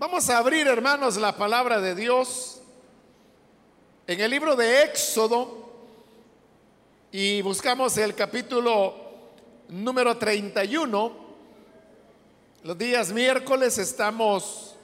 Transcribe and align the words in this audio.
Vamos 0.00 0.30
a 0.30 0.38
abrir, 0.38 0.66
hermanos, 0.66 1.18
la 1.18 1.36
palabra 1.36 1.78
de 1.78 1.94
Dios 1.94 2.62
en 4.06 4.18
el 4.18 4.30
libro 4.30 4.56
de 4.56 4.84
Éxodo 4.84 5.74
y 7.12 7.42
buscamos 7.42 7.98
el 7.98 8.14
capítulo 8.14 8.94
número 9.68 10.16
31. 10.16 11.12
Los 12.62 12.78
días 12.78 13.12
miércoles 13.12 13.76
estamos 13.76 14.74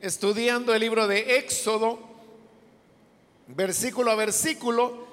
estudiando 0.00 0.74
el 0.74 0.80
libro 0.80 1.06
de 1.06 1.36
Éxodo, 1.36 2.00
versículo 3.46 4.10
a 4.10 4.16
versículo, 4.16 5.06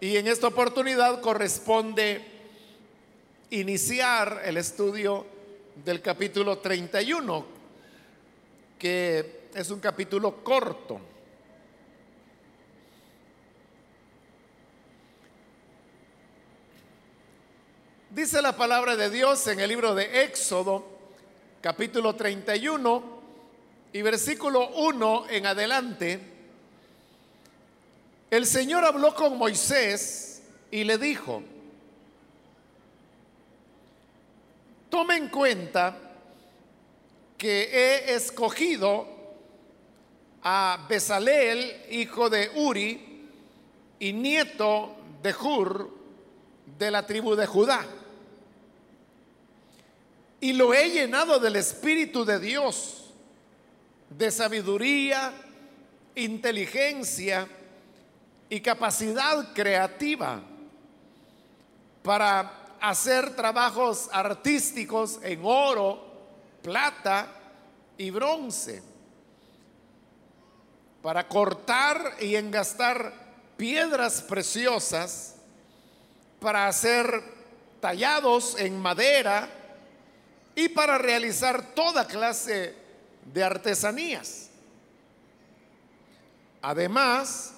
y 0.00 0.16
en 0.16 0.28
esta 0.28 0.46
oportunidad 0.46 1.20
corresponde 1.20 2.24
iniciar 3.50 4.40
el 4.46 4.56
estudio 4.56 5.26
del 5.84 6.00
capítulo 6.00 6.56
31, 6.56 7.57
que 8.78 9.48
es 9.54 9.70
un 9.70 9.80
capítulo 9.80 10.42
corto. 10.44 11.00
Dice 18.10 18.40
la 18.40 18.56
palabra 18.56 18.96
de 18.96 19.10
Dios 19.10 19.46
en 19.48 19.60
el 19.60 19.68
libro 19.68 19.94
de 19.94 20.24
Éxodo, 20.24 20.86
capítulo 21.60 22.14
31 22.14 23.18
y 23.92 24.02
versículo 24.02 24.70
1 24.70 25.26
en 25.30 25.46
adelante. 25.46 26.20
El 28.30 28.46
Señor 28.46 28.84
habló 28.84 29.14
con 29.14 29.36
Moisés 29.38 30.42
y 30.70 30.84
le 30.84 30.98
dijo, 30.98 31.42
tome 34.90 35.16
en 35.16 35.28
cuenta 35.28 36.07
que 37.38 37.70
he 37.72 38.14
escogido 38.14 39.06
a 40.42 40.86
Besaleel, 40.88 41.86
hijo 41.90 42.28
de 42.28 42.50
Uri 42.56 43.26
y 44.00 44.12
nieto 44.12 44.96
de 45.22 45.32
Hur, 45.32 45.90
de 46.78 46.90
la 46.90 47.06
tribu 47.06 47.36
de 47.36 47.46
Judá. 47.46 47.86
Y 50.40 50.52
lo 50.52 50.74
he 50.74 50.90
llenado 50.90 51.38
del 51.38 51.56
Espíritu 51.56 52.24
de 52.24 52.38
Dios, 52.38 53.10
de 54.10 54.30
sabiduría, 54.30 55.32
inteligencia 56.14 57.48
y 58.48 58.60
capacidad 58.60 59.52
creativa 59.52 60.40
para 62.02 62.76
hacer 62.80 63.34
trabajos 63.36 64.08
artísticos 64.12 65.18
en 65.22 65.40
oro, 65.42 66.07
plata 66.68 67.26
y 67.96 68.10
bronce, 68.10 68.82
para 71.00 71.26
cortar 71.26 72.16
y 72.20 72.36
engastar 72.36 73.10
piedras 73.56 74.20
preciosas, 74.20 75.36
para 76.38 76.68
hacer 76.68 77.22
tallados 77.80 78.54
en 78.60 78.78
madera, 78.78 79.48
y 80.54 80.68
para 80.68 80.98
realizar 80.98 81.74
toda 81.74 82.06
clase 82.06 82.74
de 83.24 83.42
artesanías. 83.42 84.50
Además, 86.60 87.54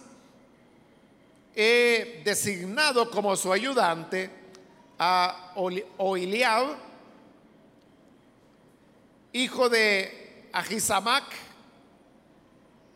he 1.57 2.23
designado 2.25 3.11
como 3.11 3.35
su 3.35 3.53
ayudante 3.53 4.31
a 5.01 5.53
Oiliab, 5.97 6.90
hijo 9.33 9.69
de 9.69 10.49
Ahisamac, 10.53 11.25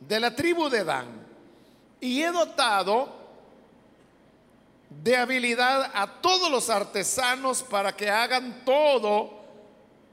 de 0.00 0.20
la 0.20 0.34
tribu 0.34 0.68
de 0.68 0.84
Dan, 0.84 1.26
y 2.00 2.22
he 2.22 2.30
dotado 2.30 3.24
de 4.90 5.16
habilidad 5.16 5.90
a 5.94 6.20
todos 6.20 6.50
los 6.50 6.70
artesanos 6.70 7.62
para 7.62 7.96
que 7.96 8.10
hagan 8.10 8.64
todo 8.64 9.44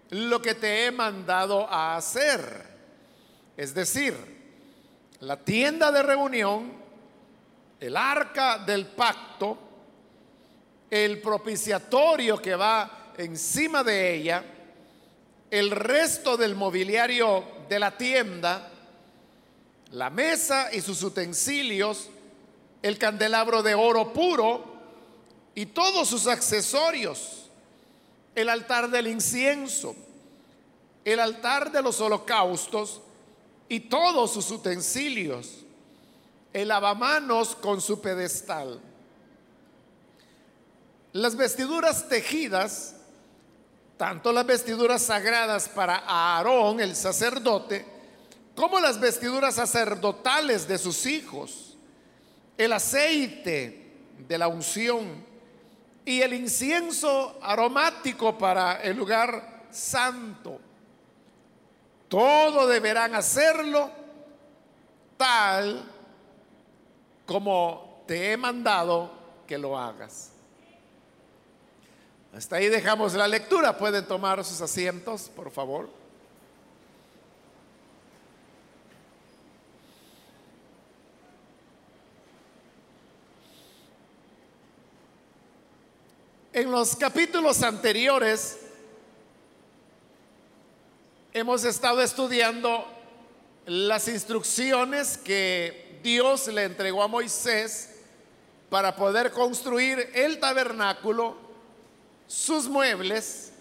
lo 0.10 0.42
que 0.42 0.56
te 0.56 0.86
he 0.86 0.92
mandado 0.92 1.68
a 1.70 1.96
hacer. 1.96 2.70
Es 3.58 3.74
decir, 3.74 4.16
la 5.20 5.38
tienda 5.38 5.92
de 5.92 6.04
reunión, 6.04 6.74
el 7.80 7.96
arca 7.96 8.58
del 8.58 8.88
pacto, 8.88 9.58
el 10.90 11.22
propiciatorio 11.22 12.42
que 12.42 12.56
va 12.56 13.14
encima 13.18 13.84
de 13.84 14.16
ella, 14.16 14.44
el 15.52 15.70
resto 15.70 16.38
del 16.38 16.56
mobiliario 16.56 17.44
de 17.70 17.80
la 17.80 17.98
tienda, 17.98 18.72
la 19.92 20.10
mesa 20.10 20.74
y 20.74 20.82
sus 20.82 21.04
utensilios, 21.04 22.10
el 22.82 22.98
candelabro 22.98 23.62
de 23.62 23.76
oro 23.76 24.12
puro 24.12 24.66
y 25.54 25.68
todos 25.68 26.08
sus 26.08 26.26
accesorios 26.26 27.42
el 28.36 28.50
altar 28.50 28.90
del 28.90 29.08
incienso, 29.08 29.96
el 31.04 31.20
altar 31.20 31.72
de 31.72 31.82
los 31.82 32.00
holocaustos 32.00 33.02
y 33.68 33.82
todos 33.82 34.34
sus 34.34 34.52
utensilios, 34.52 35.60
el 36.54 36.70
lavamanos 36.70 37.56
con 37.56 37.82
su 37.82 38.02
pedestal. 38.02 38.80
Las 41.14 41.36
vestiduras 41.36 42.08
tejidas, 42.08 42.96
tanto 44.02 44.34
las 44.34 44.48
vestiduras 44.48 45.04
sagradas 45.04 45.70
para 45.70 46.02
Aarón, 46.08 46.80
el 46.80 46.96
sacerdote, 46.96 47.86
como 48.56 48.80
las 48.80 49.00
vestiduras 49.00 49.54
sacerdotales 49.54 50.68
de 50.68 50.80
sus 50.80 51.06
hijos, 51.06 51.78
el 52.58 52.74
aceite 52.74 53.94
de 54.28 54.38
la 54.40 54.48
unción, 54.48 55.24
y 56.04 56.20
el 56.20 56.34
incienso 56.34 57.38
aromático 57.44 58.36
para 58.40 58.82
el 58.82 58.98
lugar 58.98 59.68
santo. 59.70 60.60
Todo 62.08 62.66
deberán 62.66 63.14
hacerlo 63.14 63.92
tal 65.16 65.88
como 67.28 68.04
te 68.08 68.32
he 68.32 68.38
mandado 68.38 69.12
que 69.46 69.60
lo 69.60 69.78
hagas. 69.78 70.31
Hasta 72.34 72.56
ahí 72.56 72.70
dejamos 72.70 73.14
la 73.14 73.28
lectura. 73.28 73.78
Pueden 73.78 74.06
tomar 74.06 74.44
sus 74.46 74.62
asientos, 74.62 75.30
por 75.36 75.52
favor. 75.52 75.90
En 86.54 86.70
los 86.70 86.96
capítulos 86.96 87.64
anteriores 87.64 88.60
hemos 91.34 91.64
estado 91.64 92.02
estudiando 92.02 92.86
las 93.66 94.08
instrucciones 94.08 95.18
que 95.18 96.00
Dios 96.04 96.48
le 96.48 96.64
entregó 96.64 97.04
a 97.04 97.08
Moisés 97.08 98.02
para 98.70 98.96
poder 98.96 99.32
construir 99.32 100.12
el 100.14 100.40
tabernáculo, 100.40 101.38
sus 102.32 102.70
muebles, 102.70 103.52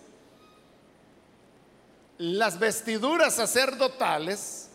las 2.18 2.56
vestiduras 2.56 3.34
sacerdotales, 3.34 4.68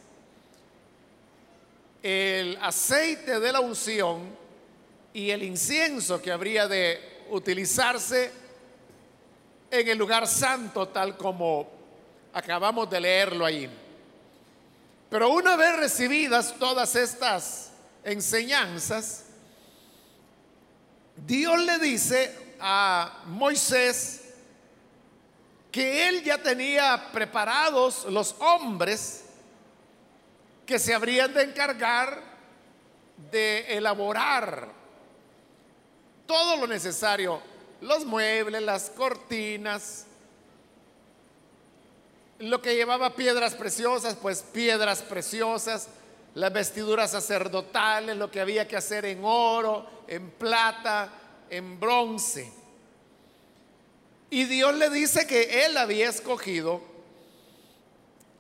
el 2.04 2.58
aceite 2.62 3.40
de 3.40 3.54
la 3.54 3.62
unción 3.62 4.36
y 5.14 5.30
el 5.30 5.44
incienso 5.44 6.22
que 6.22 6.30
habría 6.30 6.68
de 6.68 7.24
utilizarse 7.30 8.34
en 9.72 9.88
el 9.88 9.98
lugar 9.98 10.28
santo 10.28 10.90
tal 10.90 11.16
como 11.16 11.66
acabamos 12.34 12.90
de 12.90 13.00
leerlo 13.00 13.46
ahí. 13.46 13.70
Pero 15.10 15.30
una 15.30 15.56
vez 15.56 15.78
recibidas 15.78 16.54
todas 16.60 16.98
estas 16.98 17.72
enseñanzas, 18.04 19.24
Dios 21.16 21.58
le 21.62 21.80
dice 21.80 22.45
a 22.60 23.24
Moisés 23.26 24.22
que 25.72 26.08
él 26.08 26.24
ya 26.24 26.38
tenía 26.38 27.10
preparados 27.12 28.06
los 28.06 28.36
hombres 28.40 29.26
que 30.66 30.80
se 30.80 30.94
habrían 30.94 31.34
de 31.34 31.44
encargar 31.44 32.22
de 33.32 33.78
elaborar 33.78 34.70
todo 36.26 36.58
lo 36.58 36.68
necesario, 36.68 37.42
los 37.82 38.06
muebles, 38.06 38.62
las 38.62 38.90
cortinas, 38.90 40.06
lo 42.40 42.62
que 42.62 42.76
llevaba 42.76 43.16
piedras 43.16 43.54
preciosas, 43.54 44.16
pues 44.16 44.42
piedras 44.42 45.02
preciosas, 45.02 45.88
las 46.34 46.52
vestiduras 46.52 47.12
sacerdotales, 47.12 48.18
lo 48.18 48.30
que 48.32 48.42
había 48.42 48.68
que 48.68 48.76
hacer 48.76 49.06
en 49.06 49.22
oro, 49.24 49.88
en 50.08 50.32
plata, 50.32 51.10
en 51.50 51.80
bronce. 51.80 52.52
Y 54.30 54.46
Dios 54.46 54.76
le 54.76 54.90
dice 54.90 55.28
que 55.28 55.66
él 55.66 55.78
había 55.78 56.10
escogido 56.10 56.82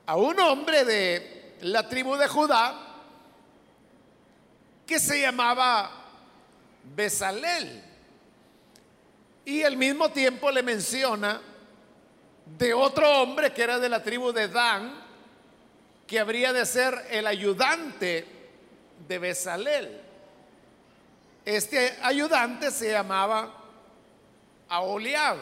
a 0.05 0.15
un 0.15 0.39
hombre 0.39 0.83
de 0.83 1.55
la 1.61 1.87
tribu 1.87 2.15
de 2.15 2.27
Judá 2.27 2.75
que 4.85 4.99
se 4.99 5.21
llamaba 5.21 5.91
Besalel. 6.95 7.83
Y 9.45 9.63
al 9.63 9.77
mismo 9.77 10.09
tiempo 10.11 10.51
le 10.51 10.63
menciona 10.63 11.41
de 12.57 12.73
otro 12.73 13.21
hombre 13.21 13.53
que 13.53 13.63
era 13.63 13.79
de 13.79 13.89
la 13.89 14.03
tribu 14.03 14.31
de 14.31 14.47
Dan, 14.47 15.03
que 16.05 16.19
habría 16.19 16.53
de 16.53 16.65
ser 16.65 17.07
el 17.09 17.25
ayudante 17.25 18.25
de 19.07 19.19
Besalel. 19.19 20.04
Este 21.45 21.95
ayudante 22.01 22.71
se 22.71 22.91
llamaba 22.91 23.53
Aholiab. 24.67 25.37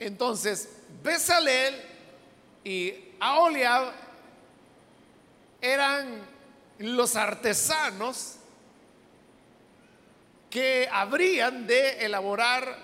Entonces, 0.00 0.68
Besalel 1.02 1.80
y 2.64 2.92
Aholiab 3.20 3.92
eran 5.60 6.26
los 6.78 7.14
artesanos 7.14 8.36
que 10.50 10.88
habrían 10.90 11.66
de 11.66 12.04
elaborar 12.04 12.76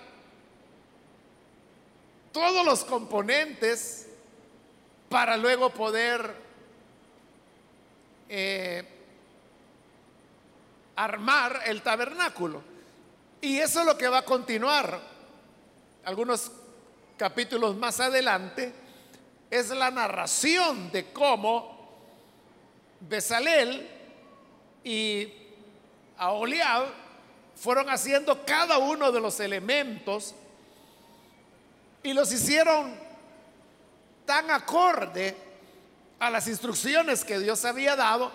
todos 2.30 2.64
los 2.64 2.84
componentes 2.84 4.08
para 5.08 5.36
luego 5.36 5.70
poder 5.70 6.34
eh, 8.28 8.84
armar 10.96 11.62
el 11.66 11.82
tabernáculo. 11.82 12.62
Y 13.40 13.58
eso 13.58 13.80
es 13.80 13.86
lo 13.86 13.98
que 13.98 14.08
va 14.08 14.18
a 14.18 14.24
continuar. 14.24 15.00
Algunos 16.04 16.50
capítulos 17.16 17.76
más 17.76 18.00
adelante 18.00 18.72
es 19.50 19.70
la 19.70 19.90
narración 19.90 20.90
de 20.90 21.12
cómo 21.12 21.72
Besalel 23.00 23.88
y 24.84 25.32
Aholiab 26.16 26.86
fueron 27.56 27.90
haciendo 27.90 28.44
cada 28.44 28.78
uno 28.78 29.12
de 29.12 29.20
los 29.20 29.38
elementos 29.40 30.34
y 32.02 32.12
los 32.12 32.32
hicieron 32.32 32.94
tan 34.24 34.50
acorde 34.50 35.36
a 36.18 36.30
las 36.30 36.48
instrucciones 36.48 37.24
que 37.24 37.38
Dios 37.38 37.64
había 37.64 37.96
dado, 37.96 38.32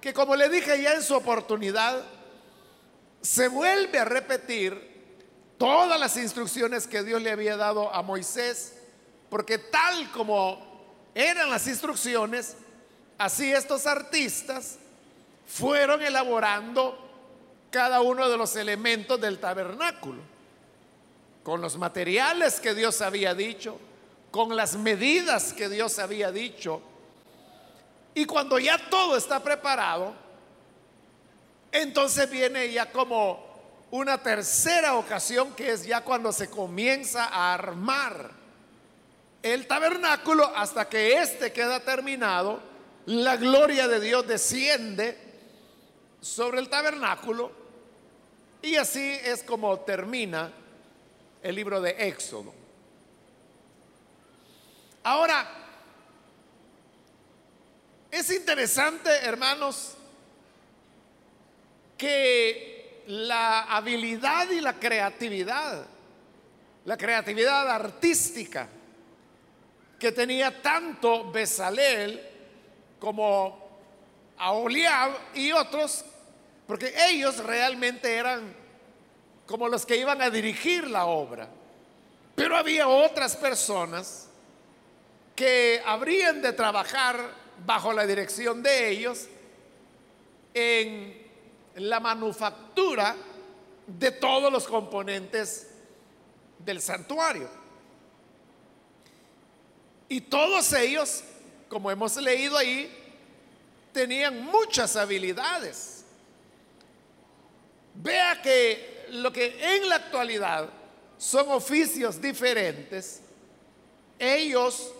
que 0.00 0.12
como 0.12 0.36
le 0.36 0.48
dije 0.48 0.80
ya 0.82 0.94
en 0.94 1.02
su 1.02 1.14
oportunidad, 1.14 2.02
se 3.22 3.48
vuelve 3.48 3.98
a 3.98 4.04
repetir 4.04 4.96
todas 5.58 5.98
las 5.98 6.16
instrucciones 6.16 6.86
que 6.86 7.02
Dios 7.02 7.20
le 7.22 7.30
había 7.30 7.56
dado 7.56 7.92
a 7.92 8.02
Moisés, 8.02 8.74
porque 9.28 9.58
tal 9.58 10.10
como 10.12 10.64
eran 11.14 11.50
las 11.50 11.66
instrucciones, 11.66 12.56
así 13.18 13.52
estos 13.52 13.86
artistas 13.86 14.78
fueron 15.46 16.02
elaborando 16.02 17.06
cada 17.70 18.00
uno 18.00 18.28
de 18.28 18.36
los 18.36 18.54
elementos 18.56 19.20
del 19.20 19.38
tabernáculo, 19.38 20.20
con 21.42 21.60
los 21.60 21.76
materiales 21.78 22.60
que 22.60 22.74
Dios 22.74 23.00
había 23.00 23.34
dicho, 23.34 23.78
con 24.30 24.56
las 24.56 24.76
medidas 24.76 25.52
que 25.52 25.68
Dios 25.68 25.98
había 25.98 26.30
dicho. 26.30 26.82
Y 28.16 28.24
cuando 28.24 28.58
ya 28.58 28.78
todo 28.88 29.14
está 29.14 29.42
preparado, 29.42 30.14
entonces 31.70 32.30
viene 32.30 32.72
ya 32.72 32.90
como 32.90 33.44
una 33.90 34.22
tercera 34.22 34.94
ocasión 34.94 35.52
que 35.54 35.72
es 35.72 35.84
ya 35.84 36.00
cuando 36.00 36.32
se 36.32 36.48
comienza 36.48 37.26
a 37.26 37.52
armar 37.52 38.30
el 39.42 39.66
tabernáculo 39.66 40.50
hasta 40.56 40.88
que 40.88 41.20
éste 41.20 41.52
queda 41.52 41.80
terminado, 41.80 42.62
la 43.04 43.36
gloria 43.36 43.86
de 43.86 44.00
Dios 44.00 44.26
desciende 44.26 45.18
sobre 46.18 46.60
el 46.60 46.70
tabernáculo 46.70 47.52
y 48.62 48.76
así 48.76 49.12
es 49.24 49.42
como 49.42 49.78
termina 49.80 50.50
el 51.42 51.54
libro 51.54 51.82
de 51.82 52.08
Éxodo. 52.08 52.54
Ahora, 55.04 55.65
es 58.16 58.30
interesante, 58.30 59.10
hermanos, 59.10 59.92
que 61.98 63.02
la 63.08 63.64
habilidad 63.64 64.48
y 64.50 64.60
la 64.62 64.72
creatividad, 64.74 65.84
la 66.86 66.96
creatividad 66.96 67.70
artística 67.70 68.68
que 69.98 70.12
tenía 70.12 70.62
tanto 70.62 71.30
Besalel 71.30 72.22
como 72.98 73.68
Aholiab 74.38 75.12
y 75.34 75.52
otros, 75.52 76.02
porque 76.66 76.94
ellos 77.08 77.36
realmente 77.38 78.14
eran 78.14 78.54
como 79.46 79.68
los 79.68 79.84
que 79.84 79.96
iban 79.98 80.22
a 80.22 80.30
dirigir 80.30 80.88
la 80.88 81.04
obra. 81.04 81.48
Pero 82.34 82.56
había 82.56 82.88
otras 82.88 83.36
personas 83.36 84.28
que 85.34 85.82
habrían 85.84 86.40
de 86.40 86.54
trabajar 86.54 87.45
bajo 87.64 87.92
la 87.92 88.06
dirección 88.06 88.62
de 88.62 88.90
ellos 88.90 89.26
en 90.52 91.26
la 91.76 92.00
manufactura 92.00 93.14
de 93.86 94.10
todos 94.10 94.52
los 94.52 94.66
componentes 94.66 95.68
del 96.58 96.80
santuario. 96.80 97.48
Y 100.08 100.20
todos 100.22 100.72
ellos, 100.72 101.22
como 101.68 101.90
hemos 101.90 102.16
leído 102.16 102.56
ahí, 102.56 102.90
tenían 103.92 104.44
muchas 104.44 104.96
habilidades. 104.96 106.04
Vea 107.94 108.40
que 108.42 109.06
lo 109.10 109.32
que 109.32 109.76
en 109.76 109.88
la 109.88 109.96
actualidad 109.96 110.68
son 111.18 111.50
oficios 111.50 112.20
diferentes, 112.20 113.20
ellos 114.18 114.92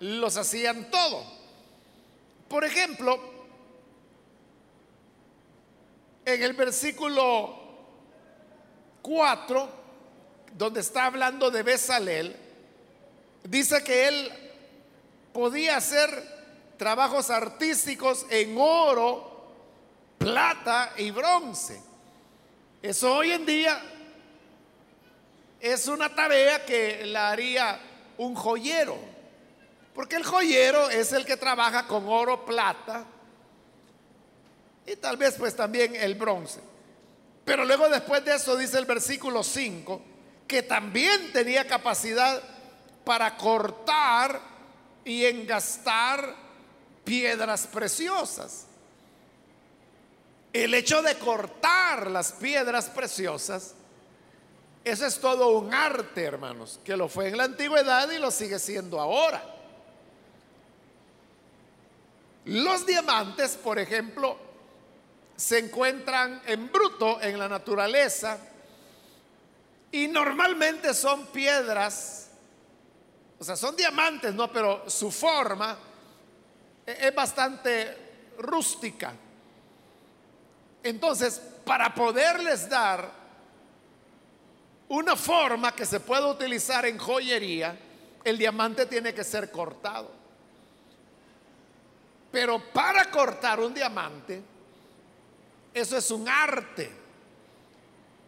los 0.00 0.36
hacían 0.36 0.90
todo. 0.90 1.37
Por 2.48 2.64
ejemplo, 2.64 3.20
en 6.24 6.42
el 6.42 6.52
versículo 6.54 7.58
4, 9.02 9.68
donde 10.54 10.80
está 10.80 11.06
hablando 11.06 11.50
de 11.50 11.62
Besalel, 11.62 12.36
dice 13.44 13.82
que 13.84 14.08
él 14.08 14.32
podía 15.32 15.76
hacer 15.76 16.38
trabajos 16.78 17.30
artísticos 17.30 18.26
en 18.30 18.56
oro, 18.58 19.52
plata 20.16 20.94
y 20.96 21.10
bronce. 21.10 21.80
Eso 22.80 23.14
hoy 23.14 23.32
en 23.32 23.44
día 23.44 23.82
es 25.60 25.88
una 25.88 26.14
tarea 26.14 26.64
que 26.64 27.04
la 27.06 27.30
haría 27.30 27.80
un 28.16 28.34
joyero. 28.34 29.17
Porque 29.98 30.14
el 30.14 30.24
joyero 30.24 30.90
es 30.90 31.12
el 31.12 31.26
que 31.26 31.36
trabaja 31.36 31.88
con 31.88 32.08
oro, 32.08 32.44
plata 32.46 33.04
y 34.86 34.94
tal 34.94 35.16
vez 35.16 35.34
pues 35.36 35.56
también 35.56 35.96
el 35.96 36.14
bronce. 36.14 36.60
Pero 37.44 37.64
luego 37.64 37.88
después 37.88 38.24
de 38.24 38.36
eso 38.36 38.56
dice 38.56 38.78
el 38.78 38.84
versículo 38.84 39.42
5 39.42 40.00
que 40.46 40.62
también 40.62 41.32
tenía 41.32 41.66
capacidad 41.66 42.40
para 43.02 43.36
cortar 43.36 44.40
y 45.04 45.24
engastar 45.24 46.32
piedras 47.02 47.66
preciosas. 47.66 48.66
El 50.52 50.74
hecho 50.74 51.02
de 51.02 51.16
cortar 51.16 52.08
las 52.08 52.30
piedras 52.34 52.84
preciosas, 52.88 53.74
eso 54.84 55.06
es 55.06 55.18
todo 55.18 55.58
un 55.58 55.74
arte, 55.74 56.22
hermanos, 56.22 56.78
que 56.84 56.96
lo 56.96 57.08
fue 57.08 57.30
en 57.30 57.36
la 57.36 57.42
antigüedad 57.42 58.08
y 58.12 58.18
lo 58.18 58.30
sigue 58.30 58.60
siendo 58.60 59.00
ahora. 59.00 59.56
Los 62.44 62.86
diamantes, 62.86 63.56
por 63.56 63.78
ejemplo, 63.78 64.38
se 65.36 65.58
encuentran 65.58 66.42
en 66.46 66.70
bruto 66.72 67.20
en 67.20 67.38
la 67.38 67.48
naturaleza 67.48 68.38
y 69.92 70.08
normalmente 70.08 70.94
son 70.94 71.26
piedras 71.26 72.28
o 73.38 73.44
sea, 73.44 73.56
son 73.56 73.76
diamantes, 73.76 74.34
¿no? 74.34 74.52
Pero 74.52 74.88
su 74.90 75.10
forma 75.10 75.78
e-, 76.86 77.08
es 77.08 77.14
bastante 77.14 77.96
rústica. 78.38 79.14
Entonces, 80.82 81.40
para 81.64 81.94
poderles 81.94 82.68
dar 82.68 83.10
una 84.88 85.16
forma 85.16 85.72
que 85.72 85.84
se 85.84 86.00
pueda 86.00 86.26
utilizar 86.28 86.86
en 86.86 86.98
joyería, 86.98 87.78
el 88.24 88.38
diamante 88.38 88.86
tiene 88.86 89.14
que 89.14 89.22
ser 89.22 89.50
cortado. 89.50 90.17
Pero 92.30 92.60
para 92.72 93.10
cortar 93.10 93.60
un 93.60 93.72
diamante, 93.72 94.42
eso 95.72 95.96
es 95.96 96.10
un 96.10 96.28
arte. 96.28 96.90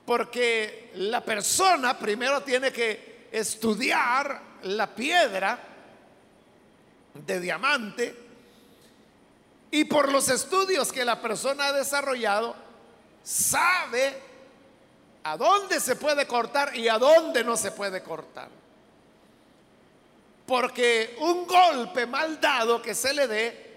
Porque 0.06 0.90
la 0.94 1.22
persona 1.22 1.98
primero 1.98 2.42
tiene 2.42 2.72
que 2.72 3.28
estudiar 3.30 4.40
la 4.62 4.86
piedra 4.94 5.58
de 7.14 7.40
diamante 7.40 8.16
y 9.70 9.84
por 9.84 10.10
los 10.10 10.28
estudios 10.28 10.90
que 10.90 11.04
la 11.04 11.20
persona 11.20 11.68
ha 11.68 11.72
desarrollado, 11.72 12.56
sabe 13.22 14.14
a 15.22 15.36
dónde 15.36 15.78
se 15.78 15.96
puede 15.96 16.26
cortar 16.26 16.76
y 16.76 16.88
a 16.88 16.98
dónde 16.98 17.44
no 17.44 17.56
se 17.56 17.70
puede 17.70 18.02
cortar. 18.02 18.48
Porque 20.46 21.16
un 21.20 21.46
golpe 21.46 22.06
mal 22.06 22.40
dado 22.40 22.82
que 22.82 22.94
se 22.94 23.14
le 23.14 23.28
dé 23.28 23.69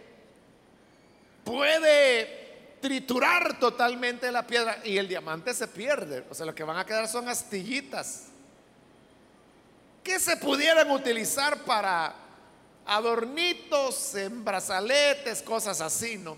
puede 1.43 2.77
triturar 2.81 3.59
totalmente 3.59 4.31
la 4.31 4.45
piedra 4.45 4.79
y 4.83 4.97
el 4.97 5.07
diamante 5.07 5.53
se 5.53 5.67
pierde. 5.67 6.25
O 6.29 6.33
sea, 6.33 6.45
lo 6.45 6.53
que 6.53 6.63
van 6.63 6.77
a 6.77 6.85
quedar 6.85 7.07
son 7.07 7.29
astillitas 7.29 8.25
que 10.03 10.19
se 10.19 10.35
pudieran 10.37 10.91
utilizar 10.91 11.59
para 11.59 12.13
adornitos, 12.85 14.15
en 14.15 14.43
brazaletes, 14.43 15.41
cosas 15.41 15.79
así, 15.79 16.17
¿no? 16.17 16.37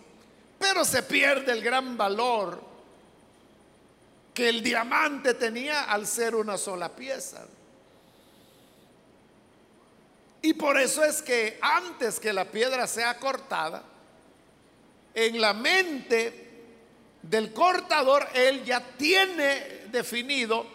Pero 0.60 0.86
se 0.86 1.02
pierde 1.02 1.52
el 1.52 1.64
gran 1.64 1.98
valor 1.98 2.62
que 4.34 4.50
el 4.50 4.62
diamante 4.62 5.34
tenía 5.34 5.86
al 5.86 6.06
ser 6.06 6.36
una 6.36 6.58
sola 6.58 6.90
pieza. 6.90 7.46
Y 10.42 10.54
por 10.54 10.80
eso 10.80 11.04
es 11.04 11.24
que 11.24 11.58
antes 11.60 12.20
que 12.20 12.32
la 12.32 12.46
piedra 12.46 12.86
sea 12.86 13.18
cortada, 13.18 13.84
en 15.15 15.39
la 15.39 15.53
mente 15.53 16.45
del 17.22 17.53
cortador, 17.53 18.27
él 18.34 18.63
ya 18.65 18.81
tiene 18.98 19.88
definido 19.89 20.67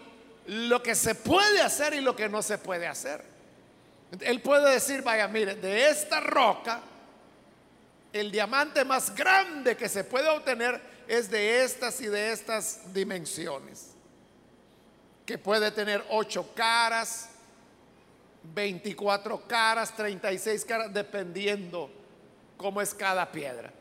lo 0.47 0.82
que 0.82 0.94
se 0.94 1.14
puede 1.14 1.61
hacer 1.61 1.92
y 1.94 2.00
lo 2.00 2.16
que 2.16 2.28
no 2.28 2.42
se 2.42 2.59
puede 2.59 2.87
hacer. 2.87 3.23
Él 4.20 4.40
puede 4.40 4.73
decir, 4.73 5.02
vaya, 5.02 5.28
mire, 5.28 5.54
de 5.54 5.88
esta 5.88 6.18
roca, 6.20 6.80
el 8.12 8.32
diamante 8.32 8.85
más 8.85 9.14
grande 9.14 9.76
que 9.76 9.88
se 9.88 10.02
puede 10.02 10.28
obtener 10.28 10.80
es 11.06 11.30
de 11.30 11.62
estas 11.62 12.00
y 12.00 12.06
de 12.06 12.32
estas 12.32 12.92
dimensiones, 12.92 13.92
que 15.26 15.38
puede 15.38 15.70
tener 15.70 16.04
ocho 16.11 16.52
caras, 16.54 17.28
24 18.42 19.47
caras, 19.47 19.94
36 19.94 20.64
caras, 20.64 20.92
dependiendo 20.92 21.90
cómo 22.56 22.80
es 22.80 22.94
cada 22.94 23.30
piedra. 23.30 23.73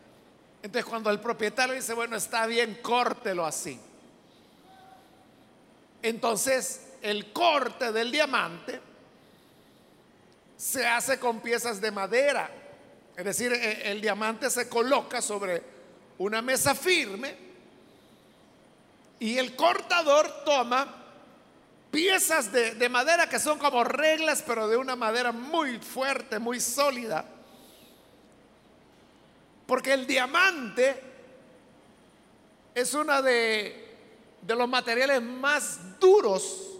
Entonces 0.61 0.89
cuando 0.89 1.09
el 1.09 1.19
propietario 1.19 1.73
dice, 1.73 1.93
bueno, 1.93 2.15
está 2.15 2.45
bien, 2.45 2.79
córtelo 2.81 3.45
así. 3.45 3.79
Entonces 6.01 6.81
el 7.01 7.31
corte 7.31 7.91
del 7.91 8.11
diamante 8.11 8.81
se 10.57 10.85
hace 10.85 11.19
con 11.19 11.39
piezas 11.39 11.79
de 11.79 11.91
madera. 11.91 12.49
Es 13.15 13.23
decir, 13.23 13.53
e, 13.53 13.91
el 13.91 14.01
diamante 14.01 14.49
se 14.49 14.67
coloca 14.67 15.21
sobre 15.21 15.63
una 16.17 16.41
mesa 16.41 16.75
firme 16.75 17.35
y 19.19 19.37
el 19.37 19.55
cortador 19.55 20.43
toma 20.43 20.95
piezas 21.91 22.51
de, 22.51 22.89
madera 22.89 23.27
que 23.27 23.39
son 23.39 23.57
como 23.57 23.83
reglas, 23.83 24.43
pero 24.45 24.67
de 24.67 24.77
una 24.77 24.95
madera 24.95 25.31
muy 25.31 25.79
fuerte, 25.79 26.39
muy 26.39 26.59
sólida. 26.59 27.25
Porque 29.69 29.93
el 29.93 30.07
diamante 30.07 30.99
es 32.73 32.91
uno 32.95 33.21
de, 33.21 33.97
de 34.41 34.55
los 34.55 34.67
materiales 34.67 35.21
más 35.21 35.99
duros 35.99 36.71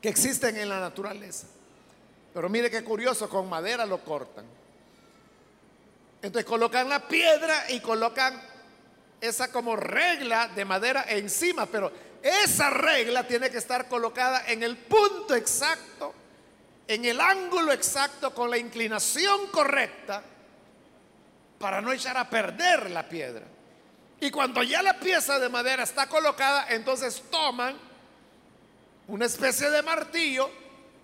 que 0.00 0.08
existen 0.08 0.56
en 0.56 0.70
la 0.70 0.80
naturaleza. 0.80 1.46
Pero 2.32 2.48
mire 2.48 2.70
qué 2.70 2.82
curioso, 2.82 3.28
con 3.28 3.50
madera 3.50 3.84
lo 3.84 4.02
cortan. 4.02 4.46
Entonces 6.22 6.48
colocan 6.48 6.88
la 6.88 7.06
piedra 7.06 7.70
y 7.70 7.80
colocan 7.80 8.42
esa 9.20 9.52
como 9.52 9.76
regla 9.76 10.48
de 10.48 10.64
madera 10.64 11.04
encima, 11.06 11.66
pero 11.66 11.92
esa 12.22 12.70
regla 12.70 13.26
tiene 13.28 13.50
que 13.50 13.58
estar 13.58 13.88
colocada 13.88 14.44
en 14.46 14.62
el 14.62 14.78
punto 14.78 15.34
exacto, 15.34 16.14
en 16.88 17.04
el 17.04 17.20
ángulo 17.20 17.72
exacto, 17.72 18.34
con 18.34 18.48
la 18.48 18.56
inclinación 18.56 19.48
correcta, 19.48 20.22
para 21.62 21.80
no 21.80 21.92
echar 21.92 22.16
a 22.16 22.28
perder 22.28 22.90
la 22.90 23.08
piedra. 23.08 23.44
Y 24.18 24.32
cuando 24.32 24.64
ya 24.64 24.82
la 24.82 24.98
pieza 24.98 25.38
de 25.38 25.48
madera 25.48 25.84
está 25.84 26.08
colocada, 26.08 26.66
entonces 26.70 27.22
toman 27.30 27.78
una 29.06 29.26
especie 29.26 29.70
de 29.70 29.80
martillo 29.80 30.50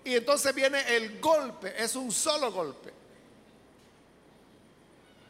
y 0.03 0.17
entonces 0.17 0.53
viene 0.53 0.81
el 0.97 1.21
golpe, 1.21 1.81
es 1.81 1.95
un 1.95 2.11
solo 2.11 2.51
golpe. 2.51 2.93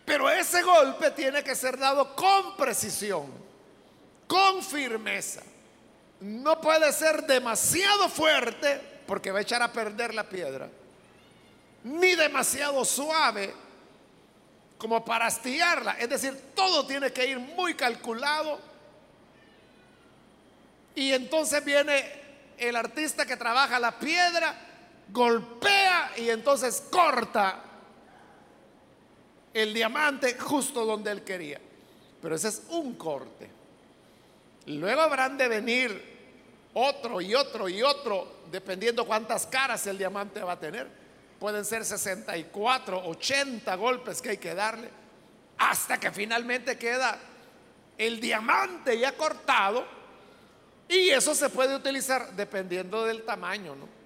Pero 0.07 0.31
ese 0.31 0.63
golpe 0.63 1.11
tiene 1.11 1.45
que 1.45 1.55
ser 1.55 1.77
dado 1.77 2.17
con 2.17 2.57
precisión, 2.57 3.31
con 4.27 4.63
firmeza. 4.63 5.43
No 6.21 6.59
puede 6.59 6.91
ser 6.91 7.27
demasiado 7.27 8.09
fuerte 8.09 8.81
porque 9.07 9.31
va 9.31 9.41
a 9.41 9.43
echar 9.43 9.61
a 9.63 9.71
perder 9.71 10.15
la 10.15 10.27
piedra, 10.27 10.71
ni 11.85 12.15
demasiado 12.15 12.83
suave 12.87 13.68
como 14.79 15.05
para 15.05 15.27
astillarla. 15.27 15.93
Es 15.99 16.09
decir, 16.09 16.53
todo 16.55 16.87
tiene 16.87 17.13
que 17.13 17.27
ir 17.27 17.39
muy 17.39 17.75
calculado. 17.75 18.59
Y 20.95 21.13
entonces 21.13 21.65
viene 21.65 22.05
el 22.57 22.77
artista 22.77 23.27
que 23.27 23.37
trabaja 23.37 23.79
la 23.79 23.99
piedra 23.99 24.55
golpea 25.11 26.13
y 26.17 26.29
entonces 26.31 26.83
corta 26.91 27.63
el 29.55 29.73
diamante 29.73 30.37
justo 30.39 30.85
donde 30.85 31.11
él 31.11 31.23
quería. 31.23 31.61
Pero 32.21 32.35
ese 32.35 32.49
es 32.49 32.63
un 32.71 32.95
corte. 32.95 33.51
Luego 34.67 35.01
habrán 35.03 35.39
de 35.39 35.49
venir 35.49 36.19
otro 36.75 37.21
y 37.21 37.35
otro 37.35 37.69
y 37.69 37.83
otro, 37.83 38.41
dependiendo 38.51 39.07
cuántas 39.07 39.47
caras 39.47 39.87
el 39.87 39.99
diamante 39.99 40.41
va 40.41 40.53
a 40.53 40.61
tener. 40.61 40.87
Pueden 41.39 41.65
ser 41.65 41.85
64, 41.85 43.09
80 43.09 43.75
golpes 43.77 44.21
que 44.21 44.31
hay 44.31 44.39
que 44.39 44.55
darle, 44.55 44.89
hasta 45.59 45.99
que 45.99 46.11
finalmente 46.11 46.77
queda 46.77 47.19
el 47.97 48.21
diamante 48.21 48.99
ya 48.99 49.17
cortado. 49.17 49.87
Y 50.89 51.11
eso 51.11 51.35
se 51.35 51.51
puede 51.51 51.77
utilizar 51.77 52.33
dependiendo 52.33 53.05
del 53.05 53.25
tamaño, 53.25 53.77
¿no? 53.77 53.99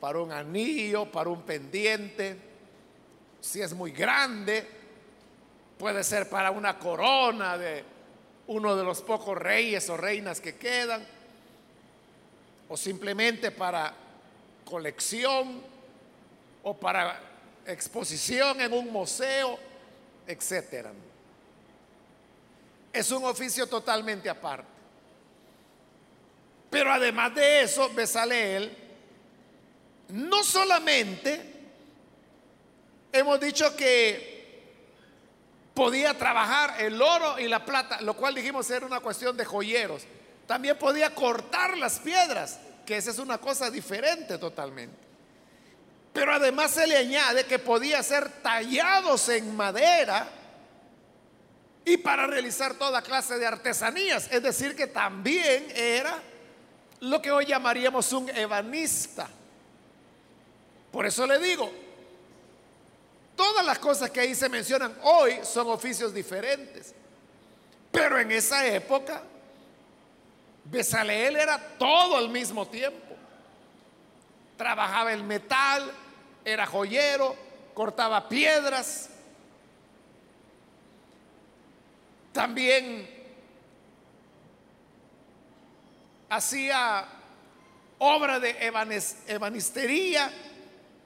para 0.00 0.18
un 0.18 0.32
anillo, 0.32 1.04
para 1.04 1.28
un 1.28 1.42
pendiente. 1.42 2.36
Si 3.40 3.60
es 3.60 3.74
muy 3.74 3.92
grande, 3.92 4.66
puede 5.78 6.02
ser 6.02 6.28
para 6.28 6.50
una 6.50 6.78
corona 6.78 7.56
de 7.58 7.84
uno 8.46 8.74
de 8.74 8.82
los 8.82 9.02
pocos 9.02 9.36
reyes 9.36 9.88
o 9.90 9.96
reinas 9.96 10.40
que 10.40 10.56
quedan, 10.56 11.06
o 12.68 12.76
simplemente 12.76 13.50
para 13.50 13.94
colección 14.64 15.62
o 16.62 16.76
para 16.76 17.20
exposición 17.66 18.60
en 18.60 18.72
un 18.72 18.92
museo, 18.92 19.58
etcétera. 20.26 20.92
Es 22.92 23.10
un 23.10 23.24
oficio 23.24 23.66
totalmente 23.66 24.28
aparte. 24.28 24.68
Pero 26.70 26.92
además 26.92 27.34
de 27.34 27.62
eso, 27.62 27.90
él 28.30 28.76
no 30.08 30.42
solamente 30.44 31.40
hemos 33.12 33.40
dicho 33.40 33.74
que 33.76 34.30
podía 35.74 36.16
trabajar 36.16 36.80
el 36.80 37.00
oro 37.00 37.38
y 37.38 37.48
la 37.48 37.64
plata, 37.64 38.00
lo 38.02 38.14
cual 38.14 38.34
dijimos 38.34 38.70
era 38.70 38.86
una 38.86 39.00
cuestión 39.00 39.36
de 39.36 39.44
joyeros. 39.44 40.02
También 40.46 40.78
podía 40.78 41.14
cortar 41.14 41.76
las 41.78 41.98
piedras, 41.98 42.58
que 42.84 42.96
esa 42.96 43.10
es 43.10 43.18
una 43.18 43.38
cosa 43.38 43.70
diferente 43.70 44.38
totalmente. 44.38 45.09
Pero 46.12 46.34
además 46.34 46.72
se 46.72 46.86
le 46.86 46.96
añade 46.96 47.46
que 47.46 47.58
podía 47.58 48.02
ser 48.02 48.28
tallados 48.42 49.28
en 49.28 49.56
madera 49.56 50.28
y 51.84 51.96
para 51.96 52.26
realizar 52.26 52.74
toda 52.74 53.02
clase 53.02 53.38
de 53.38 53.46
artesanías. 53.46 54.28
Es 54.30 54.42
decir, 54.42 54.74
que 54.74 54.86
también 54.86 55.70
era 55.74 56.20
lo 57.00 57.22
que 57.22 57.30
hoy 57.30 57.46
llamaríamos 57.46 58.12
un 58.12 58.28
ebanista. 58.30 59.28
Por 60.92 61.06
eso 61.06 61.26
le 61.26 61.38
digo, 61.38 61.70
todas 63.36 63.64
las 63.64 63.78
cosas 63.78 64.10
que 64.10 64.20
ahí 64.20 64.34
se 64.34 64.48
mencionan 64.48 64.94
hoy 65.02 65.38
son 65.44 65.68
oficios 65.68 66.12
diferentes. 66.12 66.94
Pero 67.90 68.18
en 68.18 68.30
esa 68.32 68.66
época, 68.66 69.22
Besaleel 70.64 71.36
era 71.36 71.58
todo 71.78 72.16
al 72.16 72.28
mismo 72.28 72.66
tiempo. 72.66 73.16
Trabajaba 74.60 75.10
el 75.14 75.24
metal, 75.24 75.90
era 76.44 76.66
joyero, 76.66 77.34
cortaba 77.72 78.28
piedras. 78.28 79.08
También 82.30 83.08
hacía 86.28 87.06
obra 88.00 88.38
de 88.38 88.54
ebanistería 89.28 90.30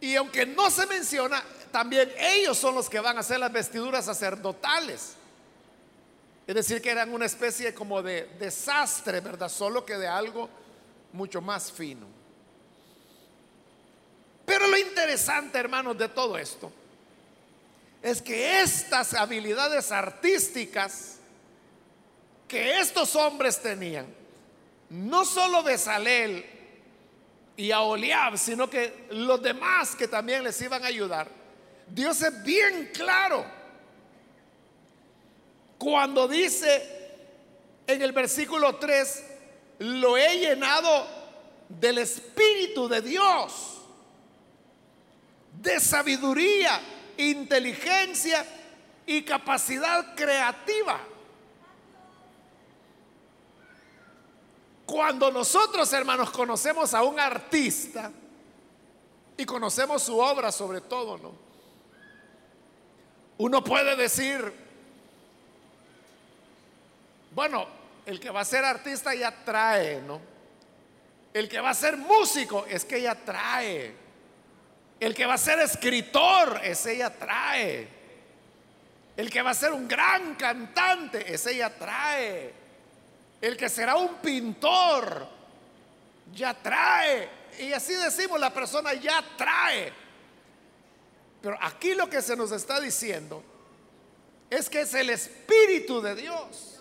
Y 0.01 0.17
aunque 0.17 0.47
no 0.47 0.69
se 0.69 0.89
menciona, 0.89 1.41
también 1.71 2.11
ellos 2.19 2.59
son 2.59 2.75
los 2.75 2.91
que 2.91 2.99
van 2.99 3.19
a 3.19 3.21
hacer 3.21 3.39
las 3.39 3.53
vestiduras 3.53 4.07
sacerdotales. 4.07 5.15
Es 6.45 6.55
decir, 6.57 6.83
que 6.83 6.91
eran 6.91 7.15
una 7.15 7.27
especie 7.27 7.73
como 7.73 8.03
de 8.03 8.25
desastre, 8.37 9.21
¿verdad? 9.21 9.49
Solo 9.49 9.87
que 9.87 9.97
de 9.97 10.09
algo 10.09 10.51
mucho 11.13 11.41
más 11.41 11.71
fino. 11.71 12.24
Pero 14.45 14.67
lo 14.67 14.77
interesante, 14.77 15.59
hermanos, 15.59 15.97
de 15.97 16.09
todo 16.09 16.37
esto 16.37 16.71
es 18.03 18.21
que 18.21 18.61
estas 18.61 19.15
habilidades 19.15 19.91
artísticas 19.91 21.17
que 22.47 22.79
estos 22.79 23.17
hombres 23.17 23.61
tenían, 23.61 24.07
no 24.91 25.25
solo 25.25 25.63
Besalel 25.63 26.45
y 27.57 27.71
a 27.71 27.81
Oliab, 27.81 28.37
sino 28.37 28.69
que 28.69 29.07
los 29.11 29.41
demás 29.41 29.97
que 29.97 30.07
también 30.07 30.45
les 30.45 30.61
iban 30.61 30.85
a 30.85 30.89
ayudar, 30.89 31.29
Dios 31.89 32.21
es 32.23 32.43
bien 32.43 32.91
claro. 32.93 33.45
Cuando 35.79 36.29
dice 36.29 37.05
en 37.87 38.03
el 38.03 38.13
versículo 38.13 38.77
3, 38.77 39.25
lo 39.79 40.17
he 40.17 40.39
llenado 40.39 41.07
del 41.69 41.99
Espíritu 41.99 42.89
de 42.89 43.01
Dios, 43.01 43.74
de 45.65 45.81
sabiduría, 45.81 46.81
inteligencia 47.17 48.47
y 49.07 49.23
capacidad 49.23 50.15
creativa. 50.15 51.01
Cuando 54.87 55.31
nosotros, 55.33 55.91
hermanos, 55.95 56.31
conocemos 56.31 56.93
a 56.93 57.03
un 57.03 57.19
artista 57.19 58.13
y 59.37 59.45
conocemos 59.47 60.03
su 60.03 60.19
obra 60.19 60.53
sobre 60.53 60.83
todo, 60.83 61.17
¿no? 61.19 61.33
Uno 63.39 63.65
puede 63.65 63.97
decir, 63.97 64.53
bueno, 67.33 67.67
el 68.05 68.21
que 68.21 68.31
va 68.31 68.43
a 68.43 68.45
ser 68.45 68.65
artista 68.65 69.15
ya 69.15 69.45
trae, 69.45 70.03
¿no? 70.03 70.21
El 71.33 71.49
que 71.49 71.59
va 71.59 71.71
a 71.71 71.75
ser 71.75 71.97
músico 71.97 72.67
es 72.69 72.85
que 72.85 73.01
ya 73.01 73.15
trae. 73.15 74.04
El 75.05 75.15
que 75.15 75.27
va 75.27 75.35
a 75.35 75.39
ser 75.39 75.59
escritor, 75.59 76.63
ese 76.65 76.95
ella 76.95 77.11
trae. 77.11 77.87
El 79.15 79.29
que 79.29 79.43
va 79.43 79.51
a 79.51 79.55
ser 79.55 79.71
un 79.75 79.87
gran 79.87 80.35
cantante, 80.35 81.31
ese 81.31 81.53
ella 81.53 81.77
trae. 81.77 82.55
El 83.39 83.55
que 83.55 83.69
será 83.69 83.97
un 83.97 84.15
pintor, 84.15 85.29
ya 86.33 86.55
trae. 86.55 87.29
Y 87.59 87.75
así 87.75 87.93
decimos, 87.93 88.41
la 88.41 88.49
persona 88.49 88.95
ya 88.95 89.23
trae. 89.37 89.93
Pero 91.43 91.59
aquí 91.61 91.95
lo 91.95 92.09
que 92.09 92.23
se 92.23 92.35
nos 92.35 92.51
está 92.51 92.81
diciendo 92.81 93.45
es 94.49 94.71
que 94.71 94.81
es 94.81 94.95
el 94.95 95.11
Espíritu 95.11 96.01
de 96.01 96.15
Dios 96.15 96.81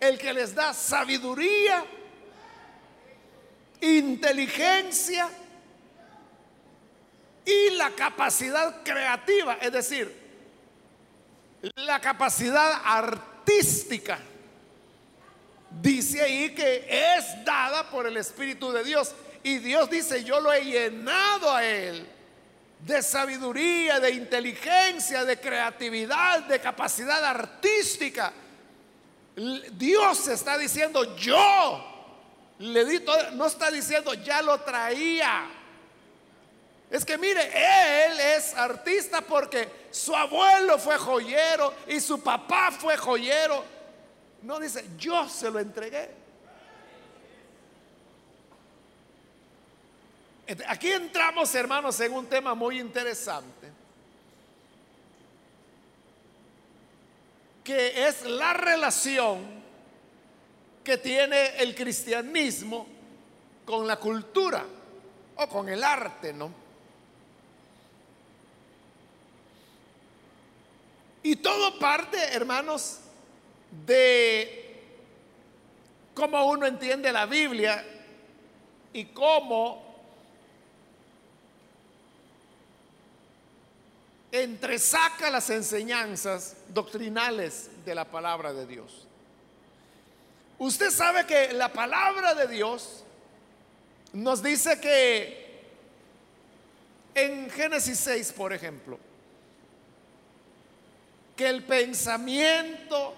el 0.00 0.18
que 0.18 0.32
les 0.32 0.52
da 0.52 0.74
sabiduría, 0.74 1.84
inteligencia, 3.80 5.30
y 7.44 7.70
la 7.70 7.90
capacidad 7.90 8.82
creativa, 8.82 9.58
es 9.60 9.72
decir, 9.72 10.24
la 11.76 12.00
capacidad 12.00 12.80
artística. 12.84 14.18
Dice 15.70 16.22
ahí 16.22 16.54
que 16.54 16.86
es 16.88 17.44
dada 17.44 17.90
por 17.90 18.06
el 18.06 18.16
Espíritu 18.16 18.70
de 18.72 18.84
Dios. 18.84 19.14
Y 19.42 19.58
Dios 19.58 19.90
dice, 19.90 20.24
yo 20.24 20.40
lo 20.40 20.52
he 20.52 20.64
llenado 20.64 21.52
a 21.52 21.64
él 21.64 22.06
de 22.80 23.02
sabiduría, 23.02 23.98
de 23.98 24.10
inteligencia, 24.10 25.24
de 25.24 25.40
creatividad, 25.40 26.44
de 26.44 26.60
capacidad 26.60 27.24
artística. 27.24 28.32
Dios 29.72 30.28
está 30.28 30.56
diciendo, 30.58 31.16
yo 31.16 31.94
le 32.58 32.84
di 32.84 33.00
todo, 33.00 33.30
no 33.32 33.46
está 33.46 33.70
diciendo, 33.70 34.14
ya 34.14 34.42
lo 34.42 34.60
traía. 34.60 35.46
Es 36.94 37.04
que 37.04 37.18
mire, 37.18 37.42
él 38.06 38.20
es 38.20 38.54
artista 38.54 39.20
porque 39.20 39.68
su 39.90 40.14
abuelo 40.14 40.78
fue 40.78 40.96
joyero 40.96 41.74
y 41.88 41.98
su 41.98 42.22
papá 42.22 42.70
fue 42.70 42.96
joyero. 42.96 43.64
No 44.42 44.60
dice, 44.60 44.86
yo 44.96 45.28
se 45.28 45.50
lo 45.50 45.58
entregué. 45.58 46.08
Aquí 50.68 50.92
entramos, 50.92 51.52
hermanos, 51.56 51.98
en 51.98 52.12
un 52.12 52.26
tema 52.26 52.54
muy 52.54 52.78
interesante, 52.78 53.72
que 57.64 58.06
es 58.06 58.22
la 58.22 58.52
relación 58.52 59.64
que 60.84 60.96
tiene 60.98 61.56
el 61.56 61.74
cristianismo 61.74 62.86
con 63.64 63.84
la 63.84 63.96
cultura 63.96 64.64
o 65.34 65.48
con 65.48 65.68
el 65.68 65.82
arte, 65.82 66.32
¿no? 66.32 66.62
Y 71.24 71.36
todo 71.36 71.78
parte, 71.78 72.18
hermanos, 72.34 72.98
de 73.86 74.78
cómo 76.14 76.46
uno 76.46 76.66
entiende 76.66 77.10
la 77.10 77.24
Biblia 77.24 77.82
y 78.92 79.06
cómo 79.06 79.82
entresaca 84.30 85.30
las 85.30 85.48
enseñanzas 85.48 86.56
doctrinales 86.68 87.70
de 87.86 87.94
la 87.94 88.04
palabra 88.04 88.52
de 88.52 88.66
Dios. 88.66 89.06
Usted 90.58 90.90
sabe 90.90 91.24
que 91.24 91.54
la 91.54 91.72
palabra 91.72 92.34
de 92.34 92.48
Dios 92.48 93.02
nos 94.12 94.42
dice 94.42 94.78
que 94.78 95.62
en 97.14 97.48
Génesis 97.48 97.98
6, 98.00 98.34
por 98.34 98.52
ejemplo, 98.52 98.98
que 101.36 101.48
el 101.48 101.64
pensamiento 101.64 103.14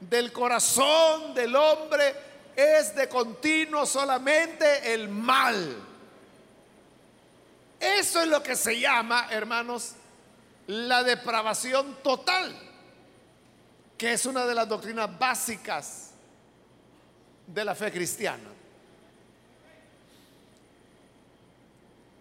del 0.00 0.32
corazón 0.32 1.34
del 1.34 1.54
hombre 1.54 2.14
es 2.56 2.94
de 2.94 3.08
continuo 3.08 3.86
solamente 3.86 4.92
el 4.92 5.08
mal. 5.08 5.76
Eso 7.78 8.20
es 8.20 8.28
lo 8.28 8.42
que 8.42 8.56
se 8.56 8.78
llama, 8.78 9.28
hermanos, 9.30 9.92
la 10.68 11.02
depravación 11.02 11.98
total, 12.02 12.56
que 13.98 14.12
es 14.12 14.24
una 14.26 14.46
de 14.46 14.54
las 14.54 14.68
doctrinas 14.68 15.18
básicas 15.18 16.10
de 17.46 17.64
la 17.64 17.74
fe 17.74 17.90
cristiana. 17.90 18.50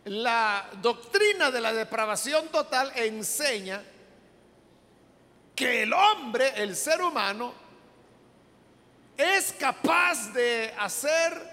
La 0.06 0.67
doctrina 0.82 1.52
de 1.52 1.62
la 1.62 1.74
depravación 1.74 2.48
total 2.48 2.91
enseña 2.96 3.84
que 5.55 5.83
el 5.83 5.93
hombre, 5.93 6.53
el 6.55 6.75
ser 6.75 7.01
humano, 7.01 7.53
es 9.17 9.53
capaz 9.53 10.33
de 10.33 10.73
hacer 10.77 11.51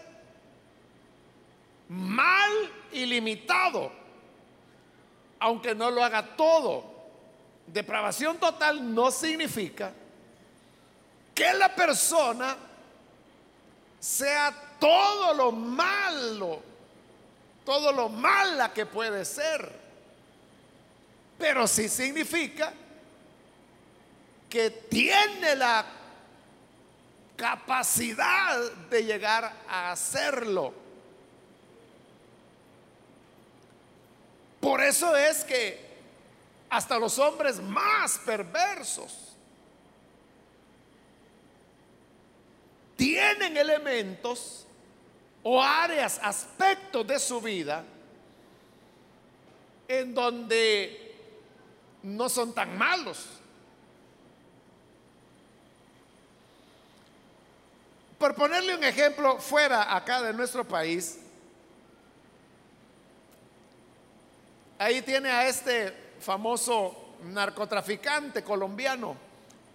mal 1.89 2.51
ilimitado, 2.93 3.93
aunque 5.39 5.75
no 5.75 5.91
lo 5.91 6.03
haga 6.03 6.37
todo. 6.37 6.97
Depravación 7.67 8.39
total 8.39 8.95
no 8.95 9.11
significa 9.11 9.93
que 11.35 11.53
la 11.55 11.75
persona 11.75 12.57
sea 13.99 14.55
todo 14.81 15.35
lo 15.35 15.53
malo, 15.53 16.63
todo 17.65 17.93
lo 17.93 18.09
mala 18.09 18.73
que 18.73 18.87
puede 18.87 19.25
ser, 19.25 19.71
pero 21.39 21.67
sí 21.67 21.89
significa 21.89 22.73
que 24.49 24.71
tiene 24.71 25.55
la 25.57 25.85
capacidad 27.37 28.73
de 28.91 29.05
llegar 29.05 29.53
a 29.69 29.93
hacerlo. 29.93 30.75
Por 34.61 34.83
eso 34.83 35.17
es 35.17 35.45
que 35.45 35.89
hasta 36.69 36.99
los 36.99 37.19
hombres 37.19 37.61
más 37.61 38.19
perversos 38.19 39.29
tienen 42.97 43.57
elementos 43.57 44.67
o 45.43 45.63
áreas, 45.63 46.19
aspectos 46.23 47.07
de 47.07 47.19
su 47.21 47.41
vida 47.41 47.85
en 49.87 50.13
donde 50.13 51.15
no 52.03 52.29
son 52.29 52.53
tan 52.53 52.77
malos. 52.77 53.38
Por 58.19 58.35
ponerle 58.35 58.75
un 58.75 58.85
ejemplo 58.85 59.39
fuera 59.39 59.95
acá 59.95 60.21
de 60.23 60.33
nuestro 60.33 60.65
país, 60.65 61.19
Ahí 64.79 65.03
tiene 65.03 65.29
a 65.29 65.49
este 65.49 65.93
famoso 66.21 67.17
narcotraficante 67.25 68.45
colombiano, 68.45 69.17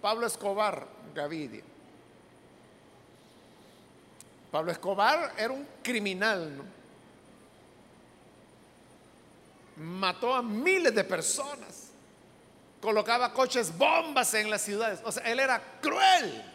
Pablo 0.00 0.26
Escobar 0.26 0.86
Gavidia. 1.14 1.62
Pablo 4.50 4.72
Escobar 4.72 5.34
era 5.36 5.52
un 5.52 5.66
criminal, 5.82 6.56
¿no? 6.56 6.64
Mató 9.76 10.32
a 10.32 10.42
miles 10.42 10.94
de 10.94 11.04
personas. 11.04 11.90
Colocaba 12.80 13.32
coches 13.32 13.76
bombas 13.76 14.32
en 14.34 14.48
las 14.48 14.62
ciudades. 14.62 15.00
O 15.04 15.12
sea, 15.12 15.24
él 15.24 15.40
era 15.40 15.60
cruel. 15.80 16.53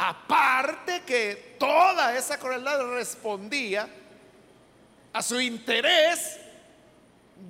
Aparte 0.00 1.02
que 1.02 1.56
toda 1.58 2.16
esa 2.16 2.38
crueldad 2.38 2.80
respondía 2.92 3.88
a 5.12 5.22
su 5.22 5.40
interés 5.40 6.38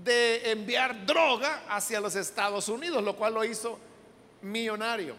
de 0.03 0.51
enviar 0.51 1.05
droga 1.05 1.65
hacia 1.69 2.01
los 2.01 2.17
Estados 2.17 2.71
Unidos, 2.71 3.05
lo 3.05 3.15
cual 3.17 3.35
lo 3.35 3.45
hizo 3.45 3.79
millonario. 4.41 5.15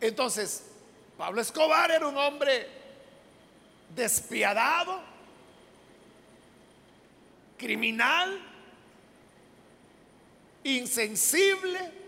Entonces, 0.00 0.64
Pablo 1.16 1.40
Escobar 1.40 1.88
era 1.92 2.08
un 2.08 2.16
hombre 2.16 2.66
despiadado, 3.94 5.00
criminal, 7.56 8.40
insensible. 10.64 11.99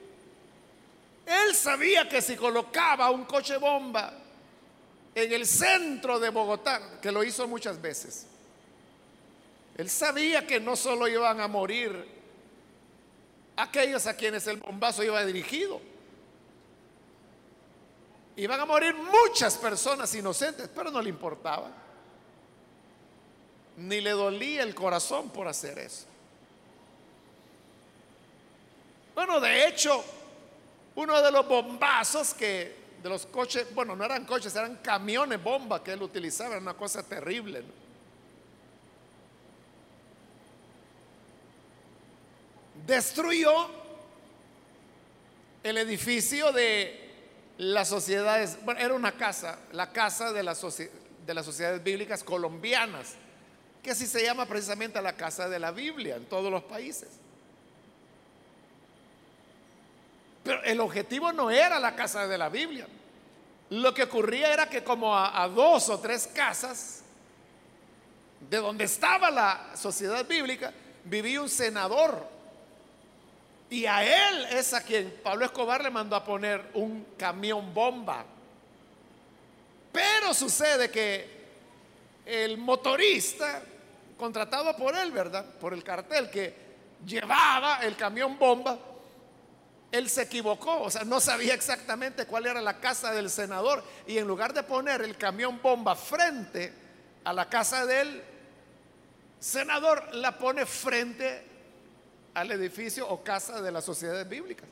Él 1.27 1.55
sabía 1.55 2.09
que 2.09 2.21
si 2.21 2.37
colocaba 2.37 3.11
un 3.11 3.25
coche 3.25 3.57
bomba 3.57 4.13
en 5.15 5.33
el 5.33 5.47
centro 5.47 6.19
de 6.19 6.31
Bogotá, 6.31 7.01
que 7.01 7.13
lo 7.13 7.23
hizo 7.23 7.47
muchas 7.47 7.81
veces, 7.81 8.27
él 9.77 9.89
sabía 9.89 10.47
que 10.47 10.61
no 10.61 10.77
solo 10.77 11.09
iban 11.09 11.41
a 11.41 11.49
morir 11.49 12.07
aquellos 13.57 14.07
a 14.07 14.15
quienes 14.15 14.47
el 14.47 14.57
bombazo 14.57 15.03
iba 15.03 15.25
dirigido, 15.25 15.81
iban 18.37 18.61
a 18.61 18.67
morir 18.67 18.95
muchas 18.95 19.57
personas 19.57 20.15
inocentes, 20.15 20.69
pero 20.75 20.91
no 20.91 21.01
le 21.01 21.09
importaba. 21.09 21.71
Ni 23.77 24.01
le 24.01 24.11
dolía 24.11 24.63
el 24.63 24.75
corazón 24.75 25.31
por 25.31 25.49
hacer 25.49 25.79
eso. 25.79 26.05
Bueno, 29.15 29.41
de 29.41 29.67
hecho, 29.67 30.05
uno 30.95 31.23
de 31.23 31.31
los 31.31 31.47
bombazos 31.49 32.35
que 32.35 32.83
de 33.03 33.09
los 33.09 33.27
coches, 33.27 33.67
bueno, 33.75 33.97
no 33.97 34.05
eran 34.05 34.25
coches, 34.25 34.55
eran 34.55 34.77
camiones 34.77 35.43
bomba 35.43 35.83
que 35.83 35.93
él 35.93 36.03
utilizaba, 36.03 36.51
era 36.51 36.61
una 36.61 36.75
cosa 36.75 37.03
terrible. 37.03 37.65
Destruyó 42.87 43.53
el 45.63 45.79
edificio 45.79 46.53
de 46.53 47.11
las 47.59 47.89
sociedades, 47.89 48.59
bueno, 48.65 48.81
era 48.81 48.95
una 48.95 49.13
casa, 49.13 49.59
la 49.73 49.93
casa 49.93 50.33
de, 50.33 50.43
de 50.43 51.35
las 51.35 51.45
sociedades 51.45 51.83
bíblicas 51.83 52.23
colombianas, 52.23 53.15
que 53.83 53.91
así 53.91 54.07
se 54.07 54.23
llama 54.23 54.47
precisamente 54.47 55.03
la 55.03 55.15
casa 55.15 55.49
de 55.49 55.59
la 55.59 55.73
Biblia 55.73 56.17
en 56.17 56.27
todos 56.27 56.53
los 56.53 56.63
países. 56.63 57.09
Pero 60.43 60.63
el 60.65 60.81
objetivo 60.81 61.33
no 61.33 61.51
era 61.51 61.79
la 61.79 61.95
casa 61.95 62.27
de 62.27 62.37
la 62.37 62.49
Biblia. 62.49 62.87
Lo 63.71 63.95
que 63.95 64.03
ocurría 64.03 64.53
era 64.53 64.69
que 64.69 64.83
como 64.83 65.17
a, 65.17 65.49
dos 65.49 65.89
o 65.89 65.99
tres 65.99 66.27
casas 66.27 67.03
de 68.51 68.59
donde 68.59 68.85
estaba 68.85 69.31
la 69.31 69.71
sociedad 69.77 70.27
bíblica, 70.27 70.73
vivía 71.05 71.41
un 71.41 71.49
senador. 71.49 72.27
Y 73.71 73.87
a 73.87 74.05
él 74.05 74.47
es 74.51 74.75
a 74.75 74.83
quien 74.83 75.21
Pablo 75.23 75.47
Escobar 75.47 75.83
le 75.83 75.91
mandó 75.91 76.17
a 76.17 76.25
poner 76.25 76.71
un 76.75 77.07
camión 77.17 77.73
bomba. 77.73 78.25
Pero 79.93 80.35
sucede 80.35 80.91
que 80.91 81.43
el 82.27 82.59
motorista, 82.59 83.63
contratado 84.19 84.77
por 84.77 84.95
él, 84.97 85.13
¿verdad? 85.13 85.45
Por 85.59 85.73
el 85.73 85.83
cartel 85.83 86.29
que 86.31 86.55
llevaba 87.07 87.79
el 87.83 87.97
camión 87.97 88.39
bomba, 88.39 88.79
él 89.93 90.09
se 90.09 90.23
equivocó, 90.23 90.81
o 90.83 90.91
sea, 90.91 91.05
no 91.05 91.21
sabía 91.21 91.53
exactamente 91.53 92.25
cuál 92.25 92.47
era 92.47 92.63
la 92.63 92.81
casa 92.81 93.13
del 93.13 93.29
senador 93.29 93.85
y 94.07 94.17
en 94.17 94.27
lugar 94.27 94.55
de 94.55 94.63
poner 94.63 95.03
el 95.03 95.19
camión 95.19 95.61
bomba 95.63 95.95
frente 95.95 96.73
a 97.25 97.33
la 97.35 97.49
casa 97.49 97.85
del 97.85 98.23
senador, 99.39 100.15
la 100.15 100.39
pone 100.39 100.65
frente 100.65 101.45
al 102.33 102.51
edificio 102.53 103.07
o 103.07 103.23
casa 103.23 103.61
de 103.61 103.71
las 103.71 103.85
sociedades 103.85 104.27
bíblicas. 104.27 104.67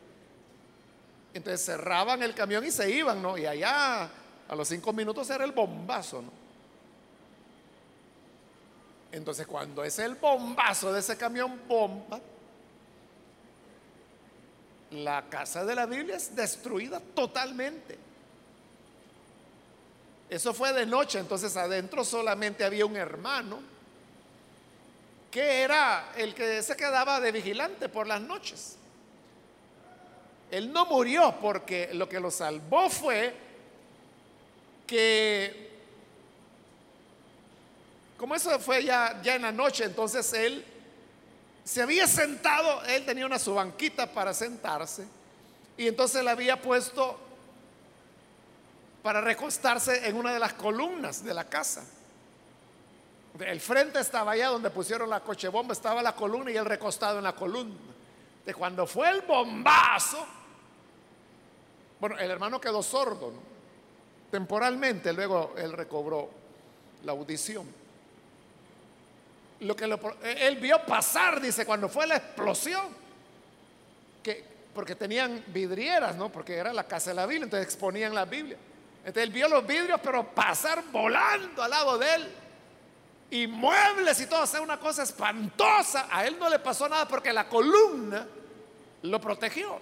Entonces 1.35 1.67
cerraban 1.67 2.23
el 2.23 2.35
camión 2.35 2.65
y 2.65 2.71
se 2.71 2.91
iban, 2.91 3.21
¿no? 3.21 3.37
Y 3.37 3.45
allá 3.45 4.11
a 4.49 4.55
los 4.57 4.67
cinco 4.67 4.93
minutos 4.95 5.29
era 5.29 5.45
el 5.45 5.53
bombazo, 5.53 6.23
¿no? 6.23 6.33
Entonces 9.13 9.47
cuando 9.47 9.85
es 9.85 9.99
el 9.99 10.15
bombazo 10.15 10.93
de 10.93 11.01
ese 11.01 11.17
camión 11.19 11.61
bomba, 11.69 12.21
la 14.91 15.29
casa 15.29 15.65
de 15.65 15.75
la 15.75 15.87
Biblia 15.87 16.17
es 16.17 16.35
destruida 16.35 17.01
totalmente. 17.01 17.99
Eso 20.29 20.55
fue 20.55 20.73
de 20.73 20.87
noche, 20.87 21.19
entonces 21.19 21.57
adentro 21.57 22.05
solamente 22.05 22.65
había 22.65 22.87
un 22.87 22.97
hermano 22.97 23.61
que 25.31 25.63
era 25.63 26.13
el 26.17 26.35
que 26.35 26.63
se 26.63 26.77
quedaba 26.77 27.21
de 27.21 27.33
vigilante 27.33 27.89
por 27.89 28.07
las 28.07 28.21
noches. 28.21 28.77
Él 30.51 30.73
no 30.73 30.87
murió 30.87 31.37
porque 31.41 31.91
lo 31.95 32.09
que 32.09 32.19
lo 32.19 32.31
salvó 32.31 32.91
fue 32.91 33.35
que, 34.87 35.71
como 38.19 38.35
eso 38.35 38.59
fue 38.59 38.83
ya, 38.83 39.21
ya 39.23 39.37
en 39.37 39.43
la 39.43 39.53
noche, 39.53 39.85
entonces 39.85 40.33
él 40.33 40.65
se 41.71 41.81
había 41.81 42.09
sentado, 42.09 42.83
él 42.87 43.07
tenía 43.07 43.25
una 43.25 43.39
su 43.39 43.55
banquita 43.55 44.13
para 44.13 44.35
sentarse 44.35 45.07
y 45.77 45.87
entonces 45.87 46.25
le 46.25 46.31
había 46.31 46.61
puesto 46.61 47.17
para 49.05 49.21
recostarse 49.21 50.09
en 50.09 50.17
una 50.17 50.33
de 50.33 50.41
las 50.41 50.55
columnas 50.55 51.23
de 51.23 51.33
la 51.33 51.45
casa. 51.45 51.85
El 53.39 53.61
frente 53.61 54.01
estaba 54.01 54.33
allá 54.33 54.49
donde 54.49 54.69
pusieron 54.71 55.09
la 55.09 55.21
coche 55.21 55.47
bomba, 55.47 55.73
estaba 55.73 56.03
la 56.03 56.13
columna 56.13 56.51
y 56.51 56.57
él 56.57 56.65
recostado 56.65 57.19
en 57.19 57.25
la 57.25 57.37
columna. 57.37 57.77
De 58.45 58.53
cuando 58.53 58.85
fue 58.85 59.09
el 59.09 59.21
bombazo, 59.21 60.27
bueno, 62.01 62.19
el 62.19 62.33
hermano 62.33 62.61
quedó 62.61 62.83
sordo, 62.83 63.33
temporalmente, 64.29 65.13
luego 65.13 65.55
él 65.57 65.73
recobró 65.73 66.31
la 67.05 67.13
audición 67.13 67.80
lo 69.61 69.77
que 69.77 69.85
él 69.85 70.57
vio 70.57 70.85
pasar, 70.85 71.41
dice, 71.41 71.67
cuando 71.67 71.89
fue 71.89 72.07
la 72.07 72.17
explosión, 72.17 72.87
que, 74.23 74.45
porque 74.75 74.95
tenían 74.95 75.45
vidrieras, 75.49 76.17
¿no? 76.17 76.31
Porque 76.31 76.57
era 76.57 76.73
la 76.73 76.85
casa 76.85 77.11
de 77.11 77.17
la 77.17 77.27
Biblia, 77.27 77.45
entonces 77.45 77.67
exponían 77.67 78.15
la 78.15 78.25
Biblia. 78.25 78.57
Entonces 79.01 79.23
él 79.23 79.31
vio 79.31 79.49
los 79.49 79.67
vidrios, 79.67 80.01
pero 80.03 80.27
pasar 80.35 80.83
volando 80.91 81.63
al 81.63 81.71
lado 81.71 81.99
de 81.99 82.15
él. 82.15 82.33
Y 83.31 83.47
muebles 83.47 84.21
y 84.21 84.27
todo, 84.27 84.47
sea, 84.47 84.61
una 84.61 84.79
cosa 84.79 85.03
espantosa. 85.03 86.09
A 86.11 86.27
él 86.27 86.39
no 86.39 86.49
le 86.49 86.59
pasó 86.59 86.89
nada 86.89 87.07
porque 87.07 87.33
la 87.33 87.49
columna 87.49 88.27
lo 89.03 89.21
protegió. 89.21 89.79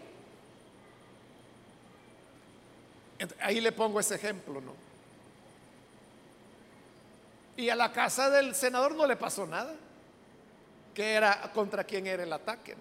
ahí 3.41 3.61
le 3.61 3.73
pongo 3.73 3.99
ese 3.99 4.15
ejemplo, 4.15 4.61
¿no? 4.61 4.88
Y 7.59 7.71
a 7.71 7.75
la 7.75 7.91
casa 7.91 8.31
del 8.31 8.55
senador 8.55 8.95
no 8.95 9.05
le 9.05 9.17
pasó 9.17 9.45
nada, 9.45 9.75
que 10.95 11.15
era 11.15 11.51
contra 11.53 11.83
quien 11.83 12.07
era 12.07 12.23
el 12.23 12.33
ataque. 12.33 12.77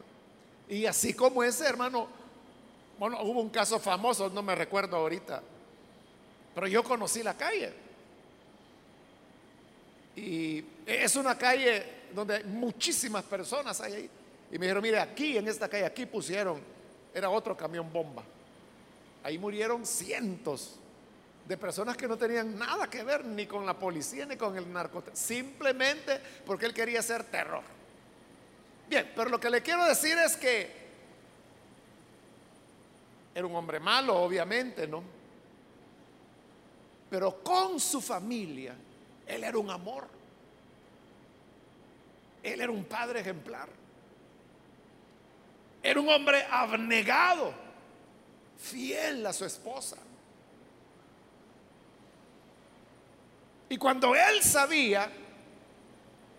Y 0.70 0.86
así 0.86 1.16
como 1.16 1.44
ese 1.44 1.66
hermano, 1.66 2.08
bueno, 3.00 3.20
hubo 3.24 3.42
un 3.42 3.50
caso 3.50 3.80
famoso, 3.80 4.30
no 4.30 4.44
me 4.44 4.54
recuerdo 4.54 4.98
ahorita, 4.98 5.42
pero 6.54 6.68
yo 6.68 6.84
conocí 6.84 7.24
la 7.24 7.36
calle. 7.36 7.74
Y 10.16 10.64
es 10.86 11.16
una 11.16 11.36
calle 11.36 11.84
donde 12.14 12.44
muchísimas 12.44 13.24
personas 13.24 13.82
hay 13.82 13.94
ahí. 13.94 14.10
Y 14.52 14.60
me 14.60 14.68
dijeron, 14.68 14.84
mire, 14.84 15.00
aquí 15.00 15.38
en 15.38 15.48
esta 15.48 15.68
calle, 15.68 15.86
aquí 15.86 16.06
pusieron, 16.06 16.62
era 17.16 17.32
otro 17.32 17.58
camión 17.58 17.92
bomba. 17.92 18.22
Ahí 19.24 19.40
murieron 19.40 19.88
cientos 19.88 20.76
de 21.48 21.56
personas 21.56 21.96
que 21.96 22.08
no 22.08 22.18
tenían 22.18 22.58
nada 22.60 22.90
que 22.90 23.04
ver 23.04 23.24
ni 23.24 23.46
con 23.46 23.66
la 23.66 23.74
policía 23.74 24.26
ni 24.26 24.36
con 24.36 24.58
el 24.58 24.72
narcotráfico, 24.72 25.16
simplemente 25.16 26.20
porque 26.46 26.66
él 26.66 26.74
quería 26.74 27.00
hacer 27.00 27.24
terror. 27.24 27.64
Bien, 28.90 29.12
pero 29.16 29.30
lo 29.30 29.40
que 29.40 29.50
le 29.50 29.62
quiero 29.62 29.86
decir 29.86 30.18
es 30.18 30.36
que 30.36 30.88
era 33.34 33.48
un 33.48 33.56
hombre 33.56 33.80
malo, 33.80 34.16
obviamente, 34.18 34.88
¿no? 34.88 35.04
Pero 37.10 37.42
con 37.42 37.80
su 37.80 38.02
familia, 38.02 38.76
él 39.26 39.44
era 39.44 39.58
un 39.58 39.70
amor. 39.70 40.08
Él 42.44 42.60
era 42.60 42.72
un 42.72 42.84
padre 42.84 43.22
ejemplar. 43.22 43.70
Era 45.82 46.00
un 46.02 46.10
hombre 46.10 46.46
abnegado, 46.50 47.54
fiel 48.58 49.26
a 49.26 49.32
su 49.32 49.46
esposa. 49.46 49.98
Y 53.70 53.78
cuando 53.78 54.16
él 54.16 54.42
sabía 54.44 55.12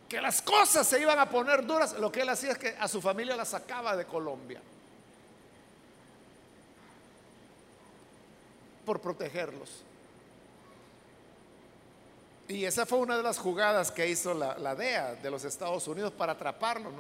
que 0.08 0.20
las 0.20 0.40
cosas 0.40 0.86
se 0.86 1.00
iban 1.00 1.18
a 1.18 1.28
poner 1.28 1.66
duras, 1.66 1.98
lo 1.98 2.10
que 2.10 2.22
él 2.22 2.28
hacía 2.28 2.52
es 2.52 2.58
que 2.58 2.74
a 2.78 2.88
su 2.88 3.02
familia 3.02 3.36
la 3.36 3.44
sacaba 3.44 3.94
de 3.94 4.06
Colombia 4.06 4.60
por 8.86 9.00
protegerlos. 9.02 9.82
Y 12.48 12.64
esa 12.64 12.86
fue 12.86 12.96
una 12.98 13.18
de 13.18 13.22
las 13.22 13.36
jugadas 13.36 13.90
que 13.90 14.08
hizo 14.08 14.32
la, 14.32 14.74
DEA 14.74 15.16
de 15.16 15.30
los 15.30 15.44
Estados 15.44 15.86
Unidos 15.86 16.10
para 16.16 16.32
atraparlo, 16.32 16.90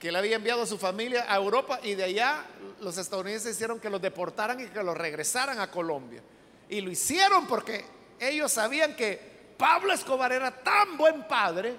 que 0.00 0.08
él 0.08 0.16
había 0.16 0.36
enviado 0.36 0.62
a 0.62 0.66
su 0.66 0.78
familia 0.78 1.26
a 1.28 1.36
Europa 1.36 1.80
y 1.82 1.94
de 1.94 2.04
allá 2.04 2.42
los 2.80 2.96
estadounidenses 2.96 3.54
hicieron 3.54 3.78
que 3.78 3.90
los 3.90 4.00
deportaran 4.00 4.60
y 4.60 4.68
que 4.68 4.82
los 4.82 4.96
regresaran 4.96 5.60
a 5.60 5.70
Colombia. 5.70 6.22
Y 6.70 6.80
lo 6.80 6.90
hicieron 6.90 7.46
porque 7.46 7.84
ellos 8.18 8.52
sabían 8.52 8.96
que 8.96 9.18
Pablo 9.56 9.92
Escobar 9.92 10.32
era 10.32 10.50
tan 10.50 10.96
buen 10.96 11.26
padre 11.26 11.74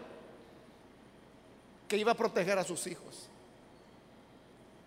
que 1.88 1.98
iba 1.98 2.12
a 2.12 2.16
proteger 2.16 2.58
a 2.58 2.64
sus 2.64 2.86
hijos. 2.88 3.30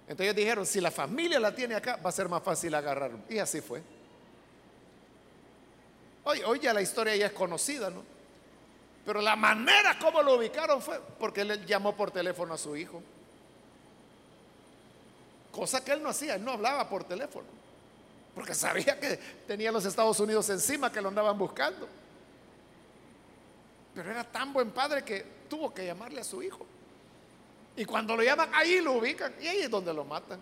Entonces 0.07 0.35
dijeron, 0.35 0.67
si 0.67 0.81
la 0.81 0.91
familia 0.91 1.41
la 1.41 1.55
tiene 1.55 1.75
acá, 1.75 1.97
va 1.97 2.11
a 2.11 2.13
ser 2.13 2.29
más 2.29 2.43
fácil 2.43 2.75
agarrarlo. 2.75 3.21
Y 3.29 3.39
así 3.39 3.61
fue. 3.61 3.83
Hoy, 6.25 6.43
hoy 6.43 6.61
ya 6.61 6.73
la 6.73 6.83
historia 6.83 7.17
ya 7.17 7.27
es 7.27 7.33
conocida, 7.33 7.91
¿no? 7.91 8.05
Pero 9.05 9.21
la 9.21 9.35
manera 9.35 9.99
como 9.99 10.23
lo 10.23 10.37
ubicaron 10.37 10.81
fue 10.81 11.01
porque 11.19 11.41
él 11.41 11.67
llamó 11.67 11.97
por 11.97 12.11
teléfono 12.11 12.55
a 12.55 12.59
su 12.59 12.77
hijo. 12.77 13.03
Cosa 15.51 15.85
que 15.85 15.93
él 15.93 16.03
no 16.03 16.11
hacía, 16.11 16.37
él 16.37 16.45
no 16.45 16.53
hablaba 16.53 16.89
por 16.89 17.05
teléfono. 17.05 17.62
Porque 18.35 18.55
sabía 18.55 18.99
que 18.99 19.17
tenía 19.47 19.71
los 19.71 19.85
Estados 19.85 20.19
Unidos 20.21 20.49
encima, 20.49 20.91
que 20.91 21.01
lo 21.01 21.09
andaban 21.09 21.37
buscando. 21.37 21.89
Pero 23.95 24.11
era 24.11 24.25
tan 24.25 24.53
buen 24.53 24.71
padre 24.71 25.05
que 25.05 25.25
tuvo 25.49 25.73
que 25.73 25.85
llamarle 25.85 26.21
a 26.21 26.25
su 26.25 26.43
hijo. 26.43 26.67
Y 27.77 27.85
cuando 27.85 28.17
lo 28.17 28.23
llaman, 28.23 28.51
ahí 28.55 28.81
lo 28.81 28.93
ubican. 28.93 29.35
Y 29.41 29.49
ahí 29.49 29.59
es 29.59 29.71
donde 29.71 29.93
lo 29.93 30.05
matan. 30.05 30.41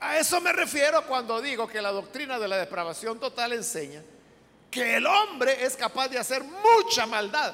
A 0.00 0.18
eso 0.18 0.40
me 0.40 0.52
refiero 0.52 1.06
cuando 1.06 1.40
digo 1.40 1.68
que 1.68 1.80
la 1.80 1.92
doctrina 1.92 2.38
de 2.38 2.48
la 2.48 2.56
depravación 2.56 3.20
total 3.20 3.52
enseña 3.52 4.02
que 4.72 4.96
el 4.96 5.06
hombre 5.06 5.64
es 5.64 5.76
capaz 5.76 6.08
de 6.08 6.18
hacer 6.18 6.42
mucha 6.42 7.06
maldad, 7.06 7.52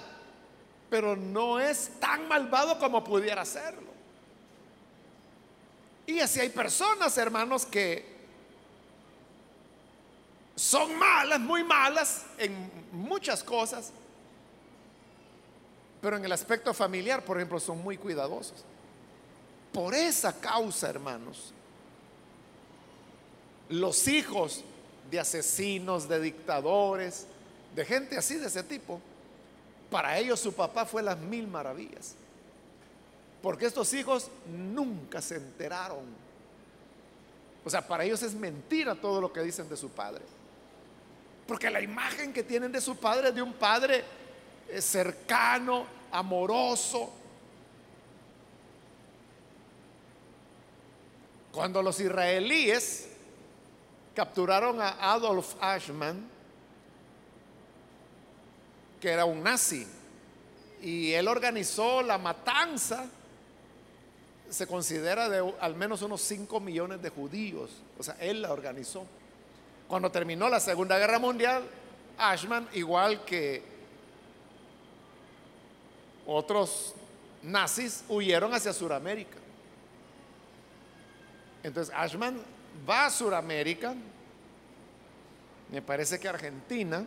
pero 0.88 1.16
no 1.16 1.58
es 1.58 1.90
tan 2.00 2.28
malvado 2.28 2.78
como 2.78 3.02
pudiera 3.02 3.44
serlo. 3.44 3.88
Y 6.08 6.20
así 6.20 6.40
hay 6.40 6.48
personas, 6.48 7.18
hermanos, 7.18 7.66
que 7.66 8.02
son 10.56 10.96
malas, 10.96 11.38
muy 11.38 11.62
malas 11.62 12.24
en 12.38 12.70
muchas 12.92 13.44
cosas, 13.44 13.92
pero 16.00 16.16
en 16.16 16.24
el 16.24 16.32
aspecto 16.32 16.72
familiar, 16.72 17.22
por 17.22 17.36
ejemplo, 17.36 17.60
son 17.60 17.82
muy 17.82 17.98
cuidadosos. 17.98 18.64
Por 19.70 19.94
esa 19.94 20.40
causa, 20.40 20.88
hermanos, 20.88 21.52
los 23.68 24.08
hijos 24.08 24.64
de 25.10 25.20
asesinos, 25.20 26.08
de 26.08 26.20
dictadores, 26.20 27.26
de 27.76 27.84
gente 27.84 28.16
así 28.16 28.36
de 28.36 28.46
ese 28.46 28.62
tipo, 28.62 28.98
para 29.90 30.16
ellos 30.16 30.40
su 30.40 30.54
papá 30.54 30.86
fue 30.86 31.02
las 31.02 31.18
mil 31.18 31.46
maravillas. 31.46 32.14
Porque 33.42 33.66
estos 33.66 33.92
hijos 33.92 34.30
nunca 34.46 35.22
se 35.22 35.36
enteraron. 35.36 36.04
O 37.64 37.70
sea, 37.70 37.86
para 37.86 38.04
ellos 38.04 38.22
es 38.22 38.34
mentira 38.34 38.94
todo 38.94 39.20
lo 39.20 39.32
que 39.32 39.40
dicen 39.42 39.68
de 39.68 39.76
su 39.76 39.90
padre. 39.90 40.22
Porque 41.46 41.70
la 41.70 41.80
imagen 41.80 42.32
que 42.32 42.42
tienen 42.42 42.72
de 42.72 42.80
su 42.80 42.96
padre 42.96 43.28
es 43.28 43.34
de 43.34 43.42
un 43.42 43.52
padre 43.52 44.04
eh, 44.68 44.80
cercano, 44.82 45.86
amoroso. 46.10 47.10
Cuando 51.52 51.82
los 51.82 51.98
israelíes 52.00 53.08
capturaron 54.14 54.80
a 54.80 55.12
Adolf 55.12 55.54
Ashman, 55.60 56.28
que 59.00 59.10
era 59.10 59.24
un 59.24 59.42
nazi, 59.42 59.86
y 60.82 61.12
él 61.12 61.28
organizó 61.28 62.02
la 62.02 62.18
matanza, 62.18 63.08
se 64.50 64.66
considera 64.66 65.28
de 65.28 65.54
al 65.60 65.74
menos 65.74 66.02
unos 66.02 66.20
5 66.22 66.60
millones 66.60 67.02
de 67.02 67.10
judíos, 67.10 67.70
o 67.98 68.02
sea, 68.02 68.16
él 68.20 68.42
la 68.42 68.52
organizó. 68.52 69.06
Cuando 69.86 70.10
terminó 70.10 70.48
la 70.48 70.60
Segunda 70.60 70.98
Guerra 70.98 71.18
Mundial, 71.18 71.62
Ashman, 72.18 72.68
igual 72.72 73.24
que 73.24 73.62
otros 76.26 76.94
nazis, 77.42 78.04
huyeron 78.08 78.52
hacia 78.52 78.72
Sudamérica. 78.72 79.38
Entonces 81.62 81.94
Ashman 81.96 82.38
va 82.88 83.06
a 83.06 83.10
Sudamérica, 83.10 83.94
me 85.70 85.82
parece 85.82 86.18
que 86.18 86.28
Argentina, 86.28 87.04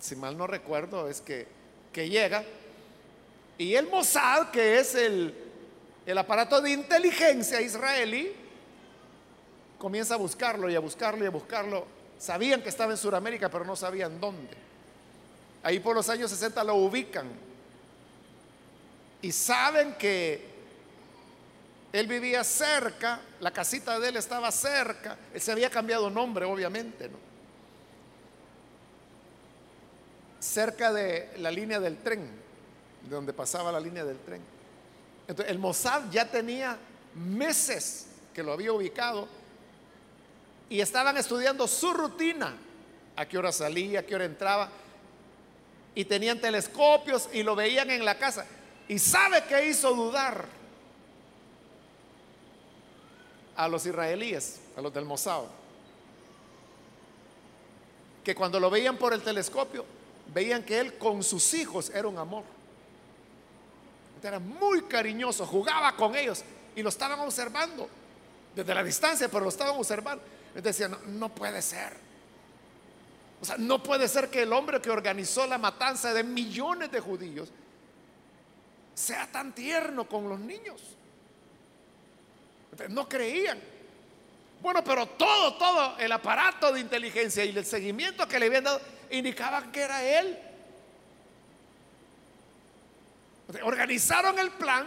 si 0.00 0.16
mal 0.16 0.36
no 0.36 0.46
recuerdo, 0.46 1.08
es 1.08 1.20
que, 1.20 1.46
que 1.92 2.08
llega, 2.08 2.44
y 3.56 3.74
el 3.74 3.88
Mossad, 3.88 4.50
que 4.50 4.78
es 4.78 4.94
el, 4.94 5.43
el 6.06 6.18
aparato 6.18 6.60
de 6.60 6.70
inteligencia 6.70 7.60
israelí, 7.60 8.32
comienza 9.78 10.14
a 10.14 10.18
buscarlo 10.18 10.70
y 10.70 10.74
a 10.74 10.80
buscarlo 10.80 11.24
y 11.24 11.26
a 11.26 11.30
buscarlo. 11.30 11.86
Sabían 12.18 12.62
que 12.62 12.68
estaba 12.68 12.92
en 12.92 12.98
Sudamérica, 12.98 13.48
pero 13.48 13.64
no 13.64 13.76
sabían 13.76 14.20
dónde. 14.20 14.56
Ahí 15.62 15.80
por 15.80 15.94
los 15.94 16.08
años 16.08 16.30
60 16.30 16.62
lo 16.64 16.74
ubican. 16.76 17.26
Y 19.22 19.32
saben 19.32 19.94
que 19.94 20.54
él 21.92 22.06
vivía 22.06 22.44
cerca, 22.44 23.20
la 23.40 23.50
casita 23.50 23.98
de 23.98 24.08
él 24.08 24.16
estaba 24.16 24.50
cerca, 24.50 25.16
él 25.32 25.40
se 25.40 25.52
había 25.52 25.70
cambiado 25.70 26.10
nombre, 26.10 26.44
obviamente, 26.44 27.08
¿no? 27.08 27.16
Cerca 30.40 30.92
de 30.92 31.30
la 31.38 31.50
línea 31.50 31.80
del 31.80 31.96
tren, 31.98 32.28
de 33.02 33.14
donde 33.14 33.32
pasaba 33.32 33.72
la 33.72 33.80
línea 33.80 34.04
del 34.04 34.18
tren. 34.18 34.53
Entonces, 35.26 35.52
el 35.52 35.58
Mossad 35.58 36.10
ya 36.10 36.30
tenía 36.30 36.76
meses 37.14 38.06
que 38.34 38.42
lo 38.42 38.52
había 38.52 38.72
ubicado 38.72 39.28
y 40.68 40.80
estaban 40.80 41.16
estudiando 41.16 41.66
su 41.68 41.92
rutina, 41.92 42.56
a 43.16 43.26
qué 43.26 43.38
hora 43.38 43.52
salía, 43.52 44.00
a 44.00 44.02
qué 44.02 44.14
hora 44.14 44.24
entraba, 44.24 44.70
y 45.94 46.04
tenían 46.04 46.40
telescopios 46.40 47.28
y 47.32 47.42
lo 47.42 47.54
veían 47.54 47.90
en 47.90 48.04
la 48.04 48.18
casa. 48.18 48.44
¿Y 48.88 48.98
sabe 48.98 49.44
qué 49.48 49.68
hizo 49.68 49.94
dudar? 49.94 50.46
a 53.56 53.68
los 53.68 53.86
israelíes, 53.86 54.60
a 54.76 54.80
los 54.80 54.92
del 54.92 55.04
Mossad, 55.04 55.44
que 58.22 58.34
cuando 58.34 58.58
lo 58.58 58.70
veían 58.70 58.96
por 58.96 59.12
el 59.12 59.22
telescopio, 59.22 59.84
veían 60.32 60.62
que 60.64 60.80
él 60.80 60.98
con 60.98 61.22
sus 61.22 61.54
hijos 61.54 61.90
era 61.90 62.08
un 62.08 62.18
amor. 62.18 62.44
Era 64.24 64.38
muy 64.38 64.82
cariñoso, 64.82 65.46
jugaba 65.46 65.94
con 65.96 66.16
ellos 66.16 66.42
y 66.74 66.82
lo 66.82 66.88
estaban 66.88 67.20
observando 67.20 67.88
desde 68.54 68.74
la 68.74 68.82
distancia, 68.82 69.28
pero 69.28 69.44
lo 69.44 69.50
estaban 69.50 69.76
observando. 69.76 70.24
Entonces 70.54 70.78
decían, 70.78 70.92
no, 70.92 70.98
no 71.18 71.28
puede 71.28 71.60
ser. 71.60 71.92
O 73.40 73.44
sea, 73.44 73.58
no 73.58 73.82
puede 73.82 74.08
ser 74.08 74.30
que 74.30 74.42
el 74.42 74.52
hombre 74.52 74.80
que 74.80 74.90
organizó 74.90 75.46
la 75.46 75.58
matanza 75.58 76.14
de 76.14 76.24
millones 76.24 76.90
de 76.90 77.00
judíos 77.00 77.50
sea 78.94 79.30
tan 79.30 79.54
tierno 79.54 80.08
con 80.08 80.28
los 80.28 80.40
niños. 80.40 80.80
No 82.88 83.06
creían. 83.08 83.60
Bueno, 84.62 84.82
pero 84.82 85.06
todo, 85.06 85.54
todo 85.58 85.98
el 85.98 86.10
aparato 86.10 86.72
de 86.72 86.80
inteligencia 86.80 87.44
y 87.44 87.50
el 87.54 87.66
seguimiento 87.66 88.26
que 88.26 88.38
le 88.38 88.46
habían 88.46 88.64
dado 88.64 88.80
indicaban 89.10 89.70
que 89.70 89.82
era 89.82 90.02
él. 90.02 90.38
Organizaron 93.62 94.38
el 94.38 94.50
plan 94.52 94.86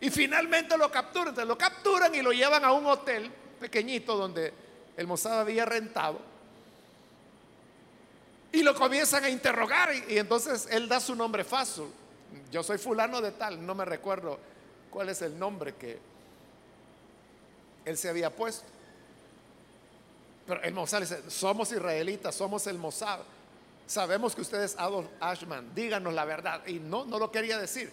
y 0.00 0.10
finalmente 0.10 0.76
lo 0.76 0.90
capturan. 0.90 1.28
Entonces 1.28 1.48
lo 1.48 1.58
capturan 1.58 2.14
y 2.14 2.22
lo 2.22 2.32
llevan 2.32 2.64
a 2.64 2.72
un 2.72 2.86
hotel 2.86 3.30
pequeñito 3.60 4.16
donde 4.16 4.52
el 4.96 5.06
Mossad 5.06 5.40
había 5.40 5.64
rentado. 5.64 6.20
Y 8.50 8.62
lo 8.62 8.74
comienzan 8.74 9.24
a 9.24 9.28
interrogar 9.28 9.90
y, 9.94 10.18
entonces 10.18 10.68
él 10.70 10.88
da 10.88 11.00
su 11.00 11.14
nombre 11.14 11.44
fácil. 11.44 11.84
Yo 12.50 12.62
soy 12.62 12.78
fulano 12.78 13.20
de 13.20 13.32
tal, 13.32 13.64
no 13.64 13.74
me 13.74 13.84
recuerdo 13.84 14.38
cuál 14.90 15.10
es 15.10 15.22
el 15.22 15.38
nombre 15.38 15.74
que, 15.74 15.98
él 17.88 17.96
se 17.96 18.08
había 18.08 18.30
puesto. 18.30 18.66
Pero 20.46 20.62
el 20.62 20.74
Mossad 20.74 21.00
dice, 21.00 21.30
somos 21.30 21.72
israelitas, 21.72 22.34
somos 22.34 22.66
el 22.66 22.78
Mossad. 22.78 23.20
Sabemos 23.88 24.34
que 24.34 24.42
usted 24.42 24.62
es 24.62 24.76
Adolf 24.78 25.08
Ashman, 25.18 25.74
díganos 25.74 26.12
la 26.12 26.24
verdad. 26.24 26.64
Y 26.66 26.74
no, 26.74 27.04
no 27.06 27.18
lo 27.18 27.32
quería 27.32 27.58
decir. 27.58 27.92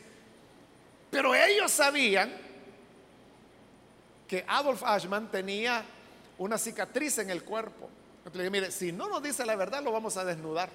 Pero 1.10 1.34
ellos 1.34 1.72
sabían 1.72 2.32
que 4.28 4.44
Adolf 4.48 4.84
Ashman 4.84 5.32
tenía 5.32 5.84
una 6.38 6.58
cicatriz 6.58 7.18
en 7.20 7.30
el 7.30 7.44
cuerpo. 7.44 7.90
Le 8.26 8.32
dije, 8.32 8.50
mire, 8.50 8.72
si 8.72 8.92
no 8.92 9.08
nos 9.08 9.24
dice 9.24 9.46
la 9.46 9.56
verdad, 9.56 9.82
lo 9.82 9.92
vamos 9.92 10.18
a 10.18 10.26
desnudar. 10.26 10.70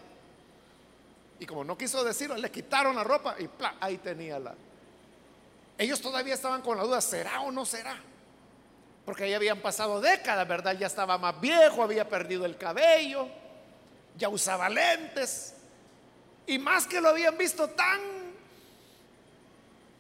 Y 1.38 1.46
como 1.46 1.64
no 1.64 1.76
quiso 1.76 2.02
decirlo, 2.02 2.36
le 2.36 2.50
quitaron 2.50 2.96
la 2.96 3.04
ropa 3.04 3.36
y 3.38 3.48
ahí 3.80 3.98
tenía 3.98 4.38
la. 4.38 4.54
Ellos 5.76 6.00
todavía 6.00 6.34
estaban 6.34 6.62
con 6.62 6.76
la 6.76 6.84
duda, 6.84 7.00
¿será 7.00 7.40
o 7.42 7.50
no 7.50 7.66
será? 7.66 7.98
Porque 9.04 9.28
ya 9.28 9.36
habían 9.36 9.60
pasado 9.60 10.00
décadas, 10.00 10.46
¿verdad? 10.46 10.76
Ya 10.78 10.86
estaba 10.86 11.18
más 11.18 11.40
viejo, 11.40 11.82
había 11.82 12.08
perdido 12.08 12.44
el 12.44 12.56
cabello, 12.56 13.28
ya 14.20 14.28
usaba 14.28 14.68
lentes. 14.68 15.54
Y 16.46 16.58
más 16.58 16.86
que 16.86 17.00
lo 17.00 17.08
habían 17.08 17.36
visto 17.36 17.70
tan 17.70 18.00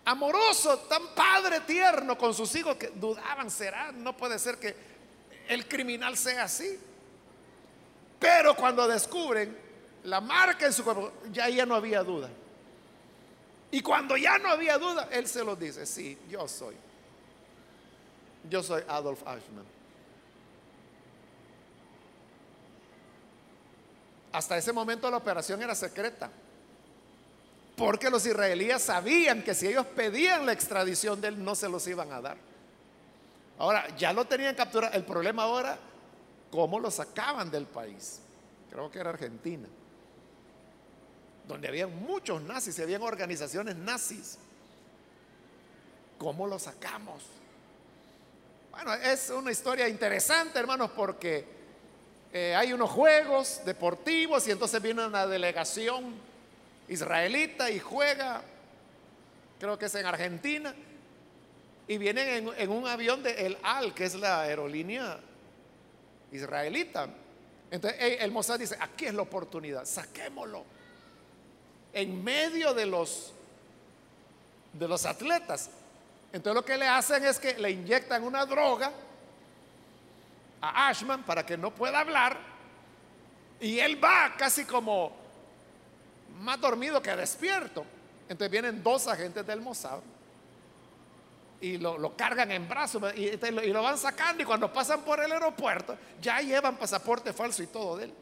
amoroso, 0.04 0.78
tan 0.80 1.08
padre 1.14 1.60
tierno 1.60 2.16
con 2.16 2.34
sus 2.34 2.54
hijos 2.54 2.76
que 2.76 2.88
dudaban, 2.88 3.50
será, 3.50 3.90
no 3.92 4.16
puede 4.16 4.38
ser 4.38 4.58
que 4.58 4.76
el 5.48 5.66
criminal 5.66 6.16
sea 6.16 6.44
así. 6.44 6.78
Pero 8.18 8.54
cuando 8.54 8.86
descubren 8.86 9.56
la 10.04 10.20
marca 10.20 10.66
en 10.66 10.72
su 10.72 10.84
cuerpo, 10.84 11.12
ya 11.32 11.48
ya 11.48 11.64
no 11.64 11.74
había 11.74 12.02
duda. 12.02 12.28
Y 13.70 13.80
cuando 13.80 14.16
ya 14.16 14.38
no 14.38 14.50
había 14.50 14.76
duda, 14.78 15.08
él 15.10 15.26
se 15.26 15.44
lo 15.44 15.56
dice, 15.56 15.86
sí, 15.86 16.18
yo 16.28 16.46
soy. 16.46 16.74
Yo 18.48 18.62
soy 18.62 18.82
Adolf 18.88 19.20
Eichmann. 19.20 19.79
Hasta 24.32 24.56
ese 24.56 24.72
momento 24.72 25.10
la 25.10 25.16
operación 25.16 25.62
era 25.62 25.74
secreta. 25.74 26.30
Porque 27.76 28.10
los 28.10 28.26
israelíes 28.26 28.82
sabían 28.82 29.42
que 29.42 29.54
si 29.54 29.68
ellos 29.68 29.86
pedían 29.86 30.44
la 30.44 30.52
extradición 30.52 31.20
de 31.20 31.28
él, 31.28 31.42
no 31.42 31.54
se 31.54 31.68
los 31.68 31.86
iban 31.86 32.12
a 32.12 32.20
dar. 32.20 32.36
Ahora, 33.58 33.94
ya 33.96 34.12
lo 34.12 34.26
tenían 34.26 34.54
capturado. 34.54 34.94
El 34.94 35.04
problema 35.04 35.44
ahora, 35.44 35.78
¿cómo 36.50 36.78
lo 36.78 36.90
sacaban 36.90 37.50
del 37.50 37.66
país? 37.66 38.20
Creo 38.70 38.90
que 38.90 38.98
era 38.98 39.10
Argentina. 39.10 39.66
Donde 41.48 41.68
había 41.68 41.86
muchos 41.86 42.42
nazis, 42.42 42.78
y 42.78 42.82
habían 42.82 43.02
organizaciones 43.02 43.76
nazis. 43.76 44.38
¿Cómo 46.18 46.46
lo 46.46 46.58
sacamos? 46.58 47.22
Bueno, 48.70 48.94
es 48.94 49.30
una 49.30 49.50
historia 49.50 49.88
interesante, 49.88 50.58
hermanos, 50.58 50.90
porque 50.94 51.59
eh, 52.32 52.54
hay 52.54 52.72
unos 52.72 52.90
juegos 52.90 53.60
deportivos 53.64 54.46
y 54.46 54.52
entonces 54.52 54.80
viene 54.80 55.04
una 55.04 55.26
delegación 55.26 56.14
israelita 56.88 57.70
y 57.70 57.80
juega, 57.80 58.42
creo 59.58 59.76
que 59.78 59.86
es 59.86 59.94
en 59.96 60.06
Argentina, 60.06 60.74
y 61.88 61.98
vienen 61.98 62.52
en, 62.56 62.70
un 62.70 62.86
avión 62.86 63.20
de 63.24 63.46
El 63.46 63.58
Al, 63.64 63.92
que 63.94 64.04
es 64.04 64.14
la 64.14 64.42
aerolínea 64.42 65.18
israelita. 66.30 67.08
Entonces 67.68 68.00
el 68.20 68.30
Mossad 68.30 68.60
dice, 68.60 68.76
aquí 68.78 69.06
es 69.06 69.14
la 69.14 69.22
oportunidad, 69.22 69.84
saquémoslo. 69.84 70.64
En 71.92 72.22
medio 72.22 72.74
de 72.74 72.86
los, 72.86 73.32
de 74.72 74.86
los 74.86 75.04
atletas. 75.04 75.68
Entonces 76.32 76.54
lo 76.54 76.64
que 76.64 76.78
le 76.78 76.86
hacen 76.86 77.24
es 77.24 77.40
que 77.40 77.58
le 77.58 77.72
inyectan 77.72 78.22
una 78.22 78.46
droga 78.46 78.92
a 80.60 80.88
Ashman 80.88 81.22
para 81.24 81.44
que 81.44 81.56
no 81.56 81.74
pueda 81.74 82.00
hablar 82.00 82.36
y 83.60 83.78
él 83.78 84.02
va 84.02 84.34
casi 84.36 84.64
como 84.64 85.12
más 86.40 86.60
dormido 86.60 87.02
que 87.02 87.14
despierto. 87.14 87.84
Entonces 88.28 88.50
vienen 88.50 88.82
dos 88.82 89.06
agentes 89.06 89.46
del 89.46 89.60
Mossad 89.60 90.00
y 91.60 91.76
lo, 91.76 92.16
cargan 92.16 92.50
en 92.52 92.66
brazos 92.68 93.02
y, 93.14 93.36
lo, 93.72 93.82
van 93.82 93.98
sacando 93.98 94.42
y 94.42 94.46
cuando 94.46 94.72
pasan 94.72 95.02
por 95.02 95.20
el 95.20 95.30
aeropuerto 95.30 95.96
ya 96.20 96.40
llevan 96.40 96.76
pasaporte 96.76 97.32
falso 97.32 97.62
y 97.62 97.66
todo 97.66 97.98
de 97.98 98.04
él. 98.04 98.14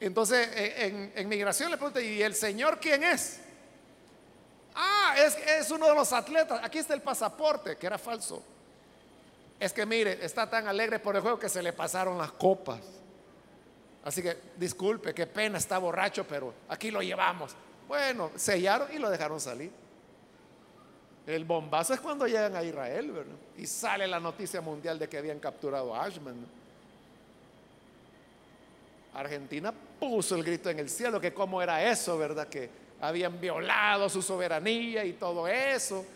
Entonces 0.00 0.48
en, 0.54 1.12
en 1.14 1.28
migración 1.28 1.70
le 1.70 1.76
preguntan, 1.76 2.04
¿y 2.04 2.22
el 2.22 2.34
señor 2.34 2.80
quién 2.80 3.04
es? 3.04 3.40
Ah, 4.74 5.14
es, 5.18 5.36
es 5.36 5.70
uno 5.70 5.86
de 5.86 5.94
los 5.94 6.12
atletas. 6.12 6.60
Aquí 6.62 6.78
está 6.78 6.94
el 6.94 7.02
pasaporte, 7.02 7.76
que 7.76 7.86
era 7.86 7.98
falso. 7.98 8.42
Es 9.60 9.74
que 9.74 9.84
mire, 9.84 10.24
está 10.24 10.48
tan 10.48 10.66
alegre 10.66 10.98
por 10.98 11.14
el 11.14 11.22
juego 11.22 11.38
que 11.38 11.50
se 11.50 11.62
le 11.62 11.74
pasaron 11.74 12.16
las 12.16 12.32
copas. 12.32 12.80
Así 14.02 14.22
que 14.22 14.34
disculpe, 14.56 15.12
qué 15.12 15.26
pena, 15.26 15.58
está 15.58 15.76
borracho, 15.76 16.26
pero 16.26 16.54
aquí 16.68 16.90
lo 16.90 17.02
llevamos. 17.02 17.54
Bueno, 17.86 18.30
sellaron 18.36 18.88
y 18.90 18.98
lo 18.98 19.10
dejaron 19.10 19.38
salir. 19.38 19.70
El 21.26 21.44
bombazo 21.44 21.92
es 21.92 22.00
cuando 22.00 22.26
llegan 22.26 22.56
a 22.56 22.64
Israel, 22.64 23.12
¿verdad? 23.12 23.36
Y 23.58 23.66
sale 23.66 24.06
la 24.06 24.18
noticia 24.18 24.62
mundial 24.62 24.98
de 24.98 25.08
que 25.08 25.18
habían 25.18 25.38
capturado 25.38 25.94
a 25.94 26.04
Ashman. 26.04 26.46
Argentina 29.12 29.72
puso 29.72 30.36
el 30.36 30.42
grito 30.42 30.70
en 30.70 30.78
el 30.78 30.88
cielo, 30.88 31.20
que 31.20 31.34
cómo 31.34 31.60
era 31.60 31.84
eso, 31.90 32.16
¿verdad? 32.16 32.48
Que 32.48 32.70
habían 33.00 33.38
violado 33.38 34.08
su 34.08 34.22
soberanía 34.22 35.04
y 35.04 35.12
todo 35.12 35.46
eso. 35.46 36.06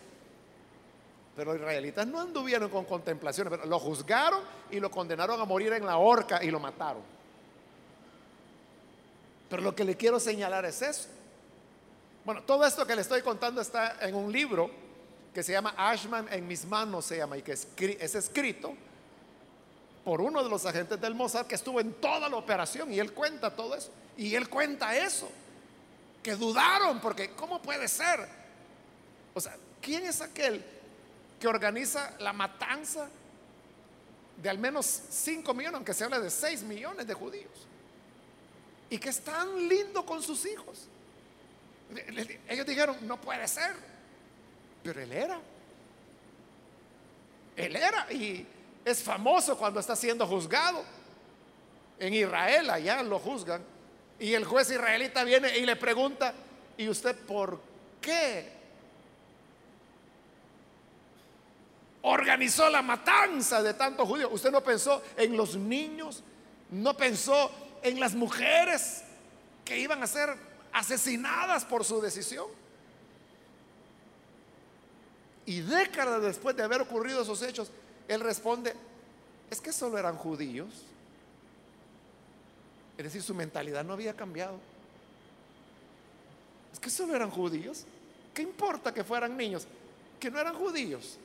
Pero 1.35 1.51
los 1.51 1.61
israelitas 1.61 2.07
no 2.07 2.21
anduvieron 2.21 2.69
con 2.69 2.85
contemplaciones, 2.85 3.51
pero 3.51 3.65
lo 3.65 3.79
juzgaron 3.79 4.41
y 4.71 4.79
lo 4.79 4.89
condenaron 4.89 5.39
a 5.39 5.45
morir 5.45 5.73
en 5.73 5.85
la 5.85 5.97
horca 5.97 6.43
y 6.43 6.49
lo 6.49 6.59
mataron. 6.59 7.01
Pero 9.49 9.61
lo 9.61 9.75
que 9.75 9.83
le 9.83 9.95
quiero 9.97 10.19
señalar 10.19 10.65
es 10.65 10.81
eso. 10.81 11.09
Bueno, 12.23 12.41
todo 12.43 12.65
esto 12.65 12.87
que 12.87 12.95
le 12.95 13.01
estoy 13.01 13.21
contando 13.21 13.61
está 13.61 13.97
en 14.01 14.15
un 14.15 14.31
libro 14.31 14.71
que 15.33 15.43
se 15.43 15.51
llama 15.51 15.73
Ashman 15.77 16.27
en 16.31 16.47
mis 16.47 16.65
manos, 16.65 17.05
se 17.05 17.17
llama, 17.17 17.37
y 17.37 17.41
que 17.41 17.51
es 17.51 18.15
escrito 18.15 18.73
por 20.05 20.21
uno 20.21 20.41
de 20.43 20.49
los 20.49 20.65
agentes 20.65 21.01
del 21.01 21.15
Mossad 21.15 21.45
que 21.45 21.55
estuvo 21.55 21.81
en 21.81 21.93
toda 21.93 22.29
la 22.29 22.37
operación 22.37 22.93
y 22.93 22.99
él 22.99 23.11
cuenta 23.11 23.53
todo 23.53 23.75
eso. 23.75 23.91
Y 24.17 24.33
él 24.35 24.47
cuenta 24.47 24.95
eso 24.95 25.29
que 26.23 26.35
dudaron, 26.35 27.01
porque 27.01 27.31
¿cómo 27.31 27.61
puede 27.61 27.87
ser? 27.87 28.25
O 29.33 29.41
sea, 29.41 29.57
¿quién 29.81 30.05
es 30.05 30.21
aquel 30.21 30.63
que 31.39 31.47
organiza 31.47 32.15
la 32.19 32.33
matanza 32.33 33.09
de 34.41 34.49
al 34.49 34.57
menos 34.57 34.85
5 34.85 35.53
millones, 35.53 35.75
aunque 35.75 35.93
se 35.93 36.03
habla 36.03 36.19
de 36.19 36.29
6 36.29 36.63
millones 36.63 37.07
de 37.07 37.13
judíos? 37.13 37.67
Y 38.89 38.97
que 38.97 39.09
es 39.09 39.21
tan 39.21 39.67
lindo 39.67 40.05
con 40.05 40.21
sus 40.21 40.45
hijos. 40.45 40.87
Ellos 42.47 42.65
dijeron, 42.65 42.97
no 43.01 43.19
puede 43.19 43.47
ser, 43.47 43.75
pero 44.83 45.01
él 45.01 45.11
era. 45.11 45.39
Él 47.55 47.75
era 47.75 48.11
y 48.11 48.45
es 48.83 49.01
famoso 49.01 49.57
cuando 49.57 49.79
está 49.79 49.95
siendo 49.95 50.27
juzgado. 50.27 50.83
En 51.97 52.13
Israel 52.13 52.69
allá 52.69 53.01
lo 53.03 53.19
juzgan 53.19 53.63
y 54.19 54.33
el 54.33 54.45
juez 54.45 54.69
israelita 54.69 55.23
viene 55.23 55.57
y 55.57 55.65
le 55.65 55.75
pregunta, 55.75 56.33
¿y 56.77 56.89
usted 56.89 57.15
por 57.15 57.59
qué 58.01 58.54
organizó 62.05 62.69
la 62.69 62.83
matanza 62.83 63.63
de 63.63 63.73
tantos 63.73 64.07
judíos? 64.07 64.29
¿Usted 64.31 64.51
no 64.51 64.61
pensó 64.61 65.01
en 65.17 65.35
los 65.35 65.55
niños? 65.55 66.23
¿No 66.69 66.95
pensó 66.95 67.51
en 67.81 67.99
las 67.99 68.13
mujeres 68.13 69.03
que 69.63 69.79
iban 69.79 70.03
a 70.03 70.07
ser 70.07 70.29
asesinadas 70.71 71.65
por 71.65 71.83
su 71.83 71.99
decisión? 71.99 72.45
Y 75.47 75.61
décadas 75.61 76.21
después 76.21 76.55
de 76.55 76.63
haber 76.63 76.81
ocurrido 76.81 77.23
esos 77.23 77.41
hechos, 77.41 77.71
él 78.07 78.19
responde, 78.19 78.75
es 79.49 79.59
que 79.59 79.73
solo 79.73 79.97
eran 79.97 80.15
judíos. 80.15 80.69
Es 82.97 83.03
decir, 83.03 83.23
su 83.23 83.33
mentalidad 83.33 83.83
no 83.83 83.93
había 83.93 84.15
cambiado. 84.15 84.59
Es 86.71 86.79
que 86.79 86.91
solo 86.91 87.15
eran 87.15 87.31
judíos. 87.31 87.83
¿Qué 88.31 88.43
importa 88.43 88.93
que 88.93 89.03
fueran 89.03 89.35
niños? 89.35 89.67
Que 90.19 90.29
no 90.29 90.39
eran 90.39 90.53
judíos. 90.53 91.17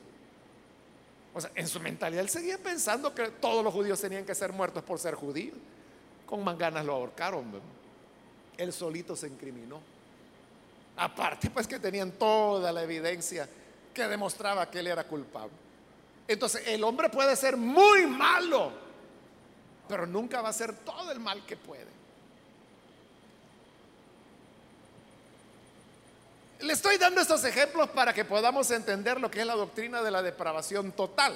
O 1.33 1.41
sea, 1.41 1.51
en 1.55 1.69
su 1.69 1.81
mentalidad 1.81 2.23
él 2.23 2.29
seguía 2.29 2.59
pensando 2.59 3.15
que 3.15 3.29
todos 3.29 3.63
los 3.63 3.73
judíos 3.73 4.01
tenían 4.01 4.25
que 4.25 4.35
ser 4.35 4.53
muertos 4.53 4.83
por 4.83 4.99
ser 4.99 5.15
judíos. 5.15 5.57
Con 6.27 6.43
manganas 6.43 6.85
lo 6.85 6.95
ahorcaron. 6.95 7.45
Él 8.57 8.73
solito 8.73 9.17
se 9.17 9.29
incriminó. 9.29 9.81
Aparte, 10.97 11.51
pues 11.51 11.67
que 11.67 11.79
tenían 11.79 12.13
toda 12.13 12.73
la 12.73 12.83
evidencia 12.83 13.49
que 13.95 14.07
demostraba 14.07 14.71
que 14.71 14.81
él 14.81 14.89
era 14.89 15.05
culpable. 15.05 15.53
Entonces, 16.29 16.63
el 16.67 16.85
hombre 16.85 17.09
puede 17.09 17.35
ser 17.37 17.57
muy 17.57 18.07
malo 18.07 18.91
pero 19.91 20.07
nunca 20.07 20.41
va 20.41 20.51
a 20.51 20.53
ser 20.53 20.73
todo 20.73 21.11
el 21.11 21.19
mal 21.19 21.45
que 21.45 21.57
puede. 21.57 22.00
Le 26.63 26.73
estoy 26.73 26.99
dando 26.99 27.21
estos 27.21 27.45
ejemplos 27.45 27.89
para 27.91 28.13
que 28.13 28.25
podamos 28.25 28.71
entender 28.71 29.21
lo 29.21 29.31
que 29.31 29.41
es 29.41 29.47
la 29.47 29.55
doctrina 29.55 30.03
de 30.03 30.11
la 30.11 30.23
depravación 30.23 30.93
total. 30.93 31.35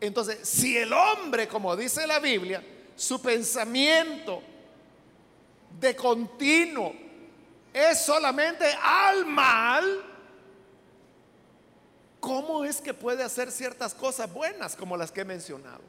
Entonces, 0.00 0.48
si 0.48 0.78
el 0.78 0.92
hombre, 0.92 1.46
como 1.46 1.76
dice 1.76 2.06
la 2.06 2.18
Biblia, 2.18 2.62
su 2.96 3.20
pensamiento 3.20 4.42
de 5.78 5.94
continuo 5.94 6.94
es 7.72 8.00
solamente 8.00 8.64
al 8.82 9.26
mal, 9.26 10.04
¿cómo 12.18 12.64
es 12.64 12.80
que 12.80 12.94
puede 12.94 13.22
hacer 13.22 13.52
ciertas 13.52 13.94
cosas 13.94 14.32
buenas 14.32 14.74
como 14.74 14.96
las 14.96 15.12
que 15.12 15.20
he 15.20 15.24
mencionado? 15.24 15.82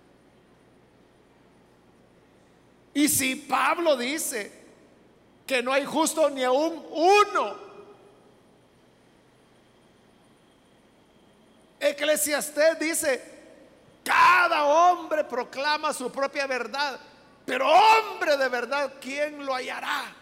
Y 2.94 3.08
si 3.08 3.36
Pablo 3.36 3.96
dice 3.96 4.61
que 5.52 5.62
no 5.62 5.74
hay 5.74 5.84
justo 5.84 6.30
ni 6.30 6.46
aún 6.46 6.82
uno, 6.92 7.56
Eclesiastés 11.78 12.80
dice, 12.80 13.22
cada 14.02 14.64
hombre 14.64 15.26
proclama 15.26 15.92
su 15.92 16.10
propia 16.10 16.48
verdad, 16.48 16.98
pero 17.46 17.68
hombre 17.70 18.38
de 18.38 18.48
verdad, 18.48 18.94
¿quién 19.02 19.46
lo 19.46 19.54
hallará? 19.54 20.16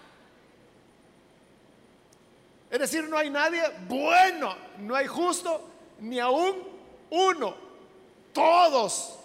Es 2.72 2.80
decir, 2.80 3.08
no 3.08 3.16
hay 3.16 3.30
nadie 3.30 3.62
bueno, 3.88 4.56
no 4.80 4.96
hay 4.96 5.06
justo, 5.06 5.70
ni 6.00 6.20
aún 6.20 6.56
uno. 7.12 7.56
Todos, 8.34 9.20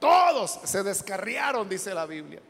todos 0.00 0.60
se 0.64 0.82
descarriaron, 0.82 1.68
dice 1.68 1.92
la 1.92 2.06
Biblia. 2.06 2.40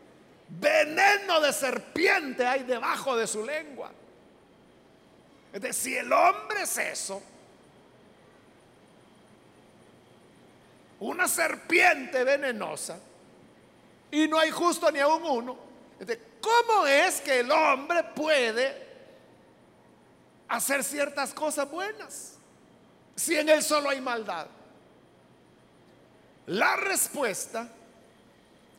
Veneno 0.55 1.41
de 1.41 1.51
serpiente 1.51 2.47
hay 2.47 2.63
debajo 2.65 3.17
de 3.17 3.27
su 3.27 3.45
lengua. 3.45 3.91
Es 5.51 5.63
decir, 5.63 5.95
si 5.95 5.99
el 5.99 6.13
hombre 6.13 6.63
es 6.63 6.77
eso, 6.77 7.23
una 11.01 11.27
serpiente 11.27 12.23
venenosa, 12.23 12.99
y 14.11 14.29
no 14.29 14.39
hay 14.39 14.51
justo 14.51 14.91
ni 14.93 14.99
aún 14.99 15.23
uno, 15.25 15.57
¿cómo 16.41 16.87
es 16.87 17.23
que 17.23 17.41
el 17.41 17.51
hombre 17.51 18.05
puede 18.15 18.87
hacer 20.49 20.85
ciertas 20.85 21.33
cosas 21.33 21.71
buenas 21.71 22.35
si 23.17 23.37
en 23.37 23.49
él 23.49 23.63
solo 23.63 23.89
hay 23.89 24.03
maldad? 24.03 24.47
La 26.47 26.77
respuesta 26.77 27.69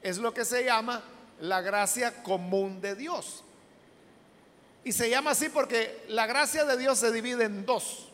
es 0.03 0.19
lo 0.19 0.31
que 0.31 0.45
se 0.45 0.65
llama 0.65 1.03
la 1.43 1.59
gracia 1.61 2.23
común 2.23 2.79
de 2.79 2.95
Dios. 2.95 3.43
Y 4.85 4.93
se 4.93 5.09
llama 5.09 5.31
así 5.31 5.49
porque 5.49 6.05
la 6.07 6.25
gracia 6.25 6.63
de 6.63 6.77
Dios 6.77 6.99
se 6.99 7.11
divide 7.11 7.43
en 7.43 7.65
dos, 7.65 8.07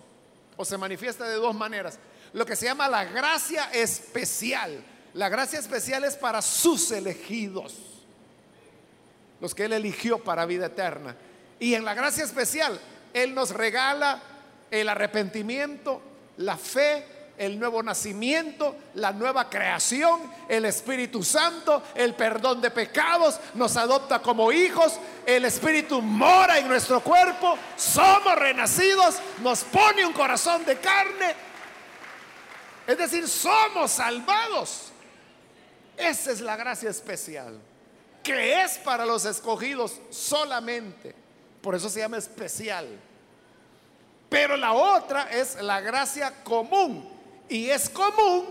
o 0.57 0.65
se 0.65 0.79
manifiesta 0.79 1.29
de 1.29 1.35
dos 1.35 1.53
maneras. 1.53 1.99
Lo 2.33 2.43
que 2.43 2.55
se 2.55 2.65
llama 2.65 2.87
la 2.87 3.05
gracia 3.05 3.69
especial. 3.71 4.83
La 5.13 5.29
gracia 5.29 5.59
especial 5.59 6.03
es 6.05 6.15
para 6.15 6.41
sus 6.41 6.91
elegidos, 6.91 7.75
los 9.39 9.53
que 9.53 9.65
Él 9.65 9.73
eligió 9.73 10.23
para 10.23 10.47
vida 10.47 10.65
eterna. 10.65 11.15
Y 11.59 11.75
en 11.75 11.85
la 11.85 11.93
gracia 11.93 12.23
especial, 12.23 12.79
Él 13.13 13.35
nos 13.35 13.51
regala 13.51 14.23
el 14.71 14.89
arrepentimiento, 14.89 16.01
la 16.37 16.57
fe, 16.57 17.05
el 17.39 17.57
nuevo 17.57 17.81
nacimiento, 17.81 18.75
la 18.95 19.13
nueva 19.13 19.49
creación, 19.49 20.29
el 20.49 20.65
Espíritu 20.65 21.23
Santo, 21.23 21.81
el 21.95 22.13
perdón 22.13 22.59
de 22.59 22.69
pecados, 22.69 23.39
nos 23.53 23.77
adopta 23.77 24.21
como 24.21 24.51
hijos, 24.51 24.99
el 25.25 25.45
Espíritu 25.45 26.01
mora 26.01 26.59
en 26.59 26.67
nuestro 26.67 26.99
cuerpo, 26.99 27.57
somos 27.77 28.35
renacidos, 28.35 29.15
nos 29.41 29.63
pone 29.63 30.05
un 30.05 30.11
corazón 30.11 30.65
de 30.65 30.77
carne, 30.79 31.33
es 32.85 32.97
decir, 32.97 33.25
somos 33.27 33.91
salvados. 33.91 34.91
Esa 35.95 36.31
es 36.31 36.41
la 36.41 36.57
gracia 36.57 36.89
especial, 36.89 37.57
que 38.21 38.61
es 38.63 38.77
para 38.79 39.05
los 39.05 39.23
escogidos 39.23 39.97
solamente, 40.09 41.15
por 41.61 41.73
eso 41.73 41.89
se 41.89 41.99
llama 41.99 42.17
especial. 42.17 42.85
Pero 44.27 44.57
la 44.57 44.73
otra 44.73 45.31
es 45.31 45.55
la 45.61 45.79
gracia 45.79 46.43
común 46.43 47.18
y 47.49 47.69
es 47.69 47.89
común 47.89 48.45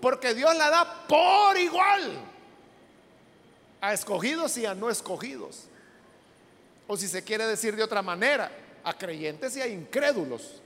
porque 0.00 0.34
Dios 0.34 0.54
la 0.56 0.70
da 0.70 1.06
por 1.08 1.58
igual 1.58 2.18
a 3.80 3.92
escogidos 3.92 4.56
y 4.58 4.66
a 4.66 4.74
no 4.74 4.90
escogidos. 4.90 5.64
O 6.86 6.96
si 6.96 7.08
se 7.08 7.24
quiere 7.24 7.46
decir 7.46 7.74
de 7.74 7.82
otra 7.82 8.02
manera, 8.02 8.50
a 8.84 8.96
creyentes 8.96 9.56
y 9.56 9.62
a 9.62 9.66
incrédulos. 9.66 10.60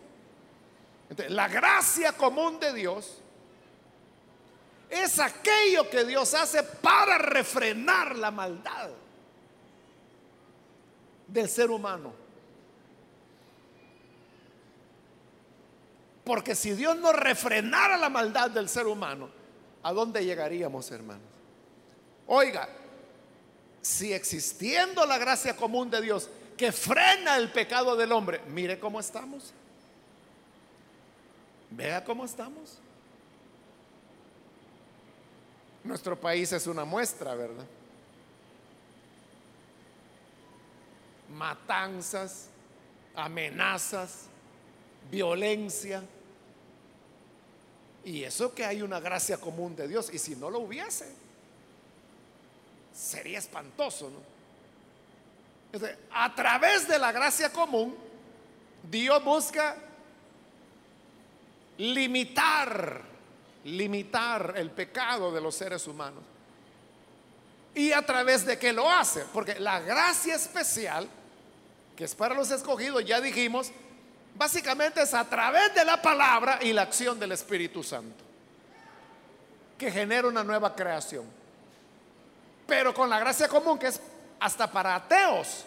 la 1.29 1.49
gracia 1.49 2.13
común 2.13 2.61
de 2.61 2.73
Dios 2.75 3.19
es 4.91 5.19
aquello 5.19 5.89
que 5.89 6.05
Dios 6.05 6.35
hace 6.35 6.63
para 6.63 7.19
refrenar 7.19 8.17
la 8.17 8.31
maldad 8.31 8.91
del 11.27 11.49
ser 11.49 11.71
humano. 11.71 12.28
Porque 16.29 16.55
si 16.55 16.75
Dios 16.75 16.95
no 16.99 17.11
refrenara 17.11 17.97
la 17.97 18.11
maldad 18.11 18.51
del 18.51 18.69
ser 18.69 18.87
humano, 18.87 19.31
¿a 19.83 19.95
dónde 19.95 20.23
llegaríamos, 20.23 20.91
hermanos? 20.91 21.25
Oiga, 22.27 22.69
si 23.81 24.13
existiendo 24.13 25.07
la 25.07 25.17
gracia 25.17 25.57
común 25.57 25.89
de 25.89 26.03
Dios 26.03 26.29
que 26.55 26.71
frena 26.71 27.39
el 27.39 27.51
pecado 27.51 27.97
del 27.97 28.13
hombre, 28.13 28.43
mire 28.49 28.79
cómo 28.79 29.01
estamos. 29.01 29.55
Vea 31.71 32.05
cómo 32.05 32.27
estamos. 32.27 32.77
Nuestro 35.83 36.21
país 36.21 36.53
es 36.53 36.67
una 36.67 36.85
muestra, 36.85 37.35
¿verdad? 37.35 37.65
Matanzas, 41.31 42.51
amenazas, 43.15 44.27
violencia 45.11 46.03
y 48.09 48.25
eso 48.25 48.55
que 48.55 48.65
hay 48.65 48.81
una 48.81 49.01
gracia 49.01 49.37
común 49.37 49.77
de 49.77 49.87
Dios. 49.87 50.09
Y 50.11 50.19
si 50.19 50.35
no 50.35 50.49
lo 50.49 50.61
hubiese, 50.61 51.13
sería 52.95 53.39
espantoso, 53.39 54.11
¿no? 54.11 54.39
a 56.13 56.35
través 56.35 56.89
de 56.89 56.99
la 56.99 57.13
gracia 57.13 57.53
común, 57.53 57.95
Dios 58.91 59.23
busca 59.23 59.77
limitar, 61.77 63.03
limitar 63.65 64.55
el 64.57 64.71
pecado 64.71 65.31
de 65.31 65.43
los 65.43 65.55
seres 65.55 65.87
humanos. 65.87 66.23
¿Y 67.75 67.93
a 67.93 68.01
través 68.01 68.47
de 68.47 68.59
qué 68.59 68.73
lo 68.73 68.91
hace? 68.91 69.27
Porque 69.35 69.61
la 69.61 69.81
gracia 69.81 70.37
especial, 70.37 71.07
que 71.95 72.05
es 72.05 72.15
para 72.15 72.35
los 72.35 72.51
escogidos, 72.51 73.05
ya 73.05 73.21
dijimos, 73.21 73.71
Básicamente 74.39 75.03
es 75.03 75.13
a 75.15 75.25
través 75.25 75.75
de 75.75 75.85
la 75.85 76.01
palabra 76.01 76.61
y 76.63 76.73
la 76.73 76.83
acción 76.83 77.19
del 77.19 77.33
Espíritu 77.33 77.83
Santo 77.83 78.29
que 79.77 79.91
genera 79.91 80.29
una 80.29 80.45
nueva 80.45 80.75
creación. 80.75 81.25
Pero 82.67 82.93
con 82.93 83.11
la 83.11 83.19
gracia 83.19 83.49
común, 83.49 83.79
que 83.79 83.89
es 83.89 84.01
hasta 84.41 84.71
para 84.71 84.95
ateos, 84.95 85.65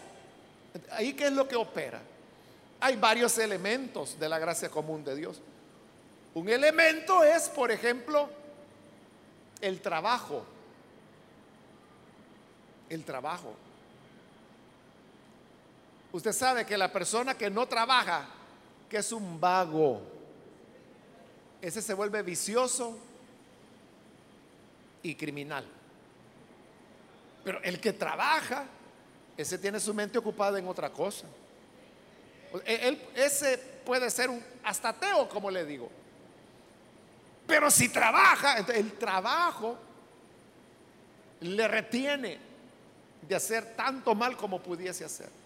ahí 0.92 1.14
qué 1.14 1.28
es 1.28 1.34
lo 1.34 1.48
que 1.48 1.56
opera. 1.56 2.02
Hay 2.82 2.96
varios 2.96 3.38
elementos 3.38 4.20
de 4.20 4.30
la 4.30 4.40
gracia 4.40 4.70
común 4.70 5.04
de 5.04 5.16
Dios. 5.16 5.42
Un 6.34 6.50
elemento 6.50 7.24
es, 7.24 7.50
por 7.50 7.72
ejemplo, 7.72 8.30
el 9.62 9.82
trabajo. 9.82 10.46
El 12.90 13.04
trabajo. 13.04 13.54
Usted 16.12 16.34
sabe 16.34 16.66
que 16.66 16.78
la 16.78 16.92
persona 16.92 17.38
que 17.38 17.50
no 17.50 17.66
trabaja 17.68 18.28
que 18.92 18.98
es 18.98 19.14
un 19.14 19.40
vago. 19.40 20.02
Ese 21.62 21.82
se 21.82 21.94
vuelve 21.94 22.22
vicioso 22.24 23.00
y 25.02 25.16
criminal. 25.16 25.66
Pero 27.42 27.64
el 27.64 27.80
que 27.80 27.94
trabaja, 27.94 28.66
ese 29.38 29.58
tiene 29.58 29.80
su 29.80 29.94
mente 29.94 30.18
ocupada 30.18 30.60
en 30.60 30.68
otra 30.68 30.90
cosa. 30.90 31.26
Él, 32.66 33.02
ese 33.16 33.58
puede 33.86 34.10
ser 34.10 34.30
un 34.30 34.44
hasta 34.62 34.90
ateo, 34.90 35.30
como 35.30 35.50
le 35.50 35.64
digo. 35.64 35.90
Pero 37.48 37.72
si 37.72 37.88
trabaja, 37.88 38.58
el 38.58 38.92
trabajo 38.98 39.78
le 41.40 41.66
retiene 41.66 42.38
de 43.22 43.36
hacer 43.36 43.74
tanto 43.74 44.14
mal 44.14 44.36
como 44.36 44.62
pudiese 44.62 45.06
hacer. 45.06 45.41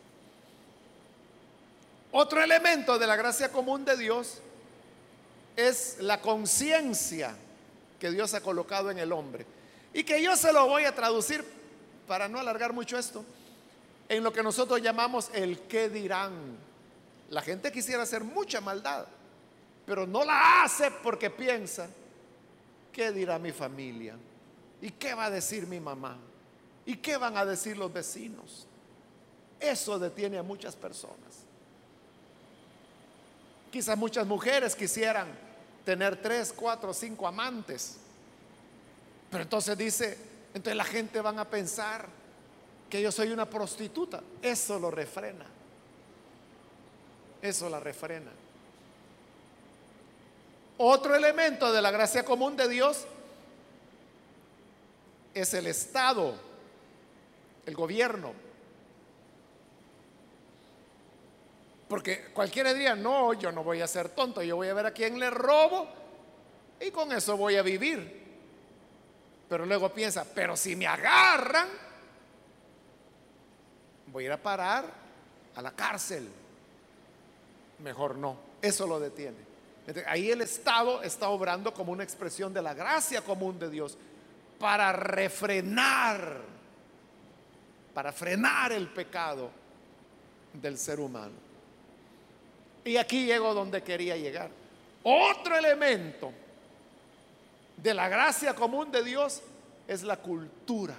Otro 2.17 2.41
elemento 2.41 2.97
de 2.97 3.07
la 3.07 3.17
gracia 3.17 3.51
común 3.51 3.83
de 3.83 3.97
Dios 3.97 4.39
es 5.57 5.97
la 5.99 6.21
conciencia 6.21 7.35
que 7.99 8.09
Dios 8.09 8.33
ha 8.33 8.39
colocado 8.39 8.89
en 8.89 8.99
el 8.99 9.11
hombre. 9.11 9.45
Y 9.93 10.05
que 10.05 10.23
yo 10.23 10.37
se 10.37 10.53
lo 10.53 10.65
voy 10.65 10.85
a 10.85 10.95
traducir, 10.95 11.43
para 12.07 12.29
no 12.29 12.39
alargar 12.39 12.71
mucho 12.71 12.97
esto, 12.97 13.25
en 14.07 14.23
lo 14.23 14.31
que 14.31 14.41
nosotros 14.43 14.81
llamamos 14.81 15.29
el 15.33 15.59
qué 15.63 15.89
dirán. 15.89 16.55
La 17.31 17.41
gente 17.41 17.69
quisiera 17.69 18.03
hacer 18.03 18.23
mucha 18.23 18.61
maldad, 18.61 19.07
pero 19.85 20.07
no 20.07 20.23
la 20.23 20.63
hace 20.63 20.91
porque 20.91 21.29
piensa 21.29 21.89
qué 22.93 23.11
dirá 23.11 23.37
mi 23.37 23.51
familia? 23.51 24.15
¿Y 24.81 24.91
qué 24.91 25.13
va 25.13 25.25
a 25.25 25.29
decir 25.29 25.67
mi 25.67 25.81
mamá? 25.81 26.17
¿Y 26.85 26.95
qué 26.95 27.17
van 27.17 27.35
a 27.35 27.43
decir 27.43 27.75
los 27.75 27.91
vecinos? 27.91 28.65
Eso 29.59 29.99
detiene 29.99 30.37
a 30.37 30.43
muchas 30.43 30.77
personas. 30.77 31.44
Quizás 33.75 33.97
muchas 33.97 34.25
mujeres 34.25 34.73
quisieran 34.73 35.27
tener 35.83 36.21
tres, 36.21 36.53
cuatro, 36.55 36.93
cinco 36.93 37.27
amantes. 37.27 37.97
Pero 39.29 39.43
entonces 39.43 39.77
dice, 39.77 40.17
entonces 40.53 40.77
la 40.77 40.85
gente 40.85 41.19
van 41.19 41.37
a 41.39 41.43
pensar 41.43 42.07
que 42.89 43.01
yo 43.01 43.11
soy 43.11 43.33
una 43.33 43.49
prostituta. 43.49 44.23
Eso 44.41 44.79
lo 44.79 44.91
refrena. 44.91 45.45
Eso 47.41 47.69
la 47.69 47.81
refrena. 47.81 48.31
Otro 50.77 51.13
elemento 51.13 51.73
de 51.73 51.81
la 51.81 51.91
gracia 51.91 52.23
común 52.23 52.55
de 52.55 52.69
Dios 52.69 53.05
es 55.33 55.53
el 55.53 55.67
Estado, 55.67 56.33
el 57.65 57.75
gobierno. 57.75 58.44
Porque 61.95 62.25
cualquiera 62.33 62.73
diría, 62.73 62.93
no, 62.93 63.31
yo 63.31 63.53
no 63.53 63.63
voy 63.63 63.79
a 63.79 63.87
ser 63.87 64.09
tonto, 64.09 64.43
yo 64.43 64.57
voy 64.57 64.67
a 64.67 64.73
ver 64.73 64.87
a 64.87 64.91
quién 64.91 65.17
le 65.17 65.29
robo 65.29 65.87
y 66.77 66.91
con 66.91 67.09
eso 67.13 67.37
voy 67.37 67.55
a 67.55 67.61
vivir. 67.61 68.21
Pero 69.47 69.65
luego 69.65 69.93
piensa, 69.93 70.25
pero 70.35 70.57
si 70.57 70.75
me 70.75 70.87
agarran, 70.87 71.69
voy 74.07 74.25
a 74.25 74.27
ir 74.27 74.31
a 74.33 74.43
parar 74.43 74.83
a 75.55 75.61
la 75.61 75.71
cárcel. 75.71 76.27
Mejor 77.79 78.17
no, 78.17 78.39
eso 78.61 78.85
lo 78.85 78.99
detiene. 78.99 79.37
Ahí 80.05 80.29
el 80.31 80.41
Estado 80.41 81.01
está 81.01 81.29
obrando 81.29 81.73
como 81.73 81.93
una 81.93 82.03
expresión 82.03 82.53
de 82.53 82.61
la 82.61 82.73
gracia 82.73 83.21
común 83.21 83.57
de 83.57 83.69
Dios 83.69 83.97
para 84.59 84.91
refrenar, 84.91 86.41
para 87.93 88.11
frenar 88.11 88.73
el 88.73 88.89
pecado 88.89 89.49
del 90.51 90.77
ser 90.77 90.99
humano. 90.99 91.44
Y 92.85 92.97
aquí 92.97 93.25
llego 93.25 93.53
donde 93.53 93.81
quería 93.81 94.15
llegar. 94.15 94.49
Otro 95.03 95.57
elemento 95.57 96.31
de 97.75 97.93
la 97.93 98.07
gracia 98.07 98.53
común 98.53 98.91
de 98.91 99.03
Dios 99.03 99.41
es 99.87 100.03
la 100.03 100.17
cultura. 100.17 100.95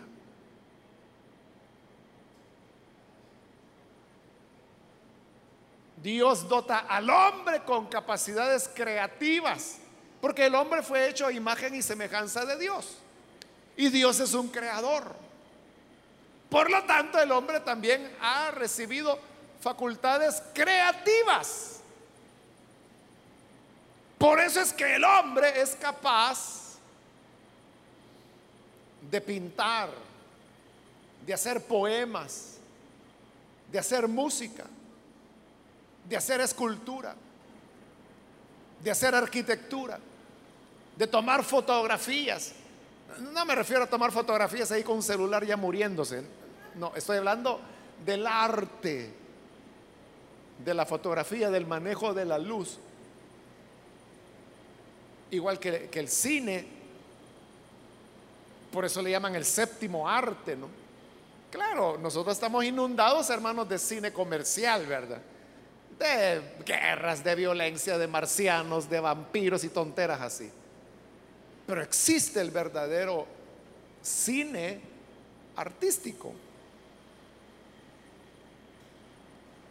Dios 6.03 6.49
dota 6.49 6.81
al 6.81 7.09
hombre 7.09 7.63
con 7.65 7.87
capacidades 7.87 8.69
creativas, 8.73 9.79
porque 10.21 10.47
el 10.47 10.55
hombre 10.55 10.83
fue 10.83 11.09
hecho 11.09 11.27
a 11.27 11.33
imagen 11.33 11.75
y 11.75 11.83
semejanza 11.83 12.45
de 12.45 12.59
Dios. 12.59 12.99
Y 13.77 13.91
Dios 13.91 14.19
es 14.21 14.35
un 14.35 14.49
creador. 14.49 15.15
Por 16.51 16.71
lo 16.71 16.83
tanto, 16.85 17.19
el 17.21 17.31
hombre 17.33 17.61
también 17.61 18.13
ha 18.21 18.51
recibido 18.51 19.19
facultades 19.61 20.43
creativas. 20.55 21.76
Por 24.19 24.41
eso 24.41 24.61
es 24.61 24.73
que 24.73 24.97
el 24.97 25.05
hombre 25.05 25.61
es 25.61 25.77
capaz 25.77 26.77
de 29.11 29.21
pintar, 29.21 29.91
de 31.25 31.35
hacer 31.35 31.63
poemas, 31.63 32.57
de 33.71 33.79
hacer 33.79 34.09
música, 34.09 34.65
de 36.09 36.17
hacer 36.17 36.41
escultura, 36.41 37.15
de 38.83 38.91
hacer 38.91 39.15
arquitectura, 39.15 39.99
de 40.97 41.07
tomar 41.07 41.45
fotografías. 41.45 42.53
No 43.33 43.45
me 43.45 43.55
refiero 43.55 43.85
a 43.85 43.87
tomar 43.87 44.13
fotografías 44.13 44.71
ahí 44.71 44.83
con 44.83 44.97
un 44.97 45.03
celular 45.03 45.45
ya 45.45 45.57
muriéndose. 45.57 46.25
No, 46.77 46.93
estoy 46.95 47.19
hablando 47.19 47.61
del 48.05 48.27
arte, 48.27 49.11
de 50.65 50.75
la 50.75 50.87
fotografía, 50.87 51.51
del 51.51 51.67
manejo 51.67 52.15
de 52.15 52.25
la 52.25 52.39
luz. 52.39 52.79
Igual 55.31 55.59
que, 55.59 55.91
el 55.93 56.09
cine, 56.09 56.67
por 58.73 58.85
eso 58.85 59.03
le 59.03 59.11
llaman 59.11 59.35
el 59.35 59.45
séptimo 59.45 60.09
arte, 60.09 60.57
¿no? 60.57 60.69
Claro, 61.51 61.99
nosotros 61.99 62.37
estamos 62.37 62.65
inundados, 62.65 63.31
hermanos, 63.31 63.69
de 63.69 63.79
cine 63.79 64.13
comercial, 64.13 64.87
¿verdad? 64.87 65.21
de 65.99 66.43
guerras, 66.65 67.25
de 67.25 67.35
violencia, 67.35 67.97
de 67.99 68.07
marcianos, 68.07 68.91
de 68.91 69.01
vampiros 69.01 69.65
y 69.65 69.69
tonteras 69.69 70.21
así. 70.21 70.51
Pero 71.67 71.83
existe 71.83 72.41
el 72.41 72.51
verdadero 72.51 73.27
cine 74.03 74.81
artístico, 75.57 76.33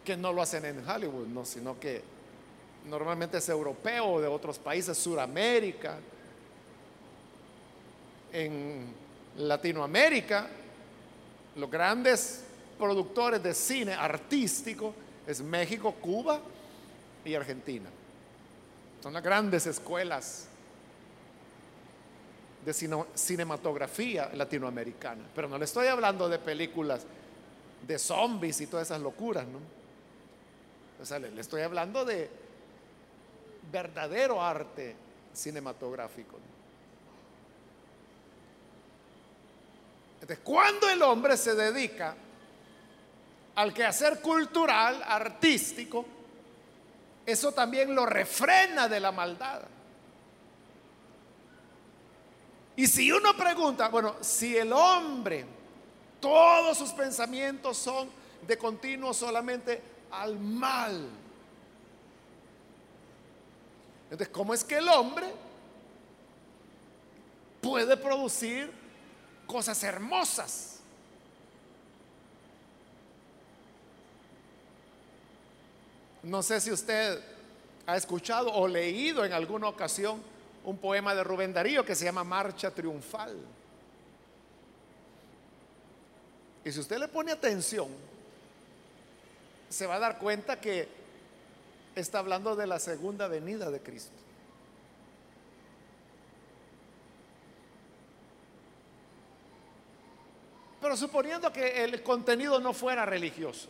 que 0.04 0.16
no 0.16 0.32
lo 0.32 0.42
hacen 0.42 0.64
en 0.64 0.88
Hollywood, 0.88 1.26
no, 1.26 1.44
sino 1.44 1.78
que 1.78 2.02
normalmente 2.88 3.38
es 3.38 3.48
europeo 3.48 4.20
de 4.20 4.28
otros 4.28 4.58
países, 4.58 4.96
Suramérica, 4.96 5.98
en 8.32 8.92
Latinoamérica, 9.38 10.48
los 11.56 11.70
grandes 11.70 12.44
productores 12.78 13.42
de 13.42 13.54
cine 13.54 13.94
artístico 13.94 14.94
es 15.26 15.40
México, 15.40 15.92
Cuba 15.92 16.40
y 17.24 17.34
Argentina. 17.34 17.88
Son 19.02 19.12
las 19.12 19.22
grandes 19.22 19.66
escuelas 19.66 20.48
de 22.64 22.74
cinematografía 23.14 24.30
latinoamericana. 24.34 25.22
Pero 25.34 25.48
no 25.48 25.56
le 25.56 25.64
estoy 25.64 25.86
hablando 25.86 26.28
de 26.28 26.38
películas 26.38 27.06
de 27.86 27.98
zombies 27.98 28.60
y 28.60 28.66
todas 28.66 28.88
esas 28.88 29.00
locuras, 29.00 29.46
¿no? 29.46 29.60
Le, 31.18 31.40
estoy 31.40 31.62
hablando 31.62 32.04
de 32.04 32.28
verdadero 33.70 34.42
arte 34.42 34.96
cinematográfico. 35.32 36.38
Entonces, 40.14 40.38
cuando 40.42 40.88
el 40.88 41.02
hombre 41.02 41.36
se 41.36 41.54
dedica 41.54 42.16
al 43.54 43.72
quehacer 43.72 44.20
cultural, 44.20 45.02
artístico, 45.06 46.04
eso 47.24 47.52
también 47.52 47.94
lo 47.94 48.06
refrena 48.06 48.88
de 48.88 49.00
la 49.00 49.12
maldad. 49.12 49.62
Y 52.76 52.86
si 52.86 53.10
uno 53.10 53.36
pregunta, 53.36 53.88
bueno, 53.88 54.16
si 54.20 54.56
el 54.56 54.72
hombre, 54.72 55.46
todos 56.20 56.76
sus 56.76 56.90
pensamientos 56.90 57.78
son 57.78 58.08
de 58.46 58.58
continuo 58.58 59.14
solamente 59.14 59.82
al 60.10 60.38
mal, 60.38 61.08
entonces, 64.10 64.28
¿cómo 64.28 64.54
es 64.54 64.62
que 64.62 64.76
el 64.76 64.88
hombre 64.88 65.26
puede 67.60 67.96
producir 67.96 68.70
cosas 69.46 69.82
hermosas? 69.82 70.80
No 76.22 76.42
sé 76.42 76.60
si 76.60 76.70
usted 76.70 77.20
ha 77.86 77.96
escuchado 77.96 78.52
o 78.52 78.66
leído 78.66 79.24
en 79.24 79.32
alguna 79.32 79.68
ocasión 79.68 80.20
un 80.64 80.78
poema 80.78 81.14
de 81.14 81.22
Rubén 81.22 81.52
Darío 81.52 81.84
que 81.84 81.94
se 81.94 82.04
llama 82.04 82.24
Marcha 82.24 82.72
Triunfal. 82.72 83.36
Y 86.64 86.72
si 86.72 86.80
usted 86.80 86.98
le 86.98 87.06
pone 87.06 87.30
atención, 87.30 87.88
se 89.68 89.86
va 89.86 89.96
a 89.96 90.00
dar 90.00 90.18
cuenta 90.18 90.60
que 90.60 90.88
está 91.96 92.18
hablando 92.18 92.54
de 92.54 92.66
la 92.66 92.78
segunda 92.78 93.26
venida 93.26 93.70
de 93.70 93.80
Cristo. 93.80 94.12
Pero 100.80 100.96
suponiendo 100.96 101.52
que 101.52 101.82
el 101.82 102.02
contenido 102.02 102.60
no 102.60 102.72
fuera 102.72 103.04
religioso. 103.04 103.68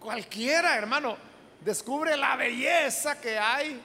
Cualquiera, 0.00 0.76
hermano, 0.76 1.16
descubre 1.64 2.16
la 2.16 2.36
belleza 2.36 3.20
que 3.20 3.38
hay 3.38 3.80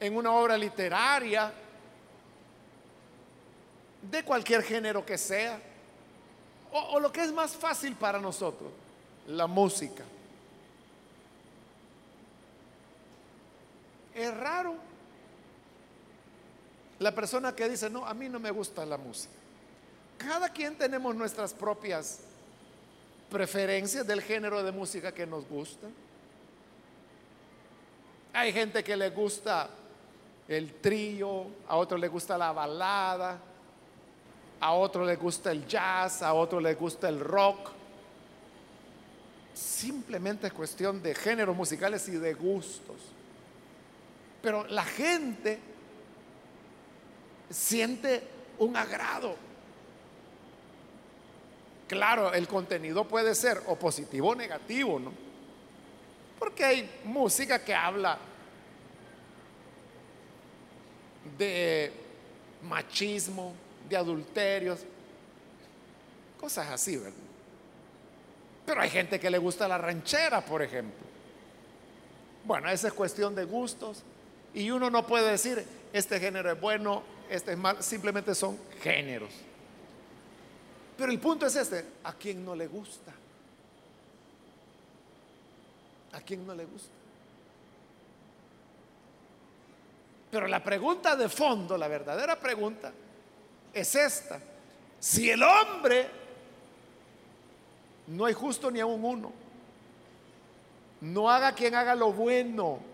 en 0.00 0.16
una 0.16 0.32
obra 0.32 0.56
literaria, 0.56 1.52
de 4.10 4.22
cualquier 4.22 4.62
género 4.62 5.04
que 5.04 5.16
sea, 5.16 5.58
o, 6.72 6.98
lo 6.98 7.12
que 7.12 7.22
es 7.22 7.32
más 7.32 7.56
fácil 7.56 7.94
para 7.94 8.18
nosotros, 8.18 8.70
la 9.28 9.46
música. 9.46 10.04
Es 14.14 14.34
raro 14.36 14.76
la 16.98 17.14
persona 17.14 17.54
que 17.54 17.68
dice, 17.68 17.90
no, 17.90 18.06
a 18.06 18.14
mí 18.14 18.28
no 18.28 18.38
me 18.38 18.50
gusta 18.50 18.86
la 18.86 18.96
música. 18.96 19.34
Cada 20.16 20.48
quien 20.48 20.76
tenemos 20.76 21.14
nuestras 21.14 21.52
propias 21.52 22.20
preferencias 23.30 24.06
del 24.06 24.22
género 24.22 24.62
de 24.62 24.70
música 24.70 25.12
que 25.12 25.26
nos 25.26 25.46
gusta. 25.48 25.88
Hay 28.32 28.52
gente 28.52 28.84
que 28.84 28.96
le 28.96 29.10
gusta 29.10 29.68
el 30.46 30.74
trío, 30.74 31.46
a 31.68 31.76
otro 31.76 31.98
le 31.98 32.08
gusta 32.08 32.38
la 32.38 32.52
balada, 32.52 33.38
a 34.60 34.72
otro 34.72 35.04
le 35.04 35.16
gusta 35.16 35.50
el 35.50 35.66
jazz, 35.66 36.22
a 36.22 36.32
otro 36.32 36.60
le 36.60 36.74
gusta 36.74 37.08
el 37.08 37.20
rock. 37.20 37.70
Simplemente 39.52 40.46
es 40.46 40.52
cuestión 40.52 41.02
de 41.02 41.14
géneros 41.14 41.56
musicales 41.56 42.08
y 42.08 42.12
de 42.12 42.34
gustos. 42.34 42.96
Pero 44.44 44.66
la 44.66 44.84
gente 44.84 45.58
siente 47.48 48.22
un 48.58 48.76
agrado. 48.76 49.34
Claro, 51.88 52.30
el 52.34 52.46
contenido 52.46 53.08
puede 53.08 53.34
ser 53.34 53.62
o 53.68 53.76
positivo 53.76 54.28
o 54.28 54.34
negativo, 54.34 55.00
¿no? 55.00 55.14
Porque 56.38 56.62
hay 56.62 57.00
música 57.04 57.64
que 57.64 57.74
habla 57.74 58.18
de 61.38 61.90
machismo, 62.64 63.54
de 63.88 63.96
adulterios, 63.96 64.80
cosas 66.38 66.68
así, 66.70 66.98
¿verdad? 66.98 67.14
Pero 68.66 68.82
hay 68.82 68.90
gente 68.90 69.18
que 69.18 69.30
le 69.30 69.38
gusta 69.38 69.66
la 69.66 69.78
ranchera, 69.78 70.44
por 70.44 70.60
ejemplo. 70.60 71.06
Bueno, 72.44 72.68
esa 72.68 72.88
es 72.88 72.92
cuestión 72.92 73.34
de 73.34 73.44
gustos 73.44 74.04
y 74.54 74.70
uno 74.70 74.88
no 74.88 75.06
puede 75.06 75.32
decir, 75.32 75.66
este 75.92 76.20
género 76.20 76.52
es 76.52 76.60
bueno, 76.60 77.02
este 77.28 77.52
es 77.52 77.58
mal, 77.58 77.82
simplemente 77.82 78.34
son 78.34 78.58
géneros. 78.80 79.30
Pero 80.96 81.10
el 81.10 81.18
punto 81.18 81.46
es 81.46 81.56
este, 81.56 81.84
¿a 82.04 82.12
quién 82.12 82.44
no 82.44 82.54
le 82.54 82.68
gusta? 82.68 83.12
¿A 86.12 86.20
quién 86.20 86.46
no 86.46 86.54
le 86.54 86.64
gusta? 86.64 86.90
Pero 90.30 90.46
la 90.46 90.62
pregunta 90.62 91.16
de 91.16 91.28
fondo, 91.28 91.76
la 91.76 91.88
verdadera 91.88 92.38
pregunta, 92.38 92.92
es 93.72 93.94
esta. 93.96 94.40
Si 95.00 95.28
el 95.28 95.42
hombre, 95.42 96.08
no 98.06 98.24
hay 98.24 98.34
justo 98.34 98.70
ni 98.70 98.78
a 98.78 98.86
un 98.86 99.04
uno, 99.04 99.32
no 101.00 101.28
haga 101.28 101.52
quien 101.52 101.74
haga 101.74 101.94
lo 101.94 102.12
bueno, 102.12 102.93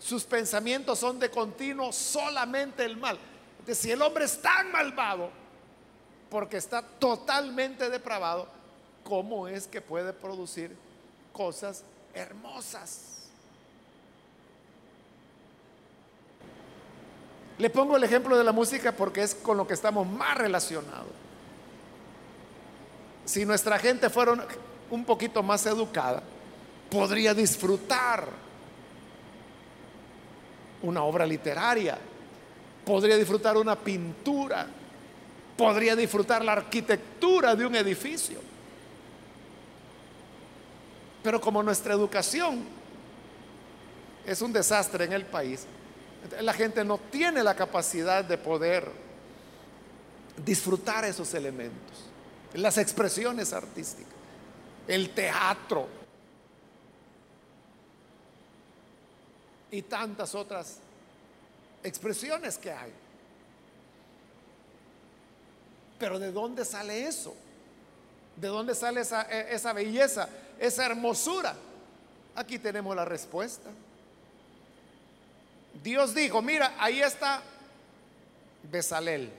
sus 0.00 0.24
pensamientos 0.24 0.98
son 0.98 1.18
de 1.18 1.30
continuo 1.30 1.92
solamente 1.92 2.84
el 2.84 2.96
mal. 2.96 3.18
Si 3.68 3.90
el 3.90 4.02
hombre 4.02 4.24
es 4.24 4.40
tan 4.40 4.72
malvado, 4.72 5.30
porque 6.30 6.56
está 6.56 6.82
totalmente 6.82 7.88
depravado, 7.90 8.48
¿cómo 9.04 9.46
es 9.46 9.66
que 9.66 9.80
puede 9.80 10.12
producir 10.12 10.74
cosas 11.32 11.84
hermosas? 12.14 13.28
Le 17.58 17.68
pongo 17.68 17.96
el 17.96 18.04
ejemplo 18.04 18.38
de 18.38 18.42
la 18.42 18.52
música 18.52 18.92
porque 18.92 19.22
es 19.22 19.34
con 19.34 19.58
lo 19.58 19.66
que 19.66 19.74
estamos 19.74 20.08
más 20.08 20.36
relacionados. 20.38 21.12
Si 23.26 23.44
nuestra 23.44 23.78
gente 23.78 24.08
fuera 24.08 24.48
un 24.90 25.04
poquito 25.04 25.42
más 25.42 25.66
educada, 25.66 26.22
podría 26.90 27.34
disfrutar 27.34 28.49
una 30.82 31.02
obra 31.02 31.26
literaria, 31.26 31.98
podría 32.84 33.16
disfrutar 33.16 33.56
una 33.56 33.76
pintura, 33.76 34.66
podría 35.56 35.94
disfrutar 35.94 36.44
la 36.44 36.52
arquitectura 36.52 37.54
de 37.54 37.66
un 37.66 37.74
edificio. 37.74 38.40
Pero 41.22 41.40
como 41.40 41.62
nuestra 41.62 41.92
educación 41.94 42.64
es 44.26 44.40
un 44.40 44.52
desastre 44.52 45.04
en 45.04 45.12
el 45.12 45.26
país, 45.26 45.66
la 46.40 46.52
gente 46.52 46.84
no 46.84 46.98
tiene 46.98 47.42
la 47.42 47.54
capacidad 47.54 48.24
de 48.24 48.38
poder 48.38 48.90
disfrutar 50.44 51.04
esos 51.04 51.34
elementos, 51.34 52.06
las 52.54 52.78
expresiones 52.78 53.52
artísticas, 53.52 54.12
el 54.88 55.10
teatro 55.10 55.99
y 59.70 59.82
tantas 59.82 60.34
otras 60.34 60.78
expresiones 61.82 62.58
que 62.58 62.72
hay. 62.72 62.92
Pero 65.98 66.18
¿de 66.18 66.32
dónde 66.32 66.64
sale 66.64 67.06
eso? 67.06 67.34
¿De 68.36 68.48
dónde 68.48 68.74
sale 68.74 69.02
esa, 69.02 69.22
e, 69.30 69.54
esa 69.54 69.72
belleza, 69.72 70.28
esa 70.58 70.86
hermosura? 70.86 71.54
Aquí 72.34 72.58
tenemos 72.58 72.96
la 72.96 73.04
respuesta. 73.04 73.70
Dios 75.82 76.14
dijo, 76.14 76.42
mira, 76.42 76.74
ahí 76.78 77.02
está 77.02 77.42
Besalel. 78.70 79.30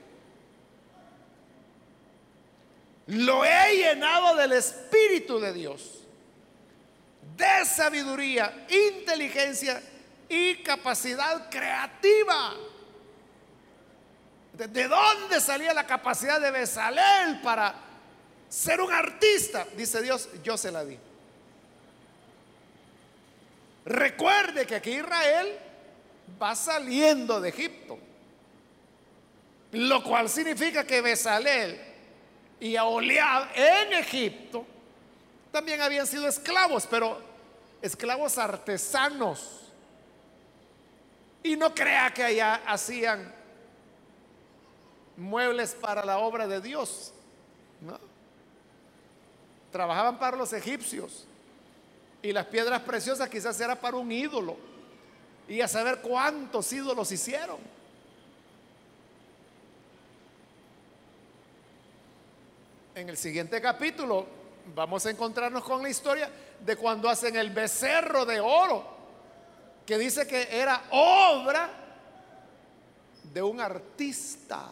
Lo 3.08 3.44
he 3.44 3.76
llenado 3.76 4.36
del 4.36 4.52
Espíritu 4.52 5.40
de 5.40 5.52
Dios, 5.52 6.04
de 7.36 7.64
sabiduría, 7.64 8.66
inteligencia 8.70 9.82
y 10.32 10.62
capacidad 10.62 11.50
creativa. 11.50 12.54
¿De 14.54 14.88
dónde 14.88 15.42
salía 15.42 15.74
la 15.74 15.86
capacidad 15.86 16.40
de 16.40 16.50
Besalel 16.50 17.42
para 17.42 17.74
ser 18.48 18.80
un 18.80 18.90
artista? 18.90 19.66
Dice 19.76 20.00
Dios, 20.00 20.30
yo 20.42 20.56
se 20.56 20.72
la 20.72 20.86
di. 20.86 20.98
Recuerde 23.84 24.66
que 24.66 24.76
aquí 24.76 24.92
Israel 24.92 25.58
va 26.40 26.54
saliendo 26.54 27.38
de 27.38 27.50
Egipto. 27.50 27.98
Lo 29.72 30.02
cual 30.02 30.30
significa 30.30 30.86
que 30.86 31.02
Besalel 31.02 31.78
y 32.58 32.76
Aholiab 32.76 33.48
en 33.54 33.92
Egipto 33.92 34.64
también 35.50 35.82
habían 35.82 36.06
sido 36.06 36.26
esclavos, 36.26 36.86
pero 36.86 37.20
esclavos 37.82 38.38
artesanos. 38.38 39.61
Y 41.42 41.56
no 41.56 41.74
crea 41.74 42.12
que 42.14 42.22
allá 42.22 42.62
hacían 42.66 43.34
muebles 45.16 45.74
para 45.74 46.04
la 46.04 46.18
obra 46.18 46.46
de 46.46 46.60
Dios. 46.60 47.12
Trabajaban 49.70 50.18
para 50.18 50.36
los 50.36 50.52
egipcios. 50.52 51.26
Y 52.22 52.32
las 52.32 52.46
piedras 52.46 52.80
preciosas 52.82 53.28
quizás 53.28 53.60
era 53.60 53.74
para 53.74 53.96
un 53.96 54.12
ídolo. 54.12 54.56
Y 55.48 55.60
a 55.60 55.68
saber 55.68 56.00
cuántos 56.00 56.72
ídolos 56.72 57.10
hicieron. 57.10 57.58
En 62.94 63.08
el 63.08 63.16
siguiente 63.16 63.60
capítulo 63.60 64.26
vamos 64.74 65.06
a 65.06 65.10
encontrarnos 65.10 65.64
con 65.64 65.82
la 65.82 65.88
historia 65.88 66.30
de 66.60 66.76
cuando 66.76 67.08
hacen 67.08 67.36
el 67.36 67.50
becerro 67.50 68.24
de 68.24 68.40
oro, 68.40 68.84
que 69.86 69.98
dice 69.98 70.26
que 70.26 70.48
era 70.50 70.82
obra 70.90 71.70
de 73.32 73.42
un 73.42 73.60
artista. 73.60 74.68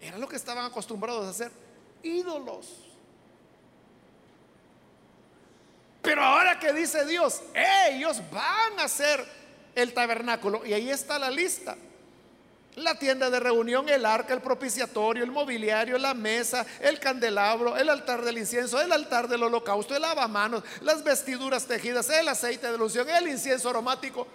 Era 0.00 0.16
lo 0.18 0.28
que 0.28 0.36
estaban 0.36 0.64
acostumbrados 0.64 1.26
a 1.26 1.30
hacer, 1.30 1.52
ídolos. 2.02 2.86
Pero 6.02 6.22
ahora 6.22 6.58
que 6.58 6.72
dice 6.72 7.04
Dios, 7.04 7.42
ellos 7.54 8.22
van 8.30 8.80
a 8.80 8.84
hacer 8.84 9.24
el 9.74 9.92
tabernáculo. 9.92 10.64
Y 10.64 10.72
ahí 10.72 10.90
está 10.90 11.18
la 11.18 11.30
lista. 11.30 11.76
La 12.76 12.98
tienda 12.98 13.30
de 13.30 13.40
reunión, 13.40 13.88
el 13.88 14.06
arca, 14.06 14.32
el 14.32 14.40
propiciatorio, 14.40 15.24
el 15.24 15.30
mobiliario, 15.32 15.98
la 15.98 16.14
mesa, 16.14 16.64
el 16.80 17.00
candelabro, 17.00 17.76
el 17.76 17.88
altar 17.88 18.22
del 18.22 18.38
incienso, 18.38 18.80
el 18.80 18.92
altar 18.92 19.28
del 19.28 19.42
holocausto, 19.42 19.94
el 19.94 20.02
lavamanos, 20.02 20.62
las 20.80 21.02
vestiduras 21.02 21.66
tejidas, 21.66 22.08
el 22.10 22.28
aceite 22.28 22.70
de 22.70 22.76
unción, 22.76 23.08
el 23.10 23.28
incienso 23.28 23.70
aromático. 23.70 24.26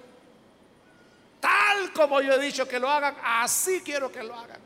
Tal 1.40 1.94
como 1.94 2.22
yo 2.22 2.34
he 2.34 2.40
dicho 2.40 2.68
que 2.68 2.80
lo 2.80 2.90
hagan, 2.90 3.16
así 3.24 3.82
quiero 3.86 4.12
que 4.12 4.22
lo 4.22 4.36
hagan. 4.36 4.60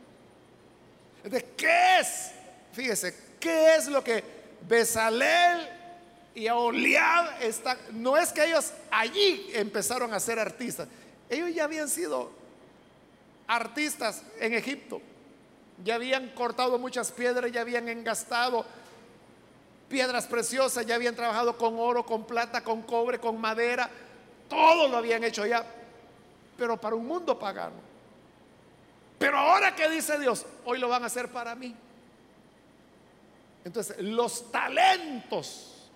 ¿De 1.24 1.44
qué 1.56 2.00
es? 2.00 2.32
Fíjese, 2.74 3.16
¿qué 3.40 3.76
es 3.76 3.88
lo 3.88 4.04
que 4.04 4.24
Besalel 4.68 5.68
y 6.34 6.48
Aholiab 6.48 7.42
está, 7.42 7.78
no 7.92 8.18
es 8.18 8.32
que 8.32 8.46
ellos 8.46 8.72
allí 8.90 9.50
empezaron 9.54 10.14
a 10.14 10.20
ser 10.20 10.40
artistas, 10.40 10.88
ellos 11.30 11.54
ya 11.54 11.66
habían 11.66 11.90
sido 11.90 12.32
artistas 13.50 14.22
en 14.40 14.54
Egipto, 14.54 15.02
ya 15.84 15.96
habían 15.96 16.30
cortado 16.30 16.78
muchas 16.78 17.12
piedras, 17.12 17.52
ya 17.52 17.62
habían 17.62 17.90
engastado 17.90 18.64
piedras 19.90 20.28
preciosas, 20.28 20.86
ya 20.86 20.94
habían 20.94 21.16
trabajado 21.16 21.58
con 21.58 21.80
oro, 21.80 22.06
con 22.06 22.26
plata, 22.26 22.64
con 22.64 22.84
cobre, 22.84 23.20
con 23.20 23.42
madera, 23.42 23.90
todo 24.48 24.88
lo 24.88 24.98
habían 24.98 25.24
hecho 25.24 25.46
ya, 25.48 25.66
pero 26.58 26.80
para 26.80 26.96
un 26.96 27.08
mundo 27.08 27.40
pagano. 27.40 27.90
Pero 29.18 29.38
ahora 29.38 29.76
que 29.76 29.90
dice 29.90 30.20
Dios, 30.20 30.46
hoy 30.66 30.78
lo 30.78 30.88
van 30.88 31.04
a 31.04 31.08
hacer 31.08 31.30
para 31.30 31.56
mí. 31.56 31.76
Entonces, 33.66 34.00
los 34.00 34.52
talentos, 34.52 35.90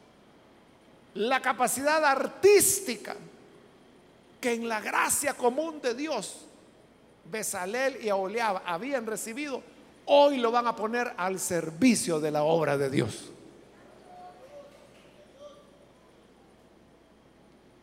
la 1.14 1.40
capacidad 1.40 2.04
artística 2.04 3.16
que 4.42 4.54
en 4.54 4.68
la 4.68 4.82
gracia 4.82 5.36
común 5.36 5.80
de 5.82 5.94
Dios, 5.94 6.48
Besalel 7.26 8.04
y 8.04 8.10
Aholiab 8.10 8.62
habían 8.66 9.06
recibido, 9.06 9.64
hoy 10.06 10.38
lo 10.38 10.52
van 10.52 10.68
a 10.68 10.76
poner 10.76 11.14
al 11.18 11.40
servicio 11.40 12.20
de 12.20 12.32
la 12.32 12.44
obra 12.44 12.78
de 12.78 12.90
Dios. 12.90 13.30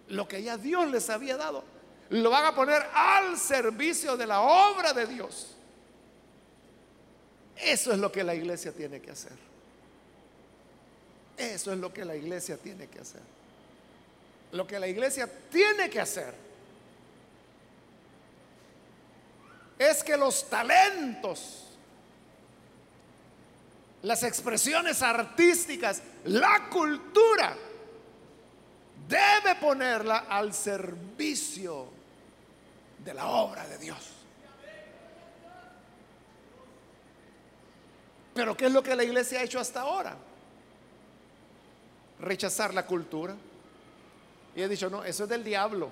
Lo 0.09 0.27
que 0.27 0.43
ya 0.43 0.57
Dios 0.57 0.91
les 0.91 1.09
había 1.09 1.37
dado, 1.37 1.65
lo 2.11 2.31
van 2.31 2.45
a 2.45 2.55
poner 2.55 2.83
al 2.93 3.39
servicio 3.39 4.17
de 4.17 4.27
la 4.27 4.41
obra 4.41 4.93
de 4.93 5.07
Dios. 5.07 5.55
Eso 7.57 7.93
es 7.93 7.99
lo 7.99 8.11
que 8.11 8.25
la 8.25 8.35
iglesia 8.35 8.73
tiene 8.73 9.01
que 9.01 9.11
hacer. 9.11 9.33
Eso 11.37 11.73
es 11.73 11.79
lo 11.79 11.93
que 11.93 12.05
la 12.05 12.17
iglesia 12.17 12.57
tiene 12.57 12.87
que 12.89 13.01
hacer. 13.01 13.21
Lo 14.53 14.67
que 14.67 14.79
la 14.79 14.89
iglesia 14.89 15.29
tiene 15.51 15.89
que 15.89 16.01
hacer 16.01 16.50
es 19.81 20.05
que 20.05 20.15
los 20.15 20.47
talentos, 20.51 21.65
las 24.03 24.23
expresiones 24.23 25.01
artísticas, 25.01 26.03
la 26.25 26.69
cultura, 26.69 27.57
debe 29.09 29.55
ponerla 29.59 30.27
al 30.29 30.53
servicio 30.53 31.89
de 33.03 33.15
la 33.15 33.27
obra 33.29 33.67
de 33.67 33.79
Dios. 33.79 34.11
Pero 38.35 38.55
¿qué 38.55 38.67
es 38.67 38.73
lo 38.73 38.83
que 38.83 38.95
la 38.95 39.03
iglesia 39.03 39.41
ha 39.41 39.45
hecho 39.45 39.59
hasta 39.59 39.81
ahora? 39.81 40.15
Rechazar 42.21 42.75
la 42.75 42.85
cultura. 42.85 43.35
Y 44.55 44.61
he 44.61 44.69
dicho, 44.69 44.91
no, 44.91 45.03
eso 45.05 45.23
es 45.23 45.31
del 45.31 45.43
diablo. 45.43 45.89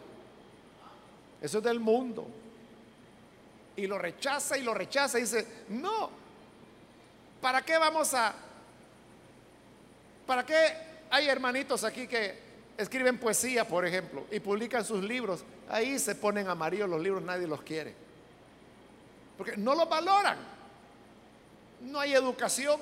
Eso 1.41 1.57
es 1.57 1.65
del 1.65 1.81
mundo. 1.81 2.27
Y 3.79 3.87
lo 3.87 3.97
rechaza 3.97 4.59
y 4.59 4.63
lo 4.63 4.75
rechaza 4.75 5.19
y 5.19 5.23
dice, 5.23 5.47
no, 5.69 6.11
¿para 7.41 7.63
qué 7.63 7.79
vamos 7.79 8.13
a... 8.13 8.35
¿Para 10.27 10.45
qué 10.45 10.57
hay 11.11 11.29
hermanitos 11.29 11.85
aquí 11.85 12.09
que 12.09 12.37
escriben 12.77 13.19
poesía, 13.19 13.69
por 13.69 13.87
ejemplo, 13.87 14.27
y 14.33 14.41
publican 14.41 14.85
sus 14.85 15.05
libros, 15.05 15.45
ahí 15.69 15.97
se 16.01 16.17
ponen 16.17 16.49
amarillos 16.49 16.89
los 16.89 17.01
libros, 17.01 17.23
nadie 17.23 17.47
los 17.47 17.63
quiere. 17.63 17.95
Porque 19.37 19.57
no 19.57 19.77
los 19.77 19.89
valoran. 19.89 20.39
No 21.83 22.01
hay 22.01 22.15
educación, 22.15 22.81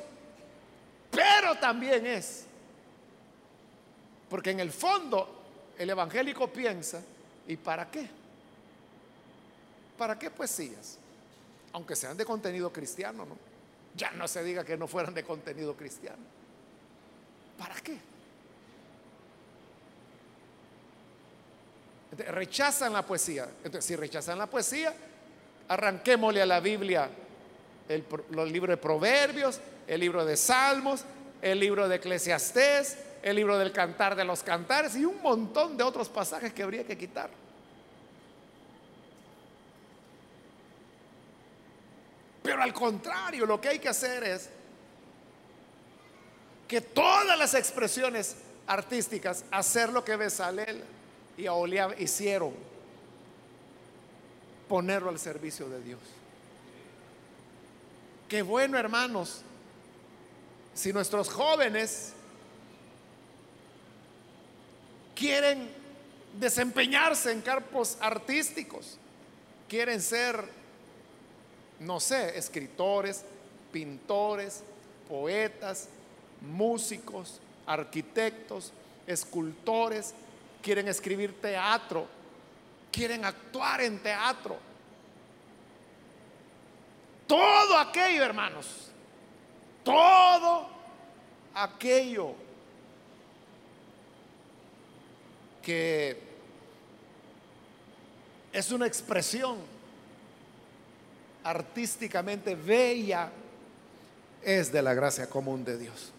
pero 1.11 1.57
también 1.57 2.07
es. 2.07 2.47
Porque 4.31 4.51
en 4.51 4.61
el 4.61 4.73
fondo 4.73 5.45
el 5.77 5.91
evangélico 5.91 6.49
piensa, 6.49 7.03
¿y 7.47 7.57
para 7.57 7.91
qué? 7.91 8.09
¿Para 9.97 10.19
qué 10.19 10.31
poesías? 10.31 10.99
Aunque 11.73 11.97
sean 11.97 12.17
de 12.17 12.25
contenido 12.25 12.73
cristiano, 12.73 13.25
¿no? 13.25 13.37
Ya 13.95 14.11
no 14.11 14.29
se 14.29 14.45
diga 14.45 14.65
que 14.65 14.77
no 14.77 14.87
fueran 14.87 15.15
de 15.15 15.25
contenido 15.25 15.75
cristiano. 15.75 16.23
¿Para 17.59 17.75
qué? 17.77 17.99
rechazan 22.25 22.93
la 22.93 23.03
poesía. 23.03 23.49
Entonces, 23.65 23.85
si 23.85 23.97
rechazan 23.97 24.39
la 24.39 24.47
poesía, 24.47 24.95
arranquémosle 25.69 26.43
a 26.43 26.47
la 26.47 26.61
Biblia 26.61 27.11
el, 27.89 28.05
los 28.31 28.51
libros 28.51 28.71
de 28.71 28.77
Proverbios, 28.77 29.61
el 29.87 30.01
libro 30.01 30.25
de 30.25 30.37
Salmos, 30.37 31.05
el 31.43 31.61
libro 31.61 31.89
de 31.89 31.97
Eclesiastés, 31.97 32.99
el 33.23 33.37
libro 33.37 33.59
del 33.59 33.73
Cantar 33.73 34.17
de 34.17 34.25
los 34.25 34.43
Cantares 34.43 34.97
y 34.97 35.05
un 35.05 35.21
montón 35.23 35.77
de 35.77 35.85
otros 35.85 36.09
pasajes 36.09 36.53
que 36.53 36.63
habría 36.63 36.85
que 36.85 36.97
quitar. 36.97 37.31
Pero 42.47 42.63
al 42.63 42.73
contrario, 42.73 43.45
lo 43.45 43.61
que 43.61 43.69
hay 43.71 43.79
que 43.81 43.89
hacer 43.89 44.23
es 44.23 44.49
que 46.69 46.81
todas 46.81 47.37
las 47.37 47.55
expresiones 47.55 48.37
artísticas, 48.69 49.45
hacer 49.51 49.91
lo 49.91 50.05
que 50.05 50.15
Besalel 50.15 50.83
y 51.37 51.47
a 51.47 51.53
hicieron 51.99 52.55
ponerlo 54.69 55.11
al 55.11 55.19
servicio 55.19 55.69
de 55.69 55.83
Dios. 55.83 56.01
Qué 58.29 58.43
bueno, 58.43 58.79
hermanos, 58.79 59.43
si 60.73 60.93
nuestros 60.93 61.29
jóvenes 61.29 62.13
quieren 65.17 65.69
desempeñarse 66.39 67.33
en 67.33 67.41
campos 67.41 67.97
artísticos, 68.01 68.99
quieren 69.69 70.01
ser, 70.01 70.45
no 71.81 72.01
sé, 72.01 72.39
escritores, 72.39 73.25
pintores, 73.73 74.63
poetas, 75.09 75.89
músicos, 76.41 77.41
arquitectos, 77.67 78.73
escultores, 79.07 80.15
quieren 80.63 80.89
escribir 80.89 81.41
teatro, 81.41 82.07
quieren 82.91 83.25
actuar 83.25 83.81
en 83.83 84.03
teatro. 84.03 84.57
Todo 87.27 87.79
aquello, 87.79 88.25
hermanos, 88.25 88.91
todo 89.83 90.69
aquello 91.55 92.35
que 95.63 96.21
es 98.53 98.71
una 98.71 98.87
expresión 98.87 99.76
artísticamente 101.47 102.57
bella, 102.57 103.31
es 104.43 104.73
de 104.73 104.83
la 104.83 104.95
gracia 104.95 105.29
común 105.29 105.65
de 105.65 105.79
Dios. 105.79 106.13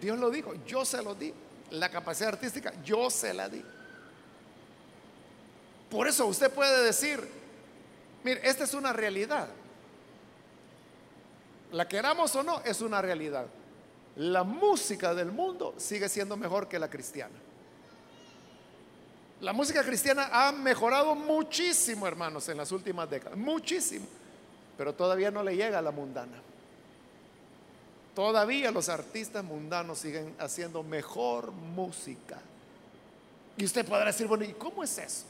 Dios 0.00 0.18
lo 0.18 0.30
dijo, 0.30 0.54
yo 0.64 0.84
se 0.84 1.02
lo 1.02 1.14
di 1.14 1.32
la 1.70 1.88
capacidad 1.88 2.30
artística, 2.30 2.72
yo 2.84 3.10
se 3.10 3.34
la 3.34 3.48
di. 3.48 3.62
Por 5.90 6.06
eso 6.06 6.26
usted 6.26 6.50
puede 6.50 6.84
decir, 6.84 7.20
mire, 8.22 8.40
esta 8.48 8.64
es 8.64 8.74
una 8.74 8.92
realidad. 8.92 9.48
La 11.72 11.86
queramos 11.88 12.34
o 12.36 12.42
no, 12.42 12.60
es 12.64 12.80
una 12.80 13.02
realidad. 13.02 13.46
La 14.16 14.44
música 14.44 15.14
del 15.14 15.32
mundo 15.32 15.74
sigue 15.78 16.08
siendo 16.08 16.36
mejor 16.36 16.68
que 16.68 16.78
la 16.78 16.88
cristiana. 16.88 17.34
La 19.40 19.54
música 19.54 19.82
cristiana 19.82 20.28
ha 20.30 20.52
mejorado 20.52 21.14
muchísimo, 21.14 22.06
hermanos, 22.06 22.48
en 22.48 22.58
las 22.58 22.72
últimas 22.72 23.08
décadas. 23.08 23.38
Muchísimo. 23.38 24.06
Pero 24.76 24.92
todavía 24.94 25.30
no 25.30 25.42
le 25.42 25.56
llega 25.56 25.78
a 25.78 25.82
la 25.82 25.90
mundana. 25.90 26.42
Todavía 28.14 28.70
los 28.70 28.88
artistas 28.88 29.42
mundanos 29.42 29.98
siguen 29.98 30.34
haciendo 30.38 30.82
mejor 30.82 31.52
música. 31.52 32.38
Y 33.56 33.64
usted 33.64 33.86
podrá 33.86 34.06
decir, 34.06 34.26
bueno, 34.26 34.44
¿y 34.44 34.52
cómo 34.52 34.84
es 34.84 34.98
eso? 34.98 35.24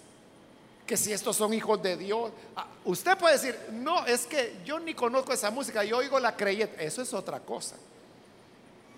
Que 0.86 0.96
si 0.96 1.12
estos 1.12 1.36
son 1.36 1.54
hijos 1.54 1.80
de 1.80 1.96
Dios. 1.96 2.32
Ah, 2.56 2.66
usted 2.84 3.16
puede 3.16 3.34
decir, 3.34 3.56
no, 3.72 4.04
es 4.06 4.26
que 4.26 4.56
yo 4.64 4.80
ni 4.80 4.94
conozco 4.94 5.32
esa 5.32 5.52
música, 5.52 5.84
yo 5.84 5.98
oigo 5.98 6.18
la 6.18 6.36
creyente. 6.36 6.84
Eso 6.84 7.02
es 7.02 7.14
otra 7.14 7.38
cosa. 7.38 7.76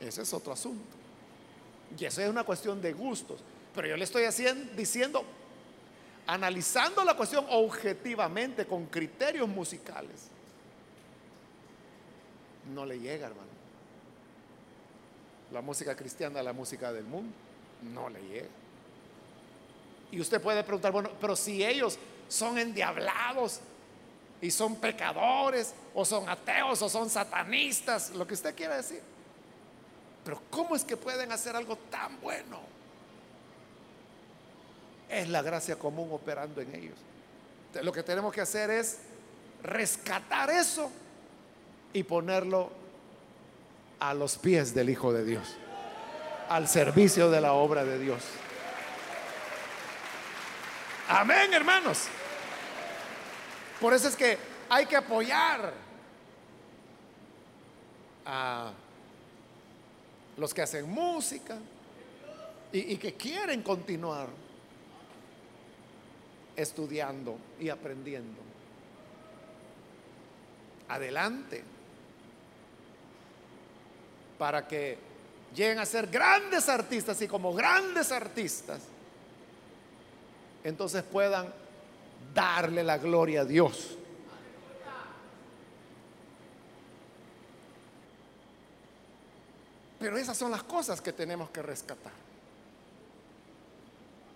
Eso 0.00 0.22
es 0.22 0.32
otro 0.32 0.54
asunto. 0.54 0.96
Y 1.98 2.04
eso 2.06 2.22
es 2.22 2.30
una 2.30 2.44
cuestión 2.44 2.80
de 2.80 2.94
gustos. 2.94 3.40
Pero 3.74 3.88
yo 3.88 3.96
le 3.96 4.04
estoy 4.04 4.24
haciendo, 4.24 4.72
diciendo, 4.74 5.24
analizando 6.26 7.04
la 7.04 7.16
cuestión 7.16 7.46
objetivamente, 7.48 8.66
con 8.66 8.86
criterios 8.86 9.48
musicales. 9.48 10.28
No 12.74 12.86
le 12.86 12.98
llega, 12.98 13.26
hermano 13.26 13.52
la 15.52 15.60
música 15.60 15.94
cristiana 15.94 16.40
a 16.40 16.42
la 16.42 16.52
música 16.52 16.92
del 16.92 17.04
mundo. 17.04 17.32
No 17.82 18.08
le 18.08 18.20
llega. 18.22 18.48
Y 20.10 20.20
usted 20.20 20.40
puede 20.40 20.64
preguntar, 20.64 20.92
bueno, 20.92 21.10
pero 21.20 21.36
si 21.36 21.64
ellos 21.64 21.98
son 22.28 22.58
endiablados 22.58 23.60
y 24.40 24.50
son 24.50 24.76
pecadores, 24.76 25.74
o 25.94 26.04
son 26.04 26.28
ateos, 26.28 26.80
o 26.82 26.88
son 26.88 27.08
satanistas, 27.08 28.10
lo 28.10 28.26
que 28.26 28.34
usted 28.34 28.54
quiera 28.54 28.76
decir. 28.76 29.00
Pero 30.24 30.40
¿cómo 30.50 30.74
es 30.74 30.84
que 30.84 30.96
pueden 30.96 31.32
hacer 31.32 31.54
algo 31.54 31.76
tan 31.90 32.20
bueno? 32.20 32.60
Es 35.12 35.28
la 35.28 35.42
gracia 35.42 35.78
común 35.78 36.08
operando 36.10 36.60
en 36.60 36.74
ellos. 36.74 36.96
lo 37.82 37.92
que 37.92 38.02
tenemos 38.02 38.34
que 38.34 38.40
hacer 38.40 38.70
es 38.70 38.98
rescatar 39.62 40.50
eso 40.50 40.90
y 41.92 42.02
ponerlo 42.02 42.70
a 44.00 44.14
los 44.14 44.36
pies 44.36 44.74
del 44.74 44.90
Hijo 44.90 45.12
de 45.12 45.24
Dios, 45.24 45.56
al 46.48 46.66
servicio 46.66 47.30
de 47.30 47.40
la 47.40 47.52
obra 47.52 47.84
de 47.84 47.98
Dios. 47.98 48.22
Amén, 51.08 51.52
hermanos. 51.52 52.06
Por 53.80 53.92
eso 53.94 54.08
es 54.08 54.16
que 54.16 54.38
hay 54.68 54.86
que 54.86 54.96
apoyar 54.96 55.72
a 58.24 58.72
los 60.36 60.54
que 60.54 60.62
hacen 60.62 60.90
música 60.90 61.58
y, 62.72 62.96
que 62.96 63.14
quieren 63.14 63.62
continuar. 63.62 64.28
Estudiando 66.56 67.38
y 67.58 67.68
aprendiendo. 67.68 68.40
Adelante. 70.88 71.62
Para 74.38 74.66
que 74.66 74.98
lleguen 75.54 75.78
a 75.78 75.86
ser 75.86 76.08
grandes 76.08 76.68
artistas 76.68 77.20
y 77.22 77.28
como 77.28 77.54
grandes 77.54 78.10
artistas, 78.12 78.80
entonces 80.64 81.02
puedan 81.02 81.52
darle 82.34 82.82
la 82.82 82.98
gloria 82.98 83.42
a 83.42 83.44
Dios. 83.44 83.98
Pero 89.98 90.16
esas 90.16 90.36
son 90.36 90.50
las 90.50 90.64
cosas 90.64 91.00
que 91.00 91.12
tenemos 91.12 91.50
que 91.50 91.62
rescatar. 91.62 92.12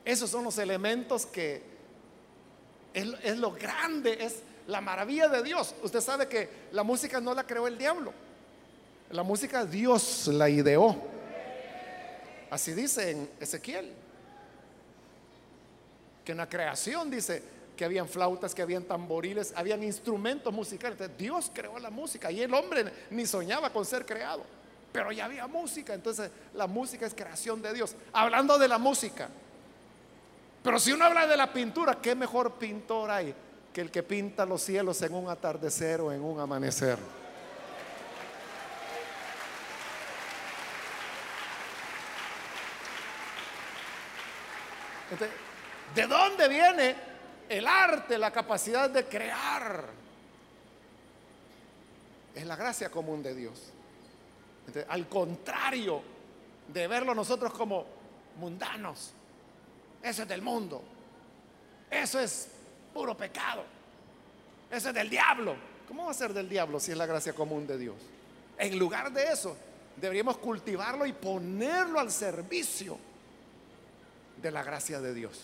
Esos 0.04 0.30
son 0.30 0.44
los 0.44 0.58
elementos 0.58 1.26
que 1.26 1.75
es, 2.96 3.38
lo 3.38 3.52
grande, 3.52 4.16
es 4.24 4.42
la 4.66 4.80
maravilla 4.80 5.28
de 5.28 5.42
Dios. 5.42 5.74
Usted 5.82 6.00
sabe 6.00 6.28
que 6.28 6.48
la 6.72 6.82
música 6.82 7.20
no 7.20 7.34
la 7.34 7.44
creó 7.44 7.66
el 7.66 7.76
diablo. 7.76 8.12
La 9.10 9.22
música 9.22 9.64
Dios 9.64 10.28
la 10.28 10.48
ideó. 10.48 10.96
Así 12.50 12.72
dice 12.72 13.10
en 13.10 13.30
Ezequiel. 13.38 13.92
Que 16.24 16.32
en 16.32 16.38
la 16.38 16.48
creación 16.48 17.10
dice 17.10 17.42
que 17.76 17.84
habían 17.84 18.08
flautas, 18.08 18.54
que 18.54 18.62
habían 18.62 18.84
tamboriles, 18.84 19.52
habían 19.54 19.82
instrumentos 19.82 20.52
musicales. 20.52 20.98
Dios 21.18 21.50
creó 21.52 21.78
la 21.78 21.90
música 21.90 22.32
y 22.32 22.40
el 22.40 22.52
hombre 22.54 22.90
ni 23.10 23.26
soñaba 23.26 23.70
con 23.70 23.84
ser 23.84 24.06
creado. 24.06 24.42
Pero 24.90 25.12
ya 25.12 25.26
había 25.26 25.46
música, 25.46 25.92
entonces 25.92 26.30
la 26.54 26.66
música 26.66 27.04
es 27.04 27.14
creación 27.14 27.60
de 27.60 27.74
Dios. 27.74 27.94
Hablando 28.12 28.58
de 28.58 28.66
la 28.66 28.78
música, 28.78 29.28
pero 30.66 30.80
si 30.80 30.90
uno 30.90 31.04
habla 31.04 31.28
de 31.28 31.36
la 31.36 31.52
pintura, 31.52 31.94
¿qué 32.02 32.16
mejor 32.16 32.54
pintor 32.54 33.08
hay 33.08 33.32
que 33.72 33.82
el 33.82 33.88
que 33.92 34.02
pinta 34.02 34.44
los 34.44 34.60
cielos 34.62 35.00
en 35.02 35.14
un 35.14 35.30
atardecer 35.30 36.00
o 36.00 36.12
en 36.12 36.20
un 36.20 36.40
amanecer? 36.40 36.98
¿De 45.94 46.06
dónde 46.08 46.48
viene 46.48 46.96
el 47.48 47.64
arte, 47.64 48.18
la 48.18 48.32
capacidad 48.32 48.90
de 48.90 49.04
crear? 49.04 49.84
Es 52.34 52.44
la 52.44 52.56
gracia 52.56 52.90
común 52.90 53.22
de 53.22 53.36
Dios. 53.36 53.70
al 54.88 55.08
contrario 55.08 56.02
de 56.66 56.88
verlo 56.88 57.14
nosotros 57.14 57.52
como 57.52 57.86
mundanos, 58.40 59.12
eso 60.06 60.22
es 60.22 60.28
del 60.28 60.40
mundo. 60.40 60.82
Eso 61.90 62.20
es 62.20 62.48
puro 62.94 63.16
pecado. 63.16 63.64
Eso 64.70 64.88
es 64.88 64.94
del 64.94 65.10
diablo. 65.10 65.56
¿Cómo 65.88 66.04
va 66.04 66.12
a 66.12 66.14
ser 66.14 66.32
del 66.32 66.48
diablo 66.48 66.78
si 66.78 66.92
es 66.92 66.96
la 66.96 67.06
gracia 67.06 67.32
común 67.32 67.66
de 67.66 67.76
Dios? 67.76 67.96
En 68.56 68.78
lugar 68.78 69.12
de 69.12 69.24
eso, 69.24 69.56
deberíamos 69.96 70.38
cultivarlo 70.38 71.06
y 71.06 71.12
ponerlo 71.12 71.98
al 71.98 72.12
servicio 72.12 72.98
de 74.40 74.50
la 74.50 74.62
gracia 74.62 75.00
de 75.00 75.12
Dios. 75.12 75.40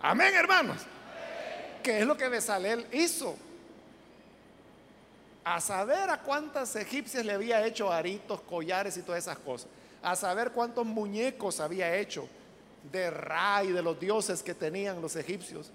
Amén, 0.00 0.34
hermanos. 0.34 0.78
¿Qué 1.82 2.00
es 2.00 2.06
lo 2.06 2.16
que 2.16 2.28
Besalel 2.28 2.86
hizo? 2.92 3.36
A 5.44 5.60
saber 5.60 6.08
a 6.08 6.22
cuántas 6.22 6.74
egipcias 6.76 7.24
le 7.24 7.32
había 7.34 7.66
hecho 7.66 7.92
aritos, 7.92 8.40
collares 8.42 8.96
y 8.96 9.02
todas 9.02 9.24
esas 9.24 9.38
cosas. 9.38 9.68
A 10.02 10.16
saber 10.16 10.52
cuántos 10.52 10.86
muñecos 10.86 11.60
había 11.60 11.94
hecho 11.96 12.28
de 12.90 13.10
Ra 13.10 13.62
y 13.64 13.72
de 13.72 13.82
los 13.82 13.98
dioses 13.98 14.42
que 14.42 14.54
tenían 14.54 15.00
los 15.00 15.16
egipcios. 15.16 15.70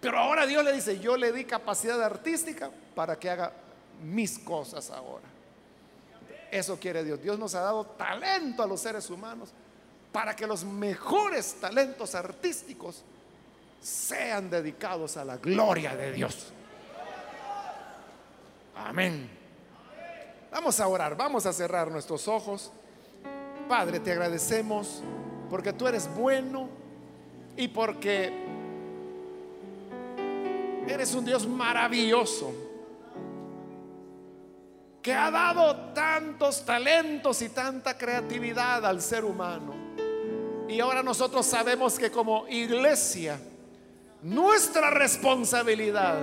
Pero 0.00 0.18
ahora 0.18 0.46
Dios 0.46 0.64
le 0.64 0.72
dice, 0.72 0.98
yo 1.00 1.16
le 1.16 1.32
di 1.32 1.44
capacidad 1.44 2.00
artística 2.02 2.70
para 2.94 3.18
que 3.18 3.30
haga 3.30 3.52
mis 4.02 4.38
cosas 4.38 4.90
ahora. 4.90 5.26
Eso 6.50 6.78
quiere 6.78 7.04
Dios. 7.04 7.20
Dios 7.20 7.38
nos 7.38 7.54
ha 7.54 7.60
dado 7.60 7.84
talento 7.84 8.62
a 8.62 8.66
los 8.66 8.80
seres 8.80 9.10
humanos 9.10 9.50
para 10.12 10.34
que 10.34 10.46
los 10.46 10.64
mejores 10.64 11.56
talentos 11.60 12.14
artísticos 12.14 13.02
sean 13.80 14.48
dedicados 14.48 15.16
a 15.16 15.24
la 15.24 15.36
gloria 15.36 15.94
de 15.94 16.12
Dios. 16.12 16.52
Amén. 18.76 19.28
Vamos 20.50 20.80
a 20.80 20.88
orar, 20.88 21.16
vamos 21.16 21.44
a 21.44 21.52
cerrar 21.52 21.90
nuestros 21.90 22.26
ojos. 22.26 22.72
Padre, 23.68 24.00
te 24.00 24.12
agradecemos 24.12 25.02
porque 25.48 25.72
tú 25.72 25.86
eres 25.86 26.08
bueno 26.14 26.68
y 27.56 27.68
porque 27.68 28.32
eres 30.86 31.14
un 31.14 31.24
Dios 31.24 31.46
maravilloso 31.46 32.52
que 35.02 35.12
ha 35.12 35.30
dado 35.30 35.74
tantos 35.94 36.64
talentos 36.64 37.40
y 37.42 37.48
tanta 37.48 37.96
creatividad 37.96 38.84
al 38.84 39.00
ser 39.00 39.24
humano. 39.24 39.74
Y 40.68 40.80
ahora 40.80 41.02
nosotros 41.02 41.46
sabemos 41.46 41.98
que 41.98 42.10
como 42.10 42.46
iglesia, 42.48 43.40
nuestra 44.22 44.90
responsabilidad 44.90 46.18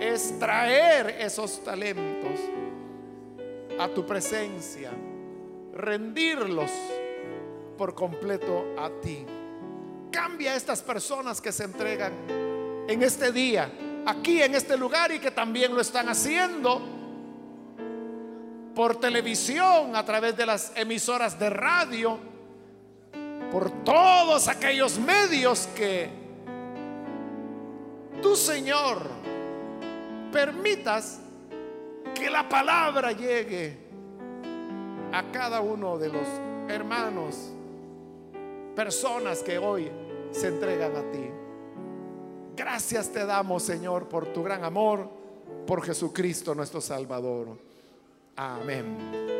es 0.00 0.38
traer 0.38 1.16
esos 1.18 1.64
talentos 1.64 2.38
a 3.78 3.88
tu 3.88 4.06
presencia, 4.06 4.90
rendirlos 5.74 6.70
por 7.76 7.94
completo 7.94 8.74
a 8.78 8.90
ti. 9.00 9.24
Cambia 10.10 10.52
a 10.52 10.56
estas 10.56 10.82
personas 10.82 11.40
que 11.40 11.52
se 11.52 11.64
entregan 11.64 12.12
en 12.88 13.02
este 13.02 13.32
día, 13.32 13.70
aquí 14.06 14.42
en 14.42 14.54
este 14.54 14.76
lugar 14.76 15.10
y 15.12 15.18
que 15.18 15.30
también 15.30 15.74
lo 15.74 15.80
están 15.80 16.08
haciendo 16.08 16.80
por 18.74 18.96
televisión, 18.96 19.94
a 19.94 20.04
través 20.04 20.36
de 20.36 20.46
las 20.46 20.72
emisoras 20.76 21.38
de 21.38 21.48
radio, 21.48 22.18
por 23.52 23.70
todos 23.84 24.48
aquellos 24.48 24.98
medios 24.98 25.68
que 25.76 26.10
tú, 28.20 28.34
Señor, 28.34 28.98
permitas 30.32 31.20
que 32.14 32.28
la 32.28 32.48
palabra 32.48 33.12
llegue 33.12 33.78
a 35.12 35.22
cada 35.30 35.60
uno 35.60 35.96
de 35.96 36.08
los 36.08 36.26
hermanos 36.68 37.53
personas 38.74 39.42
que 39.42 39.58
hoy 39.58 39.90
se 40.30 40.48
entregan 40.48 40.96
a 40.96 41.10
ti. 41.10 41.30
Gracias 42.56 43.10
te 43.10 43.24
damos, 43.24 43.62
Señor, 43.62 44.08
por 44.08 44.32
tu 44.32 44.42
gran 44.42 44.64
amor, 44.64 45.08
por 45.66 45.82
Jesucristo 45.82 46.54
nuestro 46.54 46.80
Salvador. 46.80 47.58
Amén. 48.36 49.33